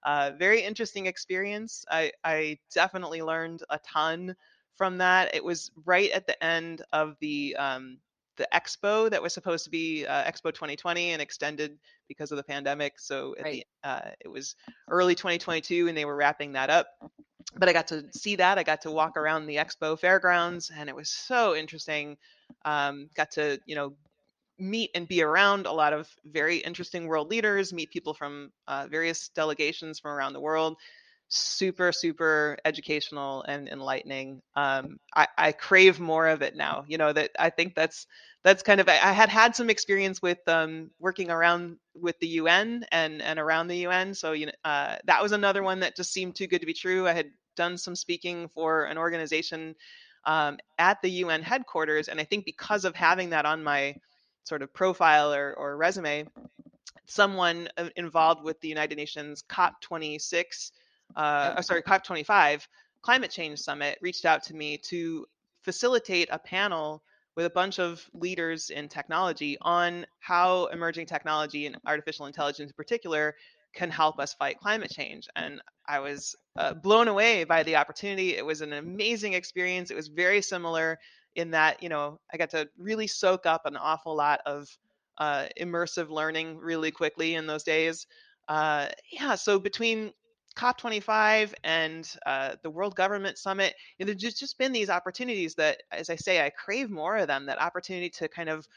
uh, 0.04 0.32
very 0.38 0.60
interesting 0.60 1.06
experience. 1.06 1.84
I, 1.90 2.12
I 2.22 2.58
definitely 2.74 3.22
learned 3.22 3.62
a 3.70 3.78
ton 3.78 4.36
from 4.76 4.98
that. 4.98 5.34
It 5.34 5.44
was 5.44 5.70
right 5.84 6.10
at 6.10 6.26
the 6.26 6.42
end 6.42 6.82
of 6.92 7.16
the 7.20 7.56
um, 7.56 7.98
the 8.36 8.48
expo 8.52 9.08
that 9.10 9.22
was 9.22 9.32
supposed 9.32 9.64
to 9.64 9.70
be 9.70 10.06
uh, 10.06 10.24
Expo 10.24 10.52
2020 10.52 11.10
and 11.10 11.22
extended 11.22 11.78
because 12.08 12.32
of 12.32 12.36
the 12.36 12.42
pandemic. 12.42 12.98
So 12.98 13.34
right. 13.42 13.64
the, 13.82 13.88
uh, 13.88 14.10
it 14.20 14.28
was 14.28 14.56
early 14.90 15.14
2022 15.14 15.88
and 15.88 15.96
they 15.96 16.04
were 16.04 16.16
wrapping 16.16 16.52
that 16.52 16.70
up. 16.70 16.88
But 17.56 17.68
I 17.68 17.72
got 17.72 17.86
to 17.88 18.06
see 18.12 18.36
that. 18.36 18.58
I 18.58 18.64
got 18.64 18.82
to 18.82 18.90
walk 18.90 19.16
around 19.16 19.46
the 19.46 19.56
expo 19.56 19.98
fairgrounds 19.98 20.72
and 20.76 20.88
it 20.88 20.96
was 20.96 21.08
so 21.08 21.54
interesting. 21.54 22.16
Um, 22.64 23.08
got 23.14 23.30
to 23.32 23.60
you 23.66 23.74
know 23.74 23.94
meet 24.58 24.90
and 24.94 25.08
be 25.08 25.22
around 25.22 25.66
a 25.66 25.72
lot 25.72 25.92
of 25.92 26.08
very 26.24 26.58
interesting 26.58 27.06
world 27.06 27.28
leaders, 27.28 27.72
meet 27.72 27.90
people 27.90 28.14
from 28.14 28.52
uh, 28.68 28.86
various 28.90 29.28
delegations 29.28 29.98
from 29.98 30.12
around 30.12 30.32
the 30.32 30.40
world. 30.40 30.76
Super, 31.28 31.90
super 31.90 32.58
educational 32.64 33.42
and 33.42 33.68
enlightening. 33.68 34.42
Um, 34.54 34.98
I, 35.14 35.26
I, 35.36 35.52
crave 35.52 35.98
more 35.98 36.28
of 36.28 36.42
it 36.42 36.54
now. 36.54 36.84
You 36.86 36.98
know 36.98 37.12
that 37.12 37.30
I 37.38 37.50
think 37.50 37.74
that's 37.74 38.06
that's 38.44 38.62
kind 38.62 38.80
of 38.80 38.88
I 38.88 38.92
had 38.92 39.30
had 39.30 39.56
some 39.56 39.70
experience 39.70 40.22
with 40.22 40.38
um, 40.46 40.90
working 41.00 41.30
around 41.30 41.78
with 41.94 42.18
the 42.20 42.28
UN 42.28 42.84
and 42.92 43.20
and 43.22 43.38
around 43.38 43.68
the 43.68 43.86
UN. 43.86 44.14
So 44.14 44.32
you 44.32 44.46
know 44.46 44.52
uh, 44.64 44.96
that 45.06 45.22
was 45.22 45.32
another 45.32 45.62
one 45.62 45.80
that 45.80 45.96
just 45.96 46.12
seemed 46.12 46.36
too 46.36 46.46
good 46.46 46.60
to 46.60 46.66
be 46.66 46.74
true. 46.74 47.08
I 47.08 47.12
had 47.12 47.30
done 47.56 47.78
some 47.78 47.96
speaking 47.96 48.48
for 48.48 48.84
an 48.84 48.98
organization 48.98 49.74
um, 50.26 50.58
at 50.78 51.00
the 51.02 51.10
UN 51.10 51.42
headquarters, 51.42 52.08
and 52.08 52.20
I 52.20 52.24
think 52.24 52.44
because 52.44 52.84
of 52.84 52.94
having 52.94 53.30
that 53.30 53.46
on 53.46 53.64
my 53.64 53.96
sort 54.44 54.62
of 54.62 54.72
profile 54.72 55.32
or, 55.32 55.54
or 55.54 55.76
resume, 55.76 56.26
someone 57.06 57.68
uh, 57.76 57.88
involved 57.96 58.42
with 58.42 58.60
the 58.60 58.68
United 58.68 58.96
Nations 58.96 59.44
COP26, 59.48 60.70
uh, 61.16 61.60
sorry, 61.62 61.82
COP25 61.82 62.66
climate 63.02 63.30
change 63.30 63.58
summit 63.58 63.98
reached 64.00 64.24
out 64.24 64.42
to 64.44 64.54
me 64.54 64.78
to 64.78 65.26
facilitate 65.62 66.28
a 66.32 66.38
panel 66.38 67.02
with 67.36 67.46
a 67.46 67.50
bunch 67.50 67.78
of 67.78 68.08
leaders 68.14 68.70
in 68.70 68.88
technology 68.88 69.58
on 69.60 70.06
how 70.20 70.66
emerging 70.66 71.06
technology 71.06 71.66
and 71.66 71.76
artificial 71.86 72.26
intelligence 72.26 72.70
in 72.70 72.74
particular 72.74 73.34
can 73.74 73.90
help 73.90 74.20
us 74.20 74.34
fight 74.34 74.58
climate 74.60 74.90
change. 74.90 75.28
And 75.34 75.60
I 75.86 75.98
was 75.98 76.36
uh, 76.56 76.74
blown 76.74 77.08
away 77.08 77.44
by 77.44 77.62
the 77.64 77.76
opportunity. 77.76 78.36
It 78.36 78.46
was 78.46 78.60
an 78.60 78.72
amazing 78.72 79.34
experience. 79.34 79.90
It 79.90 79.96
was 79.96 80.08
very 80.08 80.40
similar 80.40 80.98
in 81.34 81.50
that 81.50 81.82
you 81.82 81.88
know 81.88 82.20
I 82.32 82.36
got 82.36 82.50
to 82.50 82.68
really 82.78 83.08
soak 83.08 83.46
up 83.46 83.66
an 83.66 83.76
awful 83.76 84.16
lot 84.16 84.40
of 84.46 84.68
uh, 85.18 85.46
immersive 85.60 86.08
learning 86.08 86.58
really 86.58 86.90
quickly 86.90 87.34
in 87.34 87.46
those 87.46 87.64
days. 87.64 88.06
Uh, 88.48 88.88
yeah, 89.10 89.34
so 89.34 89.58
between 89.58 90.12
COP25 90.56 91.52
and 91.64 92.10
uh, 92.26 92.56
the 92.62 92.70
World 92.70 92.94
Government 92.94 93.38
Summit, 93.38 93.74
you 93.98 94.06
know, 94.06 94.12
there's 94.12 94.34
just, 94.34 94.58
been 94.58 94.72
these 94.72 94.90
opportunities 94.90 95.54
that, 95.56 95.82
as 95.90 96.10
I 96.10 96.16
say, 96.16 96.44
I 96.44 96.50
crave 96.50 96.90
more 96.90 97.16
of 97.16 97.26
them. 97.26 97.46
That 97.46 97.60
opportunity 97.60 98.08
to 98.10 98.28
kind 98.28 98.48
of 98.48 98.68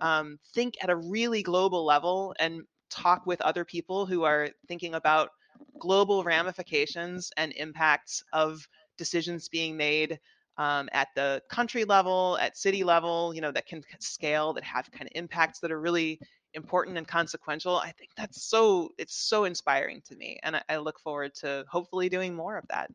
um, 0.00 0.38
think 0.54 0.74
at 0.82 0.88
a 0.88 0.96
really 0.96 1.42
global 1.42 1.84
level 1.84 2.34
and 2.38 2.62
talk 2.88 3.26
with 3.26 3.40
other 3.42 3.64
people 3.64 4.06
who 4.06 4.24
are 4.24 4.48
thinking 4.66 4.94
about 4.94 5.30
global 5.78 6.24
ramifications 6.24 7.30
and 7.36 7.52
impacts 7.52 8.22
of 8.32 8.66
decisions 8.96 9.48
being 9.48 9.76
made 9.76 10.18
um, 10.58 10.88
at 10.92 11.08
the 11.14 11.42
country 11.50 11.84
level, 11.84 12.38
at 12.40 12.56
city 12.56 12.82
level, 12.82 13.34
you 13.34 13.40
know, 13.40 13.52
that 13.52 13.66
can 13.66 13.82
scale, 13.98 14.52
that 14.54 14.64
have 14.64 14.90
kind 14.90 15.04
of 15.04 15.12
impacts 15.14 15.60
that 15.60 15.70
are 15.70 15.80
really 15.80 16.18
important 16.56 16.98
and 16.98 17.06
consequential. 17.06 17.76
I 17.76 17.92
think 17.92 18.10
that's 18.16 18.42
so, 18.42 18.90
it's 18.98 19.14
so 19.14 19.44
inspiring 19.44 20.02
to 20.08 20.16
me. 20.16 20.40
And 20.42 20.56
I, 20.56 20.62
I 20.68 20.76
look 20.78 20.98
forward 20.98 21.34
to 21.36 21.64
hopefully 21.68 22.08
doing 22.08 22.34
more 22.34 22.56
of 22.58 22.66
that. 22.68 22.90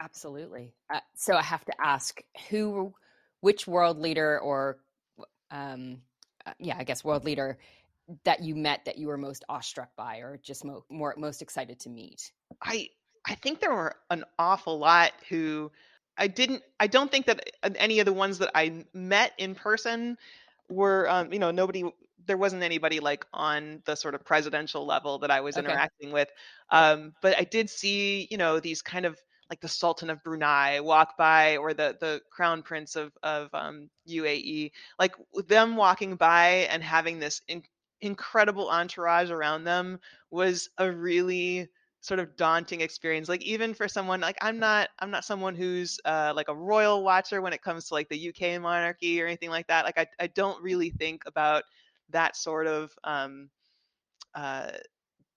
Absolutely. 0.00 0.74
Uh, 0.92 1.00
so 1.14 1.34
I 1.34 1.42
have 1.42 1.64
to 1.64 1.72
ask 1.80 2.20
who, 2.50 2.92
which 3.40 3.66
world 3.66 3.98
leader 3.98 4.38
or, 4.40 4.78
um, 5.50 6.02
uh, 6.44 6.52
yeah, 6.58 6.76
I 6.78 6.84
guess 6.84 7.02
world 7.02 7.24
leader 7.24 7.56
that 8.24 8.42
you 8.42 8.54
met 8.54 8.84
that 8.84 8.98
you 8.98 9.08
were 9.08 9.16
most 9.18 9.44
awestruck 9.48 9.88
by 9.96 10.18
or 10.18 10.38
just 10.42 10.64
mo- 10.64 10.84
more 10.90 11.14
most 11.16 11.42
excited 11.42 11.80
to 11.80 11.88
meet? 11.88 12.30
I 12.62 12.88
I 13.28 13.34
think 13.34 13.58
there 13.58 13.74
were 13.74 13.96
an 14.10 14.24
awful 14.38 14.78
lot 14.78 15.12
who 15.28 15.72
I 16.16 16.28
didn't. 16.28 16.62
I 16.78 16.86
don't 16.86 17.10
think 17.10 17.26
that 17.26 17.50
uh, 17.62 17.70
any 17.76 17.98
of 17.98 18.06
the 18.06 18.12
ones 18.12 18.38
that 18.38 18.50
I 18.54 18.84
met 18.94 19.32
in 19.38 19.54
person 19.54 20.16
were, 20.68 21.10
um, 21.10 21.32
you 21.32 21.40
know, 21.40 21.50
nobody. 21.50 21.84
There 22.26 22.36
wasn't 22.36 22.62
anybody 22.62 23.00
like 23.00 23.26
on 23.32 23.82
the 23.84 23.94
sort 23.94 24.14
of 24.14 24.24
presidential 24.24 24.86
level 24.86 25.18
that 25.20 25.30
I 25.30 25.40
was 25.40 25.56
okay. 25.56 25.66
interacting 25.66 26.12
with. 26.12 26.28
Um, 26.70 27.12
but 27.22 27.36
I 27.38 27.44
did 27.44 27.70
see, 27.70 28.26
you 28.30 28.36
know, 28.36 28.60
these 28.60 28.82
kind 28.82 29.06
of 29.06 29.18
like 29.48 29.60
the 29.60 29.68
Sultan 29.68 30.10
of 30.10 30.22
Brunei 30.24 30.80
walk 30.80 31.16
by, 31.16 31.56
or 31.56 31.72
the 31.72 31.96
the 32.00 32.20
Crown 32.30 32.62
Prince 32.62 32.96
of 32.96 33.12
of 33.22 33.48
um, 33.54 33.88
UAE, 34.08 34.72
like 34.98 35.14
them 35.46 35.76
walking 35.76 36.16
by 36.16 36.66
and 36.70 36.82
having 36.82 37.18
this 37.20 37.42
in, 37.48 37.62
incredible 38.00 38.68
entourage 38.68 39.30
around 39.30 39.64
them 39.64 39.98
was 40.30 40.68
a 40.78 40.90
really 40.90 41.68
sort 42.00 42.20
of 42.20 42.36
daunting 42.36 42.82
experience 42.82 43.28
like 43.28 43.42
even 43.42 43.74
for 43.74 43.88
someone 43.88 44.20
like 44.20 44.36
i'm 44.40 44.60
not 44.60 44.88
i'm 45.00 45.10
not 45.10 45.24
someone 45.24 45.56
who's 45.56 45.98
uh, 46.04 46.32
like 46.36 46.48
a 46.48 46.54
royal 46.54 47.02
watcher 47.02 47.42
when 47.42 47.52
it 47.52 47.62
comes 47.62 47.88
to 47.88 47.94
like 47.94 48.08
the 48.08 48.28
uk 48.28 48.62
monarchy 48.62 49.20
or 49.20 49.26
anything 49.26 49.50
like 49.50 49.66
that 49.66 49.84
like 49.84 49.98
i, 49.98 50.06
I 50.20 50.28
don't 50.28 50.62
really 50.62 50.90
think 50.90 51.22
about 51.26 51.64
that 52.10 52.36
sort 52.36 52.66
of 52.66 52.92
um, 53.04 53.50
uh, 54.34 54.70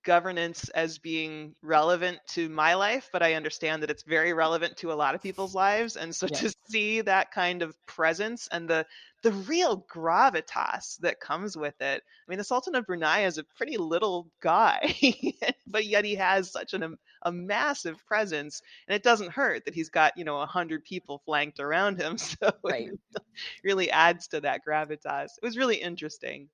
governance 0.03 0.69
as 0.69 0.97
being 0.97 1.53
relevant 1.61 2.19
to 2.27 2.49
my 2.49 2.73
life, 2.73 3.09
but 3.11 3.21
I 3.21 3.33
understand 3.33 3.83
that 3.83 3.91
it's 3.91 4.03
very 4.03 4.33
relevant 4.33 4.77
to 4.77 4.91
a 4.91 4.95
lot 4.95 5.13
of 5.13 5.21
people's 5.21 5.53
lives. 5.53 5.97
And 5.97 6.15
so 6.15 6.27
yeah. 6.27 6.37
to 6.37 6.55
see 6.69 7.01
that 7.01 7.31
kind 7.31 7.61
of 7.61 7.75
presence 7.85 8.47
and 8.51 8.69
the 8.69 8.85
the 9.21 9.31
real 9.33 9.85
gravitas 9.93 10.97
that 10.99 11.19
comes 11.19 11.57
with 11.57 11.75
it. 11.81 12.01
I 12.01 12.25
mean, 12.27 12.37
the 12.37 12.43
Sultan 12.43 12.75
of 12.75 12.85
Brunei 12.85 13.25
is 13.25 13.37
a 13.37 13.43
pretty 13.43 13.75
little 13.75 14.29
guy, 14.41 14.95
but 15.67 15.85
yet 15.85 16.05
he 16.05 16.15
has 16.15 16.51
such 16.51 16.73
an, 16.73 16.97
a 17.23 17.31
massive 17.31 17.97
presence, 18.07 18.61
and 18.87 18.95
it 18.95 19.03
doesn't 19.03 19.33
hurt 19.33 19.65
that 19.65 19.75
he's 19.75 19.89
got 19.89 20.17
you 20.17 20.23
know 20.23 20.39
a 20.39 20.45
hundred 20.45 20.85
people 20.85 21.21
flanked 21.25 21.59
around 21.59 21.99
him. 21.99 22.17
So 22.39 22.51
right. 22.63 22.89
it 22.89 23.21
really 23.63 23.91
adds 23.91 24.27
to 24.29 24.41
that 24.41 24.61
gravitas. 24.67 25.31
It 25.41 25.43
was 25.43 25.57
really 25.57 25.77
interesting. 25.77 26.49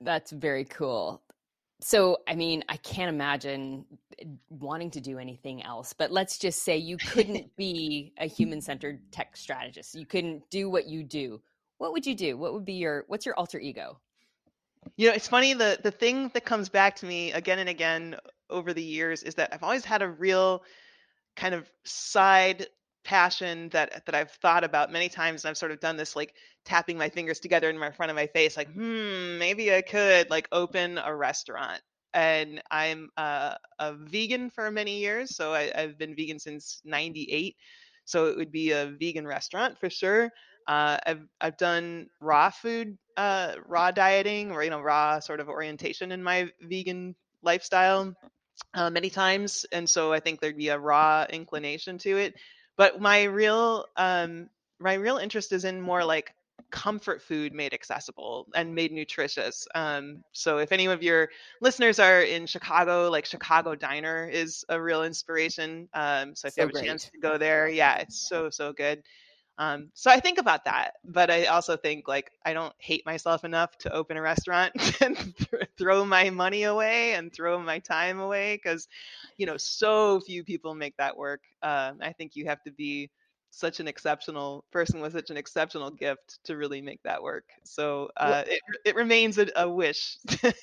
That's 0.00 0.30
very 0.30 0.64
cool. 0.64 1.22
So, 1.82 2.18
I 2.28 2.34
mean, 2.34 2.62
I 2.68 2.76
can't 2.78 3.08
imagine 3.08 3.84
eh, 4.18 4.24
wanting 4.50 4.90
to 4.92 5.00
do 5.00 5.18
anything 5.18 5.62
else, 5.62 5.92
but 5.92 6.10
let's 6.10 6.38
just 6.38 6.62
say 6.62 6.76
you 6.76 6.96
couldn't 6.96 7.54
be 7.56 8.12
a 8.18 8.26
human 8.26 8.60
centered 8.60 9.00
tech 9.12 9.36
strategist. 9.36 9.94
You 9.94 10.06
couldn't 10.06 10.48
do 10.50 10.68
what 10.68 10.86
you 10.86 11.02
do. 11.02 11.40
What 11.78 11.92
would 11.92 12.06
you 12.06 12.14
do? 12.14 12.36
What 12.36 12.52
would 12.52 12.64
be 12.64 12.74
your, 12.74 13.04
what's 13.08 13.24
your 13.24 13.34
alter 13.36 13.58
ego? 13.58 13.98
You 14.96 15.08
know, 15.08 15.14
it's 15.14 15.28
funny. 15.28 15.54
The, 15.54 15.78
the 15.82 15.90
thing 15.90 16.30
that 16.34 16.44
comes 16.44 16.68
back 16.68 16.96
to 16.96 17.06
me 17.06 17.32
again 17.32 17.58
and 17.58 17.68
again 17.68 18.16
over 18.48 18.72
the 18.72 18.82
years 18.82 19.22
is 19.22 19.34
that 19.36 19.50
I've 19.52 19.62
always 19.62 19.84
had 19.84 20.02
a 20.02 20.08
real 20.08 20.62
kind 21.36 21.54
of 21.54 21.70
side 21.84 22.66
passion 23.04 23.68
that 23.70 24.04
that 24.06 24.14
I've 24.14 24.30
thought 24.30 24.64
about 24.64 24.92
many 24.92 25.08
times 25.08 25.44
and 25.44 25.50
I've 25.50 25.56
sort 25.56 25.72
of 25.72 25.80
done 25.80 25.96
this 25.96 26.14
like 26.16 26.34
tapping 26.64 26.98
my 26.98 27.08
fingers 27.08 27.40
together 27.40 27.70
in 27.70 27.78
my 27.78 27.90
front 27.90 28.10
of 28.10 28.16
my 28.16 28.26
face 28.26 28.56
like 28.56 28.70
hmm 28.72 29.38
maybe 29.38 29.74
I 29.74 29.82
could 29.82 30.30
like 30.30 30.48
open 30.52 30.98
a 30.98 31.14
restaurant. 31.14 31.80
And 32.12 32.60
I'm 32.72 33.10
uh, 33.16 33.54
a 33.78 33.94
vegan 33.94 34.50
for 34.50 34.70
many 34.70 34.98
years 34.98 35.36
so 35.36 35.54
I, 35.54 35.70
have 35.74 35.96
been 35.96 36.16
vegan 36.16 36.40
since 36.40 36.82
98 36.84 37.56
so 38.04 38.26
it 38.26 38.36
would 38.36 38.50
be 38.50 38.72
a 38.72 38.92
vegan 38.98 39.26
restaurant 39.26 39.78
for 39.78 39.88
sure. 39.88 40.30
Uh, 40.66 40.98
I've 41.06 41.26
I've 41.40 41.56
done 41.56 42.08
raw 42.20 42.50
food 42.50 42.98
uh, 43.16 43.54
raw 43.66 43.90
dieting 43.92 44.50
or 44.50 44.62
you 44.64 44.70
know 44.70 44.80
raw 44.80 45.20
sort 45.20 45.40
of 45.40 45.48
orientation 45.48 46.12
in 46.12 46.22
my 46.22 46.50
vegan 46.60 47.14
lifestyle 47.42 48.14
uh, 48.74 48.90
many 48.90 49.10
times 49.10 49.64
and 49.72 49.88
so 49.88 50.12
I 50.12 50.20
think 50.20 50.40
there'd 50.40 50.56
be 50.56 50.68
a 50.68 50.78
raw 50.78 51.26
inclination 51.30 51.98
to 51.98 52.18
it 52.18 52.34
but 52.80 52.98
my 52.98 53.24
real 53.24 53.84
um 53.98 54.48
my 54.78 54.94
real 54.94 55.18
interest 55.18 55.52
is 55.52 55.66
in 55.66 55.82
more 55.82 56.02
like 56.02 56.32
comfort 56.70 57.20
food 57.20 57.52
made 57.52 57.74
accessible 57.74 58.46
and 58.54 58.74
made 58.74 58.90
nutritious. 58.90 59.68
Um, 59.74 60.24
so 60.32 60.56
if 60.56 60.72
any 60.72 60.86
of 60.86 61.02
your 61.02 61.28
listeners 61.60 61.98
are 61.98 62.22
in 62.22 62.46
Chicago, 62.46 63.10
like 63.10 63.26
Chicago 63.26 63.74
Diner 63.74 64.26
is 64.32 64.64
a 64.70 64.80
real 64.80 65.04
inspiration. 65.04 65.90
Um, 65.92 66.34
so 66.34 66.48
if 66.48 66.54
so 66.54 66.62
you 66.62 66.66
have 66.68 66.72
great. 66.72 66.84
a 66.84 66.86
chance 66.86 67.04
to 67.10 67.18
go 67.18 67.36
there, 67.36 67.68
yeah, 67.68 67.98
it's 67.98 68.26
so 68.26 68.48
so 68.48 68.72
good. 68.72 69.02
Um, 69.60 69.90
so 69.92 70.10
I 70.10 70.20
think 70.20 70.38
about 70.38 70.64
that, 70.64 70.94
but 71.04 71.30
I 71.30 71.44
also 71.44 71.76
think 71.76 72.08
like 72.08 72.30
I 72.46 72.54
don't 72.54 72.72
hate 72.78 73.04
myself 73.04 73.44
enough 73.44 73.76
to 73.80 73.92
open 73.92 74.16
a 74.16 74.22
restaurant 74.22 74.72
and 75.02 75.18
th- 75.18 75.68
throw 75.76 76.02
my 76.06 76.30
money 76.30 76.62
away 76.62 77.12
and 77.12 77.30
throw 77.30 77.58
my 77.60 77.78
time 77.78 78.20
away 78.20 78.56
because, 78.56 78.88
you 79.36 79.44
know, 79.44 79.58
so 79.58 80.18
few 80.20 80.44
people 80.44 80.74
make 80.74 80.96
that 80.96 81.14
work. 81.14 81.42
Uh, 81.62 81.92
I 82.00 82.14
think 82.14 82.36
you 82.36 82.46
have 82.46 82.62
to 82.62 82.72
be 82.72 83.10
such 83.50 83.80
an 83.80 83.88
exceptional 83.88 84.64
person 84.72 85.02
with 85.02 85.12
such 85.12 85.28
an 85.28 85.36
exceptional 85.36 85.90
gift 85.90 86.38
to 86.44 86.56
really 86.56 86.80
make 86.80 87.02
that 87.02 87.22
work. 87.22 87.44
So 87.62 88.08
uh, 88.16 88.44
it, 88.46 88.62
it 88.86 88.94
remains 88.96 89.36
a, 89.36 89.48
a 89.56 89.68
wish. 89.68 90.16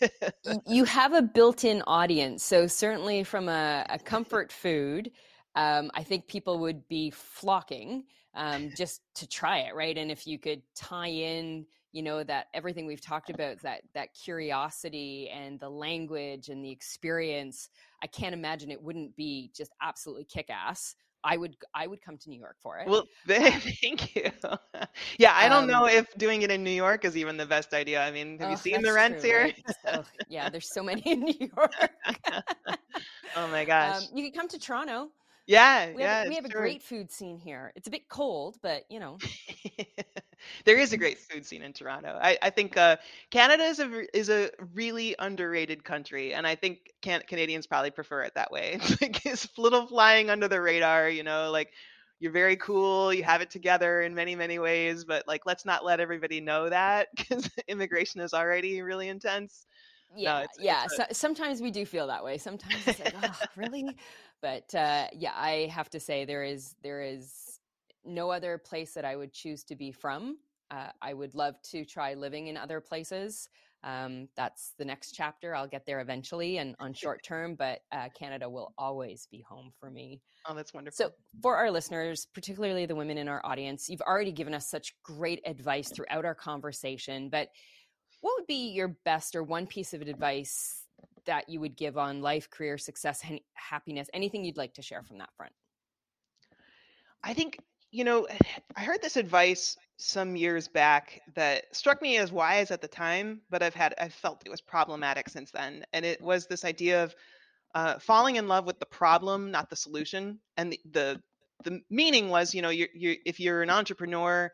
you 0.68 0.86
have 0.86 1.14
a 1.14 1.22
built-in 1.22 1.84
audience, 1.86 2.44
so 2.44 2.66
certainly 2.66 3.24
from 3.24 3.48
a, 3.48 3.86
a 3.90 4.00
comfort 4.00 4.52
food. 4.52 5.12
Um, 5.54 5.92
I 5.94 6.02
think 6.02 6.28
people 6.28 6.58
would 6.60 6.88
be 6.88 7.12
flocking 7.12 8.06
um, 8.38 8.70
just 8.78 9.02
to 9.16 9.28
try 9.28 9.60
it, 9.60 9.76
right? 9.76 9.98
And 9.98 10.10
if 10.10 10.26
you 10.26 10.40
could 10.40 10.62
tie 10.76 11.08
in, 11.08 11.66
you 11.92 12.04
know, 12.04 12.24
that 12.24 12.48
everything 12.54 12.86
we've 12.86 13.02
talked 13.02 13.30
about, 13.30 13.62
that 13.64 13.82
that 13.94 14.14
curiosity 14.14 15.30
and 15.34 15.60
the 15.60 15.70
language 15.70 16.50
and 16.50 16.64
the 16.64 16.72
experience, 16.72 17.70
I 18.04 18.08
can't 18.08 18.34
imagine 18.34 18.72
it 18.72 18.82
wouldn't 18.82 19.16
be 19.16 19.52
just 19.56 19.72
absolutely 19.82 20.26
kick 20.26 20.50
ass. 20.50 20.96
I 21.24 21.36
would 21.36 21.58
I 21.74 21.88
would 21.88 22.02
come 22.02 22.18
to 22.18 22.30
New 22.30 22.40
York 22.40 22.58
for 22.62 22.78
it. 22.78 22.88
Well, 22.88 23.04
thank 23.28 24.16
you. 24.16 24.32
yeah, 25.18 25.34
I 25.36 25.50
don't 25.50 25.64
um, 25.64 25.68
know 25.68 25.86
if 25.88 26.06
doing 26.18 26.44
it 26.44 26.52
in 26.52 26.64
New 26.64 26.70
York 26.70 27.04
is 27.06 27.18
even 27.18 27.38
the 27.38 27.46
best 27.46 27.74
idea. 27.74 28.02
I 28.02 28.12
mean, 28.12 28.38
have 28.40 28.48
oh, 28.48 28.52
you 28.52 28.58
seen 28.58 28.82
the 28.82 28.94
rents 28.94 29.22
true, 29.22 29.30
here? 29.30 29.42
Right? 29.44 29.64
oh, 29.88 30.04
yeah, 30.30 30.50
there's 30.50 30.72
so 30.72 30.84
many 30.84 31.02
in 31.02 31.22
New 31.22 31.50
York. 31.56 31.74
oh 33.36 33.48
my 33.48 33.66
gosh. 33.74 34.04
Um, 34.04 34.04
you 34.14 34.24
could 34.24 34.38
come 34.38 34.48
to 34.50 34.60
Toronto. 34.60 35.10
Yeah, 35.48 35.94
we 35.94 36.02
yeah. 36.02 36.20
Have, 36.20 36.28
we 36.28 36.36
have 36.36 36.46
a 36.46 36.50
great 36.50 36.84
food 36.84 37.10
scene 37.10 37.40
here. 37.40 37.72
It's 37.78 37.88
a 37.88 37.92
bit 37.92 38.10
cold, 38.10 38.58
but 38.62 38.84
you 38.90 39.00
know. 39.00 39.18
there 40.66 40.78
is 40.78 40.92
a 40.92 40.98
great 40.98 41.18
food 41.18 41.46
scene 41.46 41.64
in 41.64 41.72
Toronto. 41.72 42.20
I, 42.22 42.38
I 42.42 42.50
think 42.50 42.76
uh, 42.76 42.98
Canada 43.32 43.64
is 43.64 43.80
a 43.80 44.18
is 44.18 44.30
a 44.30 44.52
really 44.74 45.16
underrated 45.18 45.86
country, 45.86 46.34
and 46.34 46.46
I 46.46 46.56
think 46.56 46.92
can, 47.02 47.22
Canadians 47.28 47.66
probably 47.66 47.92
prefer 47.92 48.24
it 48.24 48.34
that 48.36 48.52
way. 48.52 48.78
It's 48.88 49.02
like 49.02 49.26
it's 49.26 49.48
little 49.58 49.88
flying 49.88 50.30
under 50.30 50.50
the 50.50 50.62
radar, 50.62 51.10
you 51.10 51.24
know, 51.24 51.50
like 51.50 51.72
you're 52.20 52.34
very 52.34 52.58
cool, 52.58 53.14
you 53.14 53.24
have 53.24 53.42
it 53.42 53.50
together 53.50 54.02
in 54.02 54.14
many 54.14 54.36
many 54.36 54.60
ways, 54.60 55.06
but 55.06 55.26
like 55.28 55.46
let's 55.46 55.66
not 55.66 55.86
let 55.86 56.02
everybody 56.02 56.42
know 56.42 56.68
that 56.70 57.08
because 57.16 57.50
immigration 57.70 58.20
is 58.20 58.34
already 58.34 58.82
really 58.82 59.08
intense. 59.08 59.66
Yeah, 60.16 60.34
no, 60.34 60.40
it's, 60.44 60.60
yeah. 60.60 60.84
It's 60.86 60.94
a... 60.94 60.98
so, 60.98 61.06
sometimes 61.12 61.62
we 61.62 61.72
do 61.72 61.86
feel 61.86 62.08
that 62.08 62.24
way. 62.24 62.38
Sometimes 62.38 62.76
it's 62.88 63.00
like, 63.00 63.14
oh, 63.22 63.40
really? 63.56 63.96
But 64.42 64.74
uh, 64.76 65.08
yeah, 65.14 65.34
I 65.36 65.70
have 65.74 65.90
to 65.92 66.00
say 66.00 66.26
there 66.26 66.44
is 66.44 66.76
there 66.84 67.02
is 67.02 67.60
no 68.06 68.30
other 68.30 68.58
place 68.58 68.94
that 68.94 69.06
I 69.06 69.16
would 69.16 69.34
choose 69.34 69.64
to 69.66 69.76
be 69.76 69.92
from. 69.92 70.38
Uh, 70.70 70.90
I 71.02 71.14
would 71.14 71.34
love 71.36 71.56
to 71.72 71.86
try 71.86 72.14
living 72.14 72.48
in 72.48 72.58
other 72.58 72.82
places. 72.82 73.50
Um, 73.84 74.28
that's 74.36 74.74
the 74.78 74.86
next 74.86 75.12
chapter. 75.12 75.56
I'll 75.56 75.68
get 75.68 75.86
there 75.86 76.02
eventually 76.02 76.58
and 76.58 76.76
on 76.80 76.94
short 76.94 77.24
term, 77.24 77.56
but 77.56 77.82
uh, 77.92 78.10
Canada 78.18 78.50
will 78.50 78.74
always 78.78 79.28
be 79.32 79.42
home 79.48 79.72
for 79.80 79.90
me. 79.90 80.20
Oh, 80.48 80.56
that's 80.56 80.74
wonderful. 80.74 81.06
So, 81.06 81.12
for 81.42 81.56
our 81.56 81.70
listeners, 81.70 82.28
particularly 82.34 82.86
the 82.86 82.96
women 82.96 83.18
in 83.18 83.28
our 83.28 83.46
audience, 83.46 83.88
you've 83.88 84.02
already 84.02 84.32
given 84.32 84.54
us 84.54 84.70
such 84.70 84.96
great 85.04 85.42
advice 85.46 85.90
throughout 85.90 86.26
our 86.26 86.36
conversation. 86.36 87.30
But 87.30 87.50
what 88.22 88.34
would 88.38 88.48
be 88.48 88.72
your 88.72 88.90
best 89.06 89.36
or 89.36 89.44
one 89.44 89.68
piece 89.68 89.94
of 89.94 90.02
advice 90.02 90.87
that 91.28 91.48
you 91.48 91.60
would 91.60 91.76
give 91.76 91.98
on 91.98 92.22
life, 92.22 92.50
career, 92.50 92.78
success, 92.78 93.22
and 93.28 93.40
happiness? 93.54 94.10
Anything 94.14 94.44
you'd 94.44 94.58
like 94.58 94.74
to 94.74 94.82
share 94.82 95.04
from 95.04 95.20
that 95.20 95.30
front? 95.38 95.54
I 97.24 97.34
think, 97.34 97.60
you 97.92 98.04
know, 98.04 98.28
I 98.76 98.82
heard 98.82 99.02
this 99.02 99.18
advice 99.18 99.78
some 99.98 100.36
years 100.36 100.68
back 100.68 101.22
that 101.36 101.76
struck 101.76 102.02
me 102.02 102.18
as 102.18 102.32
wise 102.32 102.72
at 102.72 102.82
the 102.82 102.88
time, 102.88 103.42
but 103.50 103.64
I've 103.64 103.74
had, 103.74 103.96
I've 104.00 104.14
felt 104.14 104.44
it 104.46 104.50
was 104.50 104.62
problematic 104.62 105.30
since 105.30 105.52
then. 105.52 105.86
And 105.94 106.06
it 106.06 106.22
was 106.22 106.46
this 106.46 106.66
idea 106.66 107.04
of 107.04 107.16
uh, 107.74 108.00
falling 108.00 108.36
in 108.36 108.48
love 108.48 108.66
with 108.66 108.80
the 108.80 108.86
problem, 108.86 109.52
not 109.52 109.70
the 109.70 109.76
solution. 109.76 110.40
And 110.56 110.72
the, 110.72 110.80
the, 110.92 111.22
the 111.64 111.82
meaning 111.90 112.30
was, 112.30 112.54
you 112.54 112.62
know, 112.62 112.70
you're, 112.70 112.90
you're, 112.94 113.16
if 113.26 113.40
you're 113.40 113.64
an 113.64 113.70
entrepreneur, 113.70 114.52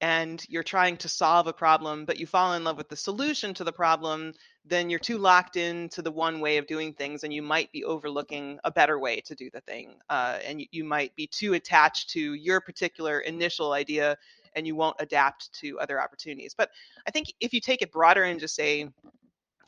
and 0.00 0.44
you're 0.48 0.62
trying 0.62 0.96
to 0.98 1.08
solve 1.08 1.46
a 1.46 1.52
problem, 1.52 2.04
but 2.04 2.18
you 2.18 2.26
fall 2.26 2.54
in 2.54 2.64
love 2.64 2.76
with 2.76 2.88
the 2.88 2.96
solution 2.96 3.54
to 3.54 3.64
the 3.64 3.72
problem, 3.72 4.32
then 4.64 4.90
you're 4.90 4.98
too 4.98 5.16
locked 5.16 5.56
into 5.56 6.02
the 6.02 6.10
one 6.10 6.40
way 6.40 6.58
of 6.58 6.66
doing 6.66 6.92
things, 6.92 7.24
and 7.24 7.32
you 7.32 7.42
might 7.42 7.72
be 7.72 7.84
overlooking 7.84 8.58
a 8.64 8.70
better 8.70 8.98
way 8.98 9.20
to 9.20 9.34
do 9.34 9.48
the 9.50 9.60
thing. 9.62 9.94
Uh, 10.10 10.38
and 10.44 10.60
you, 10.60 10.66
you 10.70 10.84
might 10.84 11.14
be 11.16 11.26
too 11.26 11.54
attached 11.54 12.10
to 12.10 12.34
your 12.34 12.60
particular 12.60 13.20
initial 13.20 13.72
idea, 13.72 14.16
and 14.54 14.66
you 14.66 14.74
won't 14.74 14.96
adapt 14.98 15.52
to 15.54 15.78
other 15.80 16.00
opportunities. 16.00 16.54
But 16.56 16.70
I 17.06 17.10
think 17.10 17.32
if 17.40 17.54
you 17.54 17.60
take 17.60 17.80
it 17.80 17.92
broader 17.92 18.24
and 18.24 18.38
just 18.38 18.54
say, 18.54 18.88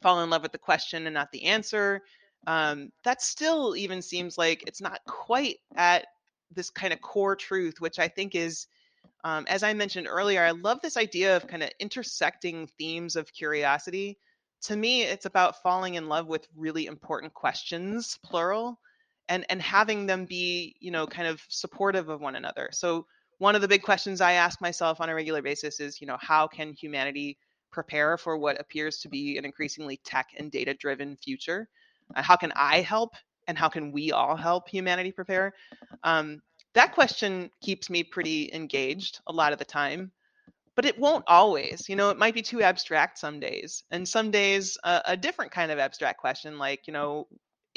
fall 0.02 0.22
in 0.22 0.30
love 0.30 0.42
with 0.42 0.52
the 0.52 0.58
question 0.58 1.06
and 1.06 1.14
not 1.14 1.32
the 1.32 1.44
answer, 1.44 2.02
um, 2.46 2.90
that 3.04 3.22
still 3.22 3.76
even 3.76 4.02
seems 4.02 4.36
like 4.36 4.62
it's 4.66 4.80
not 4.80 5.00
quite 5.06 5.56
at 5.76 6.06
this 6.54 6.70
kind 6.70 6.92
of 6.92 7.00
core 7.00 7.36
truth, 7.36 7.80
which 7.80 7.98
I 7.98 8.08
think 8.08 8.34
is 8.34 8.66
um, 9.24 9.46
as 9.48 9.62
I 9.62 9.72
mentioned 9.74 10.06
earlier, 10.08 10.42
I 10.42 10.52
love 10.52 10.80
this 10.80 10.96
idea 10.96 11.36
of 11.36 11.46
kind 11.46 11.62
of 11.62 11.70
intersecting 11.80 12.68
themes 12.78 13.16
of 13.16 13.32
curiosity. 13.32 14.18
To 14.62 14.76
me, 14.76 15.02
it's 15.02 15.26
about 15.26 15.62
falling 15.62 15.94
in 15.94 16.08
love 16.08 16.26
with 16.26 16.46
really 16.56 16.86
important 16.86 17.34
questions, 17.34 18.18
plural, 18.24 18.78
and 19.28 19.44
and 19.50 19.60
having 19.60 20.06
them 20.06 20.24
be, 20.24 20.76
you 20.80 20.90
know, 20.90 21.06
kind 21.06 21.28
of 21.28 21.40
supportive 21.48 22.08
of 22.08 22.20
one 22.20 22.36
another. 22.36 22.68
So 22.72 23.06
one 23.38 23.54
of 23.54 23.60
the 23.60 23.68
big 23.68 23.82
questions 23.82 24.20
I 24.20 24.32
ask 24.32 24.60
myself 24.60 25.00
on 25.00 25.08
a 25.08 25.14
regular 25.14 25.42
basis 25.42 25.80
is, 25.80 26.00
you 26.00 26.06
know, 26.06 26.16
how 26.20 26.46
can 26.46 26.72
humanity 26.72 27.38
prepare 27.70 28.16
for 28.16 28.36
what 28.36 28.60
appears 28.60 28.98
to 28.98 29.08
be 29.08 29.36
an 29.38 29.44
increasingly 29.44 30.00
tech 30.04 30.28
and 30.36 30.50
data 30.50 30.74
driven 30.74 31.16
future? 31.16 31.68
Uh, 32.14 32.22
how 32.22 32.36
can 32.36 32.52
I 32.56 32.80
help 32.80 33.14
and 33.46 33.56
how 33.56 33.68
can 33.68 33.92
we 33.92 34.12
all 34.12 34.36
help 34.36 34.68
humanity 34.68 35.12
prepare? 35.12 35.54
Um, 36.02 36.42
that 36.74 36.94
question 36.94 37.50
keeps 37.60 37.90
me 37.90 38.02
pretty 38.02 38.50
engaged 38.52 39.20
a 39.26 39.32
lot 39.32 39.52
of 39.52 39.58
the 39.58 39.64
time 39.64 40.10
but 40.76 40.84
it 40.84 40.98
won't 40.98 41.24
always 41.26 41.88
you 41.88 41.96
know 41.96 42.10
it 42.10 42.18
might 42.18 42.34
be 42.34 42.42
too 42.42 42.62
abstract 42.62 43.18
some 43.18 43.40
days 43.40 43.82
and 43.90 44.06
some 44.06 44.30
days 44.30 44.78
uh, 44.84 45.00
a 45.06 45.16
different 45.16 45.50
kind 45.50 45.70
of 45.72 45.78
abstract 45.78 46.18
question 46.18 46.58
like 46.58 46.86
you 46.86 46.92
know 46.92 47.26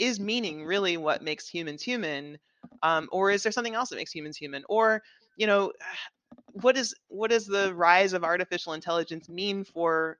is 0.01 0.19
meaning 0.19 0.65
really 0.65 0.97
what 0.97 1.21
makes 1.21 1.47
humans 1.47 1.83
human? 1.83 2.37
Um, 2.83 3.07
or 3.11 3.31
is 3.31 3.43
there 3.43 3.51
something 3.51 3.75
else 3.75 3.89
that 3.89 3.97
makes 3.97 4.11
humans 4.11 4.35
human? 4.37 4.63
Or 4.67 5.01
you 5.37 5.47
know 5.47 5.71
what 6.53 6.77
is 6.77 6.93
what 7.07 7.29
does 7.29 7.45
the 7.45 7.73
rise 7.75 8.13
of 8.13 8.23
artificial 8.23 8.73
intelligence 8.73 9.29
mean 9.29 9.63
for 9.63 10.17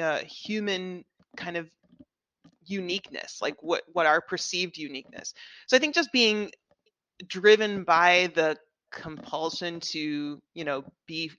uh, 0.00 0.18
human 0.18 1.04
kind 1.36 1.56
of 1.56 1.70
uniqueness? 2.64 3.38
Like 3.40 3.56
what 3.62 3.82
what 3.92 4.06
our 4.06 4.20
perceived 4.20 4.76
uniqueness? 4.76 5.34
So 5.66 5.76
i 5.76 5.80
think 5.80 5.94
just 5.94 6.12
being 6.12 6.50
driven 7.26 7.84
by 7.84 8.30
the 8.34 8.56
compulsion 8.92 9.78
to 9.80 10.40
you 10.54 10.64
know 10.64 10.84
be 11.06 11.30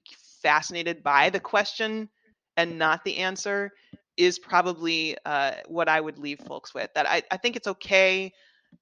fascinated 0.41 1.03
by 1.03 1.29
the 1.29 1.39
question 1.39 2.09
and 2.57 2.77
not 2.77 3.03
the 3.03 3.17
answer 3.17 3.71
is 4.17 4.39
probably 4.39 5.17
uh, 5.25 5.53
what 5.67 5.89
I 5.89 5.99
would 5.99 6.17
leave 6.17 6.39
folks 6.39 6.73
with. 6.73 6.89
That 6.95 7.09
I, 7.09 7.23
I 7.31 7.37
think 7.37 7.55
it's 7.55 7.67
okay 7.67 8.31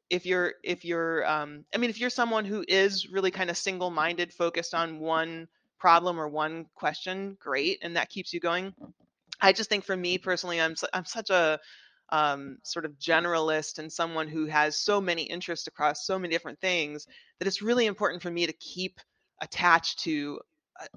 if 0.10 0.26
you're 0.26 0.54
if 0.64 0.86
you're 0.86 1.28
um, 1.30 1.66
I 1.74 1.78
mean 1.78 1.90
if 1.90 2.00
you're 2.00 2.10
someone 2.10 2.46
who 2.46 2.64
is 2.68 3.08
really 3.12 3.32
kind 3.32 3.50
of 3.50 3.58
single-minded, 3.58 4.34
focused 4.34 4.74
on 4.74 5.00
one 5.00 5.48
problem 5.80 6.20
or 6.20 6.28
one 6.28 6.66
question, 6.76 7.38
great, 7.40 7.80
and 7.82 7.96
that 7.96 8.10
keeps 8.10 8.34
you 8.34 8.40
going. 8.40 8.74
I 9.42 9.54
just 9.54 9.70
think 9.70 9.86
for 9.86 9.96
me 9.96 10.18
personally, 10.18 10.60
I'm 10.60 10.76
I'm 10.94 11.06
such 11.06 11.30
a 11.30 11.60
um, 12.12 12.58
sort 12.64 12.86
of 12.86 12.98
generalist 13.00 13.80
and 13.80 13.92
someone 13.92 14.28
who 14.28 14.46
has 14.46 14.78
so 14.78 15.00
many 15.00 15.24
interests 15.24 15.68
across 15.68 16.06
so 16.06 16.18
many 16.18 16.34
different 16.34 16.60
things 16.60 17.08
that 17.40 17.48
it's 17.48 17.62
really 17.62 17.86
important 17.86 18.22
for 18.22 18.32
me 18.32 18.46
to 18.46 18.54
keep 18.54 19.00
attached 19.42 20.00
to 20.00 20.40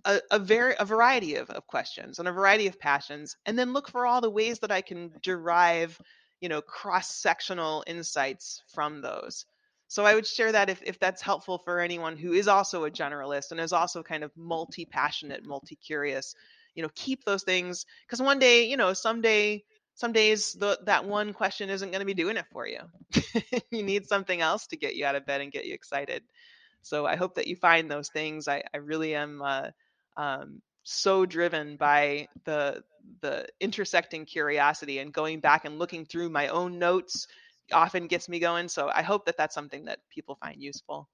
a, 0.05 0.21
a 0.31 0.39
very 0.39 0.75
a 0.79 0.85
variety 0.85 1.37
of, 1.37 1.51
of 1.51 1.67
questions 1.67 2.19
and 2.19 2.29
a 2.29 2.33
variety 2.33 2.67
of 2.67 2.79
passions 2.79 3.37
and 3.47 3.59
then 3.59 3.73
look 3.73 3.91
for 3.91 4.07
all 4.07 4.21
the 4.21 4.31
ways 4.31 4.59
that 4.61 4.71
i 4.71 4.81
can 4.81 5.11
derive 5.23 6.01
you 6.41 6.49
know 6.49 6.61
cross-sectional 6.61 7.85
insights 7.87 8.63
from 8.75 9.01
those. 9.01 9.47
So 9.89 10.05
i 10.05 10.15
would 10.15 10.27
share 10.27 10.53
that 10.53 10.71
if, 10.71 10.83
if 10.85 10.99
that's 10.99 11.23
helpful 11.23 11.59
for 11.59 11.81
anyone 11.81 12.17
who 12.17 12.33
is 12.33 12.49
also 12.49 12.85
a 12.85 12.91
generalist 12.91 13.51
and 13.51 13.61
is 13.61 13.73
also 13.73 14.03
kind 14.03 14.25
of 14.25 14.33
multi-passionate 14.37 15.45
multi-curious 15.45 16.35
you 16.75 16.83
know 16.83 16.91
keep 16.95 17.25
those 17.25 17.43
things 17.43 17.87
because 18.07 18.23
one 18.23 18.39
day 18.39 18.69
you 18.69 18.77
know 18.77 18.93
someday 18.93 19.63
some 19.95 20.13
days 20.13 20.53
the, 20.55 20.79
that 20.85 21.05
one 21.05 21.33
question 21.33 21.71
isn't 21.71 21.91
going 21.91 22.01
to 22.01 22.07
be 22.07 22.15
doing 22.15 22.37
it 22.37 22.47
for 22.51 22.67
you 22.67 22.81
you 23.71 23.83
need 23.83 24.07
something 24.07 24.41
else 24.41 24.67
to 24.67 24.77
get 24.77 24.97
you 24.97 25.05
out 25.05 25.15
of 25.15 25.27
bed 25.27 25.41
and 25.41 25.53
get 25.53 25.67
you 25.67 25.75
excited 25.75 26.23
so 26.83 27.07
I 27.07 27.17
hope 27.17 27.37
that 27.37 27.47
you 27.47 27.57
find 27.57 27.91
those 27.91 28.09
things. 28.09 28.49
I, 28.49 28.63
I 28.75 28.79
really 28.79 29.15
am 29.15 29.41
uh, 29.41 29.69
um, 30.17 30.61
so 30.83 31.25
driven 31.25 31.77
by 31.77 32.29
the 32.45 32.83
the 33.21 33.47
intersecting 33.61 34.25
curiosity 34.25 34.99
and 34.99 35.13
going 35.13 35.41
back 35.41 35.65
and 35.65 35.79
looking 35.79 36.05
through 36.05 36.29
my 36.29 36.49
own 36.49 36.79
notes 36.79 37.27
often 37.73 38.07
gets 38.07 38.29
me 38.29 38.39
going. 38.39 38.69
So 38.69 38.91
I 38.93 39.03
hope 39.03 39.27
that 39.27 39.37
that's 39.37 39.55
something 39.55 39.87
that 39.87 40.01
people 40.11 40.37
find 40.37 40.61
useful. 40.61 41.09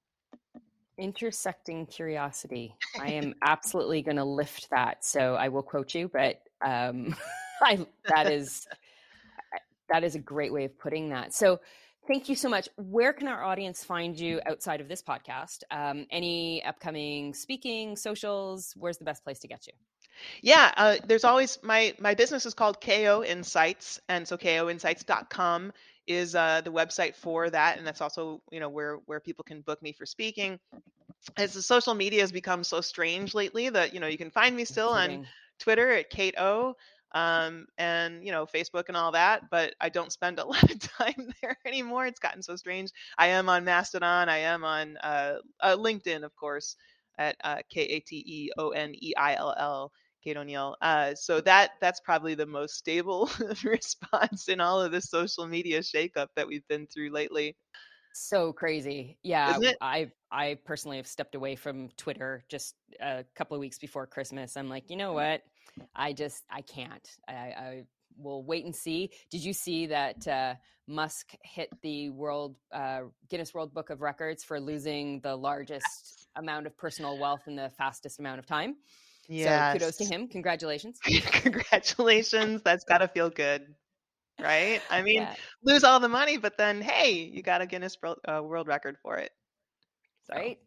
Intersecting 0.98 1.86
curiosity. 1.86 2.74
I 2.98 3.12
am 3.12 3.34
absolutely 3.42 4.02
going 4.02 4.16
to 4.16 4.24
lift 4.24 4.68
that. 4.70 5.04
So 5.04 5.34
I 5.34 5.48
will 5.48 5.62
quote 5.62 5.94
you, 5.94 6.08
but 6.08 6.40
um, 6.62 7.14
I, 7.62 7.86
that 8.08 8.30
is 8.32 8.66
that 9.88 10.04
is 10.04 10.14
a 10.14 10.18
great 10.20 10.52
way 10.52 10.64
of 10.64 10.78
putting 10.78 11.10
that. 11.10 11.34
So 11.34 11.60
Thank 12.08 12.30
you 12.30 12.36
so 12.36 12.48
much. 12.48 12.70
Where 12.76 13.12
can 13.12 13.28
our 13.28 13.44
audience 13.44 13.84
find 13.84 14.18
you 14.18 14.40
outside 14.46 14.80
of 14.80 14.88
this 14.88 15.02
podcast? 15.02 15.62
Um, 15.70 16.06
any 16.10 16.64
upcoming 16.64 17.34
speaking, 17.34 17.96
socials? 17.96 18.72
Where's 18.78 18.96
the 18.96 19.04
best 19.04 19.22
place 19.22 19.40
to 19.40 19.46
get 19.46 19.66
you? 19.66 19.74
Yeah, 20.40 20.72
uh, 20.74 20.96
there's 21.06 21.24
always 21.24 21.58
my 21.62 21.94
my 21.98 22.14
business 22.14 22.46
is 22.46 22.54
called 22.54 22.80
KO 22.80 23.22
Insights, 23.22 24.00
and 24.08 24.26
so 24.26 24.38
koinsights.com 24.38 25.70
is 26.06 26.34
uh, 26.34 26.62
the 26.64 26.72
website 26.72 27.14
for 27.14 27.50
that, 27.50 27.76
and 27.76 27.86
that's 27.86 28.00
also 28.00 28.40
you 28.50 28.58
know 28.58 28.70
where 28.70 28.96
where 29.04 29.20
people 29.20 29.44
can 29.44 29.60
book 29.60 29.82
me 29.82 29.92
for 29.92 30.06
speaking. 30.06 30.58
As 31.36 31.52
the 31.52 31.60
social 31.60 31.92
media 31.92 32.22
has 32.22 32.32
become 32.32 32.64
so 32.64 32.80
strange 32.80 33.34
lately, 33.34 33.68
that 33.68 33.92
you 33.92 34.00
know 34.00 34.06
you 34.06 34.18
can 34.18 34.30
find 34.30 34.56
me 34.56 34.64
still 34.64 34.88
on 34.88 35.26
Twitter 35.58 35.90
at 35.90 36.08
Kate 36.08 36.36
O 36.38 36.74
um, 37.12 37.66
and 37.78 38.24
you 38.24 38.32
know 38.32 38.46
Facebook 38.46 38.84
and 38.88 38.96
all 38.96 39.12
that. 39.12 39.50
But 39.50 39.74
I 39.80 39.88
don't 39.88 40.12
spend 40.12 40.38
a 40.38 40.44
lot 40.46 40.70
of 40.70 40.78
time 40.80 41.32
there 41.40 41.56
anymore. 41.64 42.06
It's 42.06 42.20
gotten 42.20 42.42
so 42.42 42.56
strange. 42.56 42.90
I 43.18 43.28
am 43.28 43.48
on 43.48 43.64
Mastodon. 43.64 44.28
I 44.28 44.38
am 44.38 44.64
on 44.64 44.96
uh, 44.98 45.36
uh, 45.60 45.76
LinkedIn, 45.76 46.24
of 46.24 46.34
course, 46.36 46.76
at 47.18 47.36
uh, 47.44 47.58
K 47.70 47.82
A 47.82 48.00
T 48.00 48.22
E 48.26 48.50
O 48.58 48.70
N 48.70 48.94
E 48.94 49.12
I 49.16 49.34
L 49.34 49.54
L. 49.58 49.92
Kate 50.22 50.36
O'Neill. 50.36 50.76
Uh, 50.82 51.14
so 51.14 51.40
that 51.42 51.72
that's 51.80 52.00
probably 52.00 52.34
the 52.34 52.44
most 52.44 52.74
stable 52.74 53.30
response 53.64 54.48
in 54.48 54.60
all 54.60 54.80
of 54.80 54.90
this 54.90 55.08
social 55.08 55.46
media 55.46 55.80
shakeup 55.80 56.26
that 56.34 56.46
we've 56.46 56.66
been 56.66 56.86
through 56.88 57.10
lately. 57.10 57.56
So 58.14 58.52
crazy, 58.52 59.16
yeah. 59.22 59.56
I 59.80 60.10
I 60.32 60.58
personally 60.64 60.96
have 60.96 61.06
stepped 61.06 61.36
away 61.36 61.54
from 61.54 61.88
Twitter 61.96 62.44
just 62.48 62.74
a 63.00 63.24
couple 63.36 63.54
of 63.54 63.60
weeks 63.60 63.78
before 63.78 64.06
Christmas. 64.06 64.56
I'm 64.56 64.68
like, 64.68 64.90
you 64.90 64.96
know 64.96 65.12
what? 65.12 65.42
I 65.94 66.12
just 66.12 66.44
I 66.50 66.62
can't. 66.62 67.08
I, 67.28 67.32
I 67.32 67.84
will 68.16 68.42
wait 68.42 68.64
and 68.64 68.74
see. 68.74 69.10
Did 69.30 69.44
you 69.44 69.52
see 69.52 69.86
that 69.86 70.26
uh, 70.26 70.54
Musk 70.86 71.34
hit 71.42 71.70
the 71.82 72.10
world 72.10 72.56
uh, 72.72 73.02
Guinness 73.28 73.54
World 73.54 73.72
Book 73.72 73.90
of 73.90 74.00
Records 74.00 74.44
for 74.44 74.60
losing 74.60 75.20
the 75.20 75.34
largest 75.34 76.28
amount 76.36 76.66
of 76.66 76.76
personal 76.76 77.18
wealth 77.18 77.42
in 77.46 77.56
the 77.56 77.70
fastest 77.70 78.18
amount 78.18 78.38
of 78.38 78.46
time? 78.46 78.76
Yeah. 79.28 79.72
So 79.72 79.78
kudos 79.78 79.96
to 79.96 80.04
him. 80.04 80.28
Congratulations. 80.28 80.98
Congratulations. 81.04 82.62
That's 82.62 82.84
got 82.84 82.98
to 82.98 83.08
feel 83.08 83.30
good. 83.30 83.74
Right? 84.40 84.80
I 84.88 85.02
mean, 85.02 85.22
yeah. 85.22 85.34
lose 85.64 85.82
all 85.82 85.98
the 85.98 86.08
money, 86.08 86.38
but 86.38 86.56
then, 86.56 86.80
hey, 86.80 87.12
you 87.12 87.42
got 87.42 87.60
a 87.60 87.66
Guinness 87.66 87.98
World, 88.00 88.18
uh, 88.26 88.40
World 88.42 88.68
Record 88.68 88.96
for 89.02 89.16
it. 89.16 89.32
So. 90.24 90.36
Right? 90.36 90.58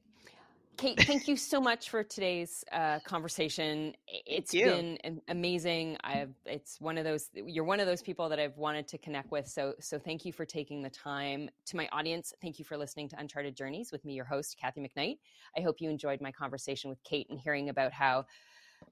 Kate, 0.82 1.00
thank 1.04 1.28
you 1.28 1.38
so 1.38 1.62
much 1.62 1.92
for 1.92 2.04
today's 2.04 2.66
uh, 2.72 2.98
conversation. 3.06 3.94
It's 4.08 4.52
been 4.52 4.98
amazing. 5.28 5.96
I've 6.04 6.34
it's 6.44 6.82
one 6.82 6.98
of 6.98 7.04
those 7.04 7.30
you're 7.36 7.64
one 7.64 7.80
of 7.80 7.86
those 7.86 8.02
people 8.02 8.28
that 8.30 8.40
I've 8.40 8.58
wanted 8.58 8.88
to 8.88 8.98
connect 8.98 9.30
with. 9.30 9.48
So 9.48 9.76
so 9.80 10.00
thank 10.00 10.26
you 10.26 10.34
for 10.34 10.44
taking 10.44 10.82
the 10.82 10.90
time. 10.90 11.52
To 11.68 11.78
my 11.78 11.88
audience, 11.92 12.34
thank 12.42 12.58
you 12.58 12.66
for 12.66 12.78
listening 12.78 13.10
to 13.10 13.20
Uncharted 13.20 13.56
Journeys 13.56 13.92
with 13.92 14.04
me, 14.04 14.14
your 14.14 14.26
host, 14.26 14.58
Kathy 14.60 14.82
McKnight. 14.82 15.20
I 15.56 15.62
hope 15.62 15.82
you 15.82 15.90
enjoyed 15.92 16.20
my 16.20 16.32
conversation 16.32 16.90
with 16.90 17.04
Kate 17.04 17.28
and 17.30 17.40
hearing 17.40 17.70
about 17.70 17.94
how 17.94 18.26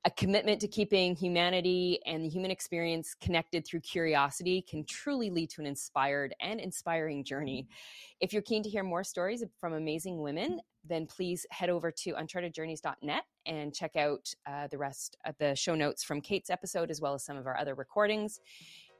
a 0.05 0.11
commitment 0.11 0.61
to 0.61 0.67
keeping 0.67 1.15
humanity 1.15 1.99
and 2.05 2.23
the 2.23 2.29
human 2.29 2.51
experience 2.51 3.15
connected 3.19 3.65
through 3.65 3.79
curiosity 3.79 4.61
can 4.61 4.85
truly 4.85 5.31
lead 5.31 5.49
to 5.49 5.61
an 5.61 5.67
inspired 5.67 6.35
and 6.39 6.59
inspiring 6.59 7.23
journey. 7.23 7.67
If 8.19 8.31
you're 8.31 8.43
keen 8.43 8.61
to 8.63 8.69
hear 8.69 8.83
more 8.83 9.03
stories 9.03 9.43
from 9.59 9.73
amazing 9.73 10.21
women, 10.21 10.61
then 10.87 11.05
please 11.05 11.45
head 11.51 11.69
over 11.69 11.91
to 11.91 12.13
unchartedjourneys.net 12.13 13.23
and 13.45 13.73
check 13.73 13.95
out 13.95 14.33
uh, 14.47 14.67
the 14.67 14.77
rest 14.77 15.17
of 15.25 15.35
the 15.37 15.55
show 15.55 15.75
notes 15.75 16.03
from 16.03 16.21
Kate's 16.21 16.49
episode 16.49 16.89
as 16.91 17.01
well 17.01 17.13
as 17.13 17.23
some 17.23 17.37
of 17.37 17.47
our 17.47 17.57
other 17.57 17.75
recordings. 17.75 18.39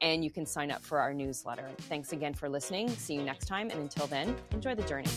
And 0.02 0.24
you 0.24 0.32
can 0.32 0.46
sign 0.46 0.72
up 0.72 0.82
for 0.82 1.00
our 1.00 1.14
newsletter. 1.14 1.70
Thanks 1.82 2.14
again 2.14 2.34
for 2.34 2.48
listening. 2.48 2.90
See 2.90 3.16
you 3.16 3.24
next 3.24 3.48
time. 3.48 3.70
And 3.70 3.82
until 3.82 4.08
then, 4.08 4.36
enjoy 4.52 4.76
the 4.76 4.84
journey. 4.84 5.10